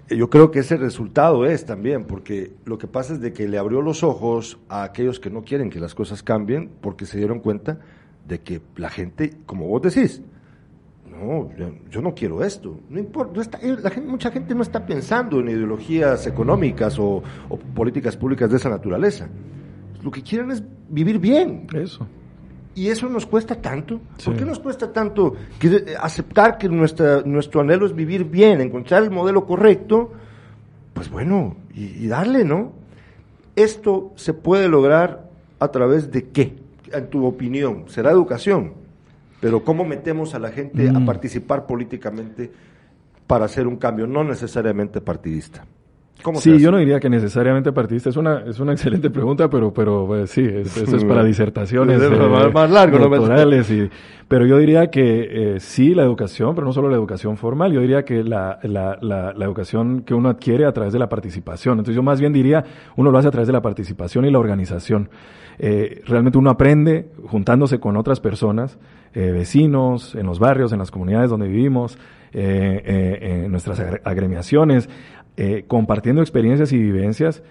yo 0.08 0.30
creo 0.30 0.50
que 0.50 0.60
ese 0.60 0.76
resultado 0.76 1.46
es 1.46 1.66
también, 1.66 2.04
porque 2.04 2.52
lo 2.64 2.78
que 2.78 2.86
pasa 2.86 3.14
es 3.14 3.20
de 3.20 3.32
que 3.32 3.48
le 3.48 3.58
abrió 3.58 3.82
los 3.82 4.04
ojos 4.04 4.58
a 4.68 4.84
aquellos 4.84 5.18
que 5.18 5.30
no 5.30 5.42
quieren 5.42 5.70
que 5.70 5.80
las 5.80 5.94
cosas 5.94 6.22
cambien, 6.22 6.70
porque 6.80 7.06
se 7.06 7.18
dieron 7.18 7.40
cuenta 7.40 7.80
de 8.28 8.40
que 8.40 8.60
la 8.76 8.90
gente, 8.90 9.32
como 9.46 9.66
vos 9.66 9.82
decís, 9.82 10.22
no, 11.22 11.50
yo, 11.90 12.02
no 12.02 12.14
quiero 12.14 12.42
esto. 12.44 12.78
No 12.88 12.98
importa, 12.98 13.58
eh, 13.62 13.76
la 13.80 13.90
gente, 13.90 14.08
mucha 14.08 14.30
gente 14.30 14.54
no 14.54 14.62
está 14.62 14.84
pensando 14.84 15.40
en 15.40 15.48
ideologías 15.48 16.26
económicas 16.26 16.98
o, 16.98 17.22
políticas 17.74 18.16
públicas 18.16 18.50
de 18.50 18.56
esa 18.56 18.68
naturaleza. 18.68 19.28
Lo 20.02 20.10
que 20.10 20.22
quieren 20.22 20.50
es 20.50 20.62
vivir 20.88 21.18
bien. 21.18 21.66
Eso. 21.74 22.06
Y 22.74 22.88
eso 22.88 23.08
nos 23.08 23.26
cuesta 23.26 23.54
tanto. 23.60 24.00
¿Por 24.24 24.36
qué 24.36 24.44
nos 24.44 24.58
cuesta 24.58 24.92
tanto 24.92 25.34
que, 25.58 25.68
eh, 25.68 25.84
aceptar 26.00 26.58
que 26.58 26.68
nuestra, 26.68 27.22
nuestro 27.22 27.60
anhelo 27.60 27.86
es 27.86 27.94
vivir 27.94 28.24
bien, 28.24 28.60
encontrar 28.60 29.02
el 29.02 29.10
modelo 29.10 29.46
correcto? 29.46 30.12
Pues 30.94 31.10
bueno, 31.10 31.56
y, 31.74 32.04
y 32.04 32.06
darle, 32.08 32.44
¿no? 32.44 32.72
Esto 33.54 34.12
se 34.16 34.34
puede 34.34 34.68
lograr 34.68 35.30
a 35.58 35.68
través 35.68 36.10
de 36.10 36.28
qué, 36.30 36.56
en 36.92 37.08
tu 37.08 37.24
opinión. 37.26 37.84
¿Será 37.88 38.10
educación? 38.10 38.81
Pero 39.42 39.64
¿cómo 39.64 39.84
metemos 39.84 40.36
a 40.36 40.38
la 40.38 40.52
gente 40.52 40.88
a 40.88 41.00
mm. 41.00 41.04
participar 41.04 41.66
políticamente 41.66 42.48
para 43.26 43.46
hacer 43.46 43.66
un 43.66 43.74
cambio, 43.74 44.06
no 44.06 44.22
necesariamente 44.22 45.00
partidista? 45.00 45.66
¿Cómo 46.22 46.38
sí, 46.40 46.58
yo 46.58 46.70
no 46.70 46.78
diría 46.78 47.00
que 47.00 47.10
necesariamente 47.10 47.72
partidista. 47.72 48.10
Es 48.10 48.16
una, 48.16 48.44
es 48.46 48.60
una 48.60 48.72
excelente 48.72 49.10
pregunta, 49.10 49.48
pero, 49.48 49.72
pero 49.72 50.06
pues, 50.06 50.30
sí, 50.30 50.42
eso 50.42 50.96
es 50.96 51.04
para 51.04 51.24
disertaciones 51.24 52.00
más, 52.10 52.52
más 52.52 52.70
largo, 52.70 52.98
doctorales. 52.98 53.70
Y, 53.70 53.90
pero 54.28 54.46
yo 54.46 54.56
diría 54.58 54.88
que 54.88 55.54
eh, 55.54 55.60
sí, 55.60 55.94
la 55.94 56.04
educación, 56.04 56.54
pero 56.54 56.66
no 56.66 56.72
solo 56.72 56.88
la 56.88 56.96
educación 56.96 57.36
formal. 57.36 57.72
Yo 57.72 57.80
diría 57.80 58.04
que 58.04 58.22
la, 58.22 58.58
la, 58.62 58.96
la, 59.00 59.32
la, 59.32 59.44
educación 59.44 60.02
que 60.02 60.14
uno 60.14 60.28
adquiere 60.28 60.64
a 60.64 60.72
través 60.72 60.92
de 60.92 60.98
la 60.98 61.08
participación. 61.08 61.74
Entonces 61.74 61.96
yo 61.96 62.02
más 62.02 62.20
bien 62.20 62.32
diría, 62.32 62.64
uno 62.96 63.10
lo 63.10 63.18
hace 63.18 63.28
a 63.28 63.32
través 63.32 63.48
de 63.48 63.52
la 63.52 63.62
participación 63.62 64.24
y 64.24 64.30
la 64.30 64.38
organización. 64.38 65.10
Eh, 65.58 66.02
realmente 66.06 66.38
uno 66.38 66.50
aprende 66.50 67.10
juntándose 67.26 67.78
con 67.78 67.96
otras 67.96 68.20
personas, 68.20 68.78
vecinos, 69.14 70.14
en 70.14 70.24
los 70.24 70.38
barrios, 70.38 70.72
en 70.72 70.78
las 70.78 70.90
comunidades 70.90 71.28
donde 71.28 71.46
vivimos, 71.46 71.98
en 72.32 73.50
nuestras 73.50 73.78
agremiaciones, 74.04 74.88
compartiendo 75.66 76.20
experiencias 76.20 76.72
y 76.72 76.78
vivencias 76.78 77.42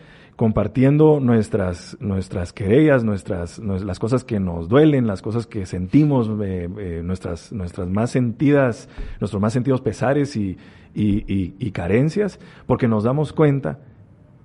compartiendo 0.41 1.19
nuestras, 1.19 1.97
nuestras 1.99 2.51
querellas, 2.51 3.03
nuestras, 3.03 3.59
las 3.59 3.99
cosas 3.99 4.23
que 4.23 4.39
nos 4.39 4.69
duelen, 4.69 5.05
las 5.05 5.21
cosas 5.21 5.45
que 5.45 5.67
sentimos, 5.67 6.29
eh, 6.41 6.67
eh, 6.79 7.01
nuestras, 7.03 7.51
nuestras 7.51 7.87
más 7.89 8.09
sentidas, 8.09 8.89
nuestros 9.19 9.39
más 9.39 9.53
sentidos 9.53 9.81
pesares 9.81 10.35
y, 10.35 10.57
y, 10.95 11.71
carencias, 11.71 12.39
porque 12.65 12.87
nos 12.87 13.03
damos 13.03 13.33
cuenta, 13.33 13.81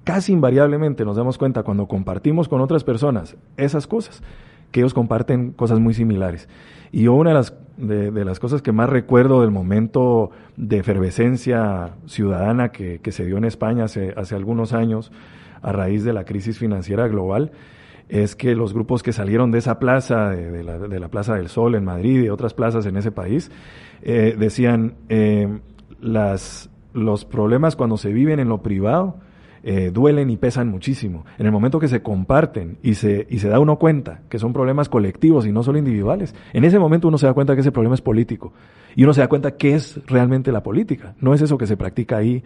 casi 0.05 0.32
invariablemente 0.32 1.05
nos 1.07 1.16
damos 1.16 1.39
cuenta 1.39 1.62
cuando 1.62 1.87
compartimos 1.87 2.47
con 2.47 2.61
otras 2.61 2.84
personas 2.84 3.37
esas 3.57 3.87
cosas, 3.87 4.22
que 4.77 4.81
ellos 4.81 4.93
comparten 4.93 5.53
cosas 5.53 5.81
muy 5.81 5.95
similares. 5.95 6.51
Y 6.93 7.07
una 7.07 7.31
de 7.31 7.35
las, 7.35 7.55
de, 7.79 8.24
las 8.27 8.39
cosas 8.39 8.61
que 8.61 8.72
más 8.72 8.91
recuerdo 8.91 9.41
del 9.41 9.51
momento 9.51 10.33
de 10.59 10.77
efervescencia 10.77 11.95
ciudadana 12.05 12.72
que, 12.72 13.01
se 13.11 13.24
dio 13.24 13.39
en 13.39 13.47
España 13.47 13.85
hace, 13.85 14.12
hace 14.18 14.35
algunos 14.35 14.74
años, 14.74 15.12
a 15.62 15.72
raíz 15.72 16.05
de 16.05 16.12
la 16.12 16.27
crisis 16.27 16.59
financiera 16.59 17.09
global 17.09 17.53
es 18.11 18.37
que 18.37 18.55
los 18.55 18.74
grupos 18.74 19.03
que 19.03 19.14
salieron 19.14 19.51
de 19.51 19.61
esa 19.61 19.79
plaza, 19.79 20.29
de, 20.29 20.62
la, 20.62 21.09
Plaza 21.09 21.37
del 21.37 21.49
Sol 21.49 21.74
en 21.74 21.87
Madrid 21.87 22.24
y 22.24 22.29
otras 22.29 22.53
plazas 22.53 22.85
en 22.85 22.99
ese 22.99 23.12
país, 23.12 23.51
eh, 24.03 24.37
decían, 24.39 24.97
eh, 25.09 25.59
las, 26.03 26.68
los 26.93 27.24
problemas 27.24 27.77
cuando 27.77 27.97
se 27.97 28.12
viven 28.12 28.41
en 28.41 28.51
lo 28.51 28.62
privado 28.62 29.16
eh, 29.68 29.90
duelen 29.92 30.30
y 30.30 30.36
pesan 30.36 30.68
muchísimo. 30.68 31.26
En 31.38 31.46
el 31.46 31.50
momento 31.50 31.80
que 31.80 31.88
se 31.88 32.00
comparten 32.00 32.78
y 32.84 32.94
se, 32.94 33.26
y 33.28 33.40
se 33.40 33.48
da 33.48 33.58
uno 33.58 33.80
cuenta 33.80 34.20
que 34.28 34.38
son 34.38 34.52
problemas 34.52 34.88
colectivos 34.88 35.44
y 35.44 35.50
no 35.50 35.64
solo 35.64 35.76
individuales, 35.76 36.36
en 36.52 36.62
ese 36.62 36.78
momento 36.78 37.08
uno 37.08 37.18
se 37.18 37.26
da 37.26 37.34
cuenta 37.34 37.56
que 37.56 37.62
ese 37.62 37.72
problema 37.72 37.96
es 37.96 38.00
político. 38.00 38.52
Y 38.94 39.02
uno 39.02 39.12
se 39.12 39.22
da 39.22 39.28
cuenta 39.28 39.56
que 39.56 39.74
es 39.74 40.00
realmente 40.06 40.52
la 40.52 40.62
política. 40.62 41.16
No 41.20 41.34
es 41.34 41.42
eso 41.42 41.58
que 41.58 41.66
se 41.66 41.76
practica 41.76 42.16
ahí 42.16 42.44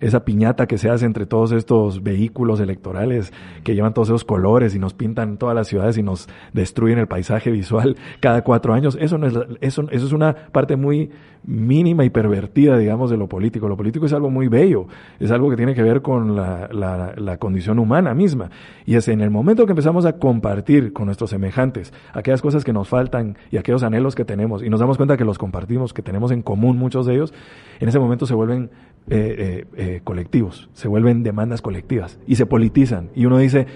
esa 0.00 0.24
piñata 0.24 0.66
que 0.66 0.78
se 0.78 0.90
hace 0.90 1.06
entre 1.06 1.26
todos 1.26 1.52
estos 1.52 2.02
vehículos 2.02 2.60
electorales 2.60 3.32
que 3.64 3.74
llevan 3.74 3.94
todos 3.94 4.08
esos 4.08 4.24
colores 4.24 4.74
y 4.74 4.78
nos 4.78 4.94
pintan 4.94 5.36
todas 5.36 5.54
las 5.54 5.68
ciudades 5.68 5.98
y 5.98 6.02
nos 6.02 6.28
destruyen 6.52 6.98
el 6.98 7.06
paisaje 7.06 7.50
visual 7.50 7.96
cada 8.20 8.42
cuatro 8.42 8.72
años. 8.72 8.96
Eso 9.00 9.18
no 9.18 9.26
es, 9.26 9.34
eso, 9.60 9.86
eso 9.90 10.06
es 10.06 10.12
una 10.12 10.34
parte 10.34 10.76
muy 10.76 11.10
mínima 11.42 12.04
y 12.04 12.10
pervertida, 12.10 12.76
digamos, 12.76 13.10
de 13.10 13.16
lo 13.16 13.28
político. 13.28 13.68
Lo 13.68 13.76
político 13.76 14.06
es 14.06 14.12
algo 14.12 14.30
muy 14.30 14.48
bello, 14.48 14.86
es 15.18 15.30
algo 15.30 15.48
que 15.50 15.56
tiene 15.56 15.74
que 15.74 15.82
ver 15.82 16.02
con 16.02 16.36
la, 16.36 16.68
la, 16.72 17.14
la 17.16 17.38
condición 17.38 17.78
humana 17.78 18.14
misma. 18.14 18.50
Y 18.86 18.96
es 18.96 19.08
en 19.08 19.20
el 19.20 19.30
momento 19.30 19.66
que 19.66 19.72
empezamos 19.72 20.04
a 20.06 20.14
compartir 20.14 20.92
con 20.92 21.06
nuestros 21.06 21.30
semejantes 21.30 21.92
aquellas 22.12 22.42
cosas 22.42 22.64
que 22.64 22.72
nos 22.72 22.88
faltan 22.88 23.36
y 23.50 23.56
aquellos 23.56 23.82
anhelos 23.82 24.14
que 24.14 24.24
tenemos 24.24 24.62
y 24.62 24.68
nos 24.68 24.80
damos 24.80 24.96
cuenta 24.96 25.16
que 25.16 25.24
los 25.24 25.38
compartimos, 25.38 25.92
que 25.92 26.02
tenemos 26.02 26.30
en 26.30 26.42
común 26.42 26.76
muchos 26.76 27.06
de 27.06 27.14
ellos, 27.14 27.32
en 27.80 27.88
ese 27.88 27.98
momento 27.98 28.26
se 28.26 28.34
vuelven 28.34 28.70
eh, 29.08 29.64
eh, 29.76 29.89
colectivos, 30.04 30.70
se 30.72 30.88
vuelven 30.88 31.22
demandas 31.22 31.62
colectivas 31.62 32.18
y 32.26 32.36
se 32.36 32.46
politizan. 32.46 33.10
Y 33.14 33.26
uno 33.26 33.38
dice, 33.38 33.66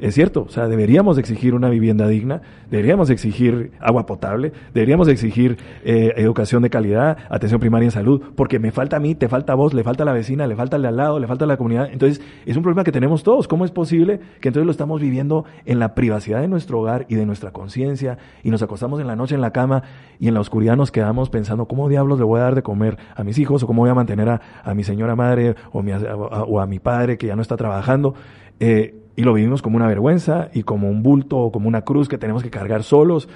es 0.00 0.14
cierto, 0.14 0.42
o 0.42 0.48
sea, 0.48 0.68
deberíamos 0.68 1.18
exigir 1.18 1.54
una 1.54 1.68
vivienda 1.68 2.08
digna, 2.08 2.42
deberíamos 2.70 3.10
exigir 3.10 3.72
agua 3.80 4.06
potable, 4.06 4.52
deberíamos 4.72 5.08
exigir 5.08 5.56
eh, 5.84 6.12
educación 6.16 6.62
de 6.62 6.70
calidad, 6.70 7.16
atención 7.30 7.60
primaria 7.60 7.86
en 7.86 7.90
salud, 7.90 8.20
porque 8.34 8.58
me 8.58 8.72
falta 8.72 8.96
a 8.96 9.00
mí, 9.00 9.14
te 9.14 9.28
falta 9.28 9.52
a 9.52 9.56
vos, 9.56 9.72
le 9.72 9.84
falta 9.84 10.02
a 10.02 10.06
la 10.06 10.12
vecina, 10.12 10.46
le 10.46 10.56
falta 10.56 10.76
al 10.76 10.82
de 10.82 10.88
al 10.88 10.96
lado, 10.96 11.18
le 11.18 11.26
falta 11.26 11.44
a 11.44 11.48
la 11.48 11.56
comunidad. 11.56 11.88
Entonces, 11.92 12.20
es 12.44 12.56
un 12.56 12.62
problema 12.62 12.84
que 12.84 12.92
tenemos 12.92 13.22
todos. 13.22 13.48
¿Cómo 13.48 13.64
es 13.64 13.70
posible 13.70 14.20
que 14.40 14.48
entonces 14.48 14.66
lo 14.66 14.72
estamos 14.72 15.00
viviendo 15.00 15.44
en 15.64 15.78
la 15.78 15.94
privacidad 15.94 16.40
de 16.40 16.48
nuestro 16.48 16.80
hogar 16.80 17.06
y 17.08 17.14
de 17.14 17.26
nuestra 17.26 17.52
conciencia 17.52 18.18
y 18.42 18.50
nos 18.50 18.62
acostamos 18.62 19.00
en 19.00 19.06
la 19.06 19.16
noche 19.16 19.34
en 19.34 19.40
la 19.40 19.52
cama 19.52 19.82
y 20.18 20.28
en 20.28 20.34
la 20.34 20.40
oscuridad 20.40 20.76
nos 20.76 20.90
quedamos 20.90 21.30
pensando, 21.30 21.66
¿cómo 21.66 21.88
diablos 21.88 22.18
le 22.18 22.24
voy 22.24 22.40
a 22.40 22.44
dar 22.44 22.54
de 22.54 22.62
comer 22.62 22.98
a 23.14 23.24
mis 23.24 23.38
hijos 23.38 23.62
o 23.62 23.66
cómo 23.66 23.82
voy 23.82 23.90
a 23.90 23.94
mantener 23.94 24.28
a, 24.28 24.40
a 24.62 24.74
mi 24.74 24.84
señora 24.84 25.16
madre 25.16 25.54
o, 25.72 25.82
mi, 25.82 25.92
a, 25.92 25.98
o 26.14 26.60
a 26.60 26.66
mi 26.66 26.78
padre 26.78 27.16
que 27.16 27.26
ya 27.26 27.36
no 27.36 27.42
está 27.42 27.56
trabajando? 27.56 28.14
Eh, 28.60 29.03
y 29.16 29.22
lo 29.22 29.34
vivimos 29.34 29.62
como 29.62 29.76
una 29.76 29.86
vergüenza 29.86 30.48
y 30.52 30.62
como 30.62 30.88
un 30.88 31.02
bulto 31.02 31.38
o 31.38 31.52
como 31.52 31.68
una 31.68 31.82
cruz 31.82 32.08
que 32.08 32.18
tenemos 32.18 32.42
que 32.42 32.50
cargar 32.50 32.82
solos, 32.82 33.28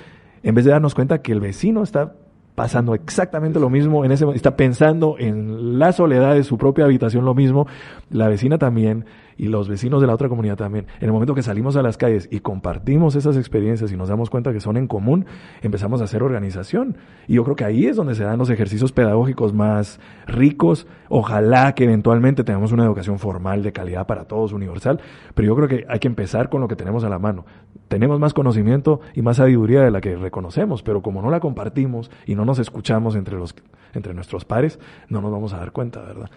en 0.42 0.54
vez 0.54 0.64
de 0.64 0.72
darnos 0.72 0.94
cuenta 0.94 1.22
que 1.22 1.32
el 1.32 1.40
vecino 1.40 1.82
está 1.82 2.14
pasando 2.54 2.94
exactamente 2.94 3.60
lo 3.60 3.70
mismo 3.70 4.04
en 4.04 4.10
ese 4.10 4.26
está 4.34 4.56
pensando 4.56 5.14
en 5.20 5.78
la 5.78 5.92
soledad 5.92 6.34
de 6.34 6.42
su 6.42 6.58
propia 6.58 6.86
habitación 6.86 7.24
lo 7.24 7.32
mismo, 7.32 7.68
la 8.10 8.26
vecina 8.26 8.58
también 8.58 9.04
y 9.38 9.46
los 9.46 9.68
vecinos 9.68 10.00
de 10.00 10.08
la 10.08 10.14
otra 10.14 10.28
comunidad 10.28 10.56
también. 10.56 10.86
En 10.98 11.06
el 11.06 11.12
momento 11.12 11.34
que 11.34 11.42
salimos 11.42 11.76
a 11.76 11.82
las 11.82 11.96
calles 11.96 12.28
y 12.30 12.40
compartimos 12.40 13.14
esas 13.14 13.36
experiencias 13.36 13.92
y 13.92 13.96
nos 13.96 14.08
damos 14.08 14.28
cuenta 14.28 14.52
que 14.52 14.60
son 14.60 14.76
en 14.76 14.88
común, 14.88 15.24
empezamos 15.62 16.00
a 16.00 16.04
hacer 16.04 16.22
organización. 16.22 16.98
Y 17.28 17.34
yo 17.34 17.44
creo 17.44 17.56
que 17.56 17.64
ahí 17.64 17.86
es 17.86 17.96
donde 17.96 18.16
se 18.16 18.24
dan 18.24 18.38
los 18.38 18.50
ejercicios 18.50 18.92
pedagógicos 18.92 19.54
más 19.54 20.00
ricos. 20.26 20.86
Ojalá 21.08 21.74
que 21.74 21.84
eventualmente 21.84 22.44
tengamos 22.44 22.72
una 22.72 22.84
educación 22.84 23.18
formal 23.18 23.62
de 23.62 23.72
calidad 23.72 24.06
para 24.06 24.24
todos, 24.24 24.52
universal, 24.52 25.00
pero 25.34 25.46
yo 25.46 25.56
creo 25.56 25.68
que 25.68 25.86
hay 25.88 26.00
que 26.00 26.08
empezar 26.08 26.48
con 26.50 26.60
lo 26.60 26.68
que 26.68 26.76
tenemos 26.76 27.04
a 27.04 27.08
la 27.08 27.18
mano. 27.18 27.46
Tenemos 27.86 28.18
más 28.18 28.34
conocimiento 28.34 29.00
y 29.14 29.22
más 29.22 29.36
sabiduría 29.36 29.82
de 29.82 29.90
la 29.90 30.00
que 30.00 30.16
reconocemos, 30.16 30.82
pero 30.82 31.00
como 31.00 31.22
no 31.22 31.30
la 31.30 31.40
compartimos 31.40 32.10
y 32.26 32.34
no 32.34 32.44
nos 32.44 32.58
escuchamos 32.58 33.14
entre 33.14 33.36
los 33.36 33.54
entre 33.94 34.12
nuestros 34.12 34.44
pares, 34.44 34.78
no 35.08 35.22
nos 35.22 35.32
vamos 35.32 35.54
a 35.54 35.58
dar 35.58 35.72
cuenta, 35.72 36.02
¿verdad? 36.02 36.30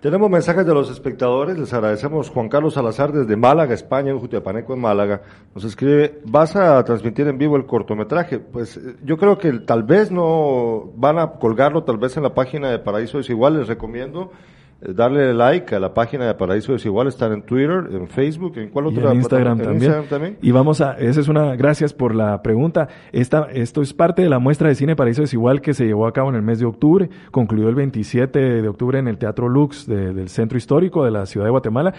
Tenemos 0.00 0.30
mensajes 0.30 0.66
de 0.66 0.74
los 0.74 0.90
espectadores, 0.90 1.58
les 1.58 1.72
agradecemos 1.72 2.28
Juan 2.28 2.50
Carlos 2.50 2.74
Salazar 2.74 3.12
desde 3.12 3.34
Málaga, 3.34 3.72
España, 3.72 4.10
en 4.10 4.18
Jutiapaneco, 4.18 4.74
en 4.74 4.80
Málaga. 4.80 5.22
Nos 5.54 5.64
escribe, 5.64 6.20
¿vas 6.24 6.54
a 6.54 6.84
transmitir 6.84 7.26
en 7.28 7.38
vivo 7.38 7.56
el 7.56 7.64
cortometraje? 7.64 8.38
Pues 8.38 8.76
eh, 8.76 8.96
yo 9.02 9.16
creo 9.16 9.38
que 9.38 9.50
tal 9.60 9.84
vez 9.84 10.10
no 10.10 10.92
van 10.96 11.18
a 11.18 11.32
colgarlo, 11.38 11.84
tal 11.84 11.96
vez 11.96 12.14
en 12.18 12.24
la 12.24 12.34
página 12.34 12.70
de 12.70 12.78
Paraíso 12.78 13.16
Desigual, 13.16 13.58
les 13.58 13.68
recomiendo 13.68 14.32
darle 14.80 15.32
like 15.32 15.74
a 15.74 15.80
la 15.80 15.94
página 15.94 16.26
de 16.26 16.34
Paraíso 16.34 16.72
Desigual, 16.72 17.08
estar 17.08 17.32
en 17.32 17.42
Twitter, 17.42 17.88
en 17.90 18.08
Facebook, 18.08 18.58
en 18.58 18.68
cuál 18.68 18.86
otra 18.86 19.10
en 19.10 19.16
Instagram, 19.16 19.58
también. 19.58 19.76
Instagram 19.76 20.06
también. 20.06 20.38
Y 20.42 20.50
vamos 20.50 20.80
a, 20.80 20.92
esa 20.92 21.20
es 21.20 21.28
una, 21.28 21.56
gracias 21.56 21.94
por 21.94 22.14
la 22.14 22.42
pregunta. 22.42 22.88
Esta, 23.12 23.48
esto 23.52 23.80
es 23.80 23.94
parte 23.94 24.22
de 24.22 24.28
la 24.28 24.38
muestra 24.38 24.68
de 24.68 24.74
cine 24.74 24.94
Paraíso 24.94 25.22
Desigual 25.22 25.62
que 25.62 25.72
se 25.72 25.86
llevó 25.86 26.06
a 26.06 26.12
cabo 26.12 26.28
en 26.28 26.36
el 26.36 26.42
mes 26.42 26.58
de 26.58 26.66
octubre, 26.66 27.08
concluyó 27.30 27.68
el 27.68 27.74
27 27.74 28.38
de 28.62 28.68
octubre 28.68 28.98
en 28.98 29.08
el 29.08 29.18
Teatro 29.18 29.48
Lux 29.48 29.86
del 29.86 30.28
Centro 30.28 30.58
Histórico 30.58 31.04
de 31.04 31.10
la 31.10 31.26
Ciudad 31.26 31.46
de 31.46 31.50
Guatemala. 31.50 31.94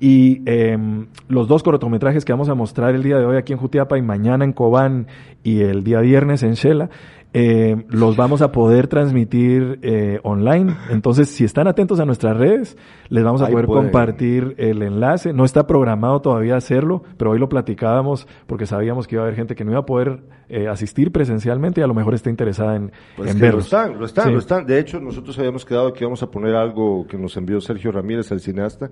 Y 0.00 0.42
em, 0.46 1.06
los 1.28 1.46
dos 1.46 1.62
cortometrajes 1.62 2.24
que 2.24 2.32
vamos 2.32 2.48
a 2.48 2.54
mostrar 2.54 2.94
el 2.94 3.04
día 3.04 3.18
de 3.18 3.24
hoy 3.24 3.36
aquí 3.36 3.52
en 3.52 3.58
Jutiapa 3.58 3.98
y 3.98 4.02
mañana 4.02 4.44
en 4.44 4.52
Cobán 4.52 5.06
y 5.44 5.60
el 5.60 5.84
día 5.84 6.00
viernes 6.00 6.42
en 6.42 6.54
Shela, 6.54 6.90
eh, 7.34 7.84
los 7.88 8.16
vamos 8.16 8.42
a 8.42 8.52
poder 8.52 8.88
transmitir 8.88 9.78
eh, 9.82 10.20
online. 10.22 10.76
Entonces, 10.90 11.28
si 11.28 11.44
están 11.44 11.66
atentos 11.66 11.98
a 11.98 12.04
nuestras 12.04 12.36
redes, 12.36 12.76
les 13.08 13.24
vamos 13.24 13.40
a 13.40 13.46
poder 13.46 13.66
compartir 13.66 14.54
el 14.58 14.82
enlace. 14.82 15.32
No 15.32 15.44
está 15.44 15.66
programado 15.66 16.20
todavía 16.20 16.56
hacerlo, 16.56 17.02
pero 17.16 17.30
hoy 17.30 17.38
lo 17.38 17.48
platicábamos 17.48 18.26
porque 18.46 18.66
sabíamos 18.66 19.06
que 19.06 19.14
iba 19.14 19.22
a 19.22 19.26
haber 19.26 19.36
gente 19.36 19.54
que 19.54 19.64
no 19.64 19.70
iba 19.70 19.80
a 19.80 19.86
poder 19.86 20.20
eh, 20.48 20.68
asistir 20.68 21.12
presencialmente 21.12 21.80
y 21.80 21.84
a 21.84 21.86
lo 21.86 21.94
mejor 21.94 22.12
está 22.12 22.28
interesada 22.28 22.76
en, 22.76 22.92
pues 23.16 23.38
verlo. 23.38 23.58
Lo 23.58 23.64
están, 23.64 23.98
lo 23.98 24.04
están, 24.04 24.32
lo 24.32 24.38
están. 24.38 24.66
De 24.66 24.78
hecho, 24.78 25.00
nosotros 25.00 25.38
habíamos 25.38 25.64
quedado 25.64 25.92
que 25.94 26.04
íbamos 26.04 26.22
a 26.22 26.30
poner 26.30 26.54
algo 26.54 27.06
que 27.06 27.16
nos 27.16 27.34
envió 27.38 27.60
Sergio 27.62 27.92
Ramírez, 27.92 28.30
el 28.30 28.40
cineasta, 28.40 28.90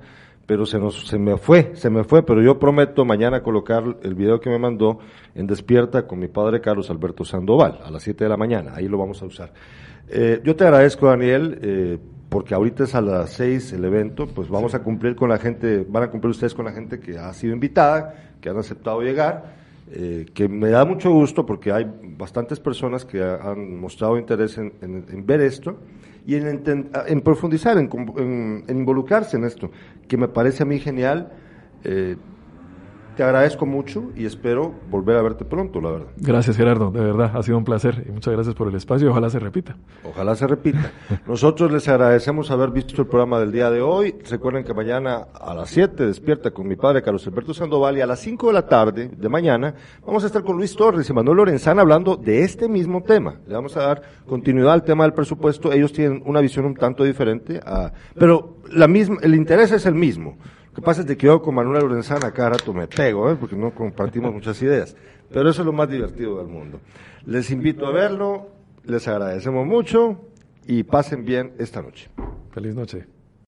pero 0.51 0.67
se 0.67 0.81
nos, 0.81 1.07
se 1.07 1.17
me 1.17 1.37
fue, 1.37 1.71
se 1.77 1.91
me 1.91 2.03
fue, 2.03 2.25
pero 2.25 2.43
yo 2.43 2.59
prometo 2.59 3.05
mañana 3.05 3.41
colocar 3.41 3.85
el 4.03 4.17
video 4.17 4.41
que 4.41 4.51
me 4.51 4.59
mandó 4.59 4.99
en 5.37 5.47
Despierta 5.47 6.09
con 6.09 6.19
mi 6.19 6.27
padre 6.27 6.61
Carlos 6.61 6.91
Alberto 6.91 7.25
Sandoval 7.25 7.79
a 7.85 7.89
las 7.89 8.03
7 8.03 8.25
de 8.25 8.31
la 8.31 8.37
mañana. 8.37 8.73
Ahí 8.75 8.89
lo 8.89 8.99
vamos 8.99 9.23
a 9.23 9.27
usar. 9.27 9.53
Eh, 10.09 10.41
yo 10.43 10.57
te 10.57 10.65
agradezco, 10.65 11.07
Daniel, 11.07 11.57
eh, 11.63 11.99
porque 12.29 12.57
ahorita 12.57 12.83
es 12.83 12.97
a 12.97 13.01
las 13.01 13.31
6 13.31 13.75
el 13.75 13.85
evento, 13.85 14.27
pues 14.27 14.49
vamos 14.49 14.75
a 14.75 14.83
cumplir 14.83 15.15
con 15.15 15.29
la 15.29 15.39
gente, 15.39 15.87
van 15.89 16.03
a 16.03 16.11
cumplir 16.11 16.33
ustedes 16.33 16.53
con 16.53 16.65
la 16.65 16.73
gente 16.73 16.99
que 16.99 17.17
ha 17.17 17.33
sido 17.33 17.55
invitada, 17.55 18.33
que 18.41 18.49
han 18.49 18.59
aceptado 18.59 19.03
llegar, 19.03 19.55
eh, 19.93 20.27
que 20.35 20.49
me 20.49 20.71
da 20.71 20.85
mucho 20.85 21.13
gusto 21.13 21.47
porque 21.47 21.71
hay 21.71 21.87
bastantes 22.19 22.59
personas 22.59 23.05
que 23.05 23.23
han 23.23 23.79
mostrado 23.79 24.19
interés 24.19 24.59
en, 24.59 24.73
ver 25.25 25.43
esto 25.43 25.77
y 26.27 26.37
en, 26.37 26.63
en 27.07 27.21
profundizar, 27.21 27.79
en, 27.79 28.65
involucrarse 28.69 29.37
en 29.37 29.45
esto, 29.45 29.71
que 30.09 30.17
me 30.17 30.29
parece 30.29 30.63
a 30.63 30.67
mí 30.67 30.79
genial. 30.79 31.33
Eh, 31.85 32.17
te 33.17 33.23
agradezco 33.23 33.67
mucho 33.67 34.11
y 34.17 34.25
espero 34.25 34.75
volver 34.91 35.17
a 35.17 35.23
verte 35.23 35.45
pronto, 35.45 35.81
la 35.81 35.91
verdad. 35.91 36.09
Gracias, 36.17 36.57
Gerardo, 36.57 36.91
de 36.91 37.01
verdad, 37.01 37.33
ha 37.35 37.43
sido 37.43 37.59
un 37.59 37.65
placer 37.65 38.05
y 38.09 38.13
muchas 38.13 38.33
gracias 38.35 38.55
por 38.55 38.69
el 38.69 38.75
espacio 38.75 39.09
y 39.09 39.11
ojalá 39.11 39.31
se 39.31 39.39
repita. 39.39 39.77
Ojalá 40.05 40.35
se 40.35 40.47
repita. 40.47 40.93
Nosotros 41.27 41.73
les 41.73 41.89
agradecemos 41.89 42.51
haber 42.51 42.71
visto 42.71 43.01
el 43.01 43.09
programa 43.09 43.39
del 43.41 43.53
día 43.53 43.71
de 43.71 43.81
hoy. 43.81 44.15
Recuerden 44.29 44.65
que 44.65 44.75
mañana 44.75 45.27
a 45.35 45.55
las 45.55 45.71
7 45.71 46.07
despierta 46.07 46.51
con 46.51 46.67
mi 46.69 46.77
padre 46.77 47.03
Carlos 47.03 47.27
Alberto 47.27 47.55
Sandoval 47.55 47.99
y 47.99 48.01
a 48.01 48.07
las 48.07 48.21
5 48.21 48.47
de 48.49 48.53
la 48.53 48.67
tarde 48.67 49.09
de 49.09 49.29
mañana 49.29 49.75
vamos 50.07 50.25
a 50.25 50.27
estar 50.27 50.43
con 50.43 50.57
Luis 50.57 50.75
Torres 50.75 51.09
y 51.09 51.13
Manuel 51.13 51.39
Lorenzana 51.39 51.83
hablando 51.83 52.17
de 52.17 52.43
este 52.43 52.69
mismo 52.69 53.03
tema. 53.03 53.37
Le 53.47 53.55
vamos 53.55 53.77
a 53.77 53.83
dar 53.83 54.03
continuidad 54.27 54.73
al 54.73 54.85
tema 54.85 55.05
del 55.05 55.13
presupuesto. 55.13 55.73
Ellos 55.73 55.93
tienen 55.93 56.23
una 56.27 56.41
visión 56.41 56.65
un 56.65 56.75
tanto 56.75 57.05
diferente, 57.05 57.61
a, 57.65 57.93
pero 58.19 58.57
la 58.73 58.89
misma, 58.89 59.17
el 59.23 59.35
interés 59.35 59.73
es 59.73 59.87
el 59.87 59.95
mismo. 59.95 60.37
Que 60.83 60.91
es 60.91 61.17
que 61.17 61.27
yo 61.27 61.43
con 61.43 61.55
Manuel 61.55 61.83
Lorenzana 61.83 62.33
cada 62.33 62.51
rato 62.51 62.73
me 62.73 62.87
pego, 62.87 63.31
¿eh? 63.31 63.37
porque 63.39 63.57
no 63.57 63.75
compartimos 63.75 64.33
muchas 64.33 64.61
ideas. 64.63 64.97
Pero 65.33 65.49
eso 65.49 65.63
es 65.63 65.67
lo 65.67 65.73
más 65.73 65.89
divertido 65.89 66.39
del 66.39 66.49
mundo. 66.49 66.81
Les 67.27 67.51
invito 67.51 67.87
a 67.87 67.93
verlo, 67.93 68.49
les 68.85 69.07
agradecemos 69.07 69.67
mucho 69.67 70.21
y 70.67 70.83
pasen 70.83 71.25
bien 71.25 71.53
esta 71.59 71.83
noche. 71.83 72.09
Feliz 72.51 72.75
noche. 72.75 73.20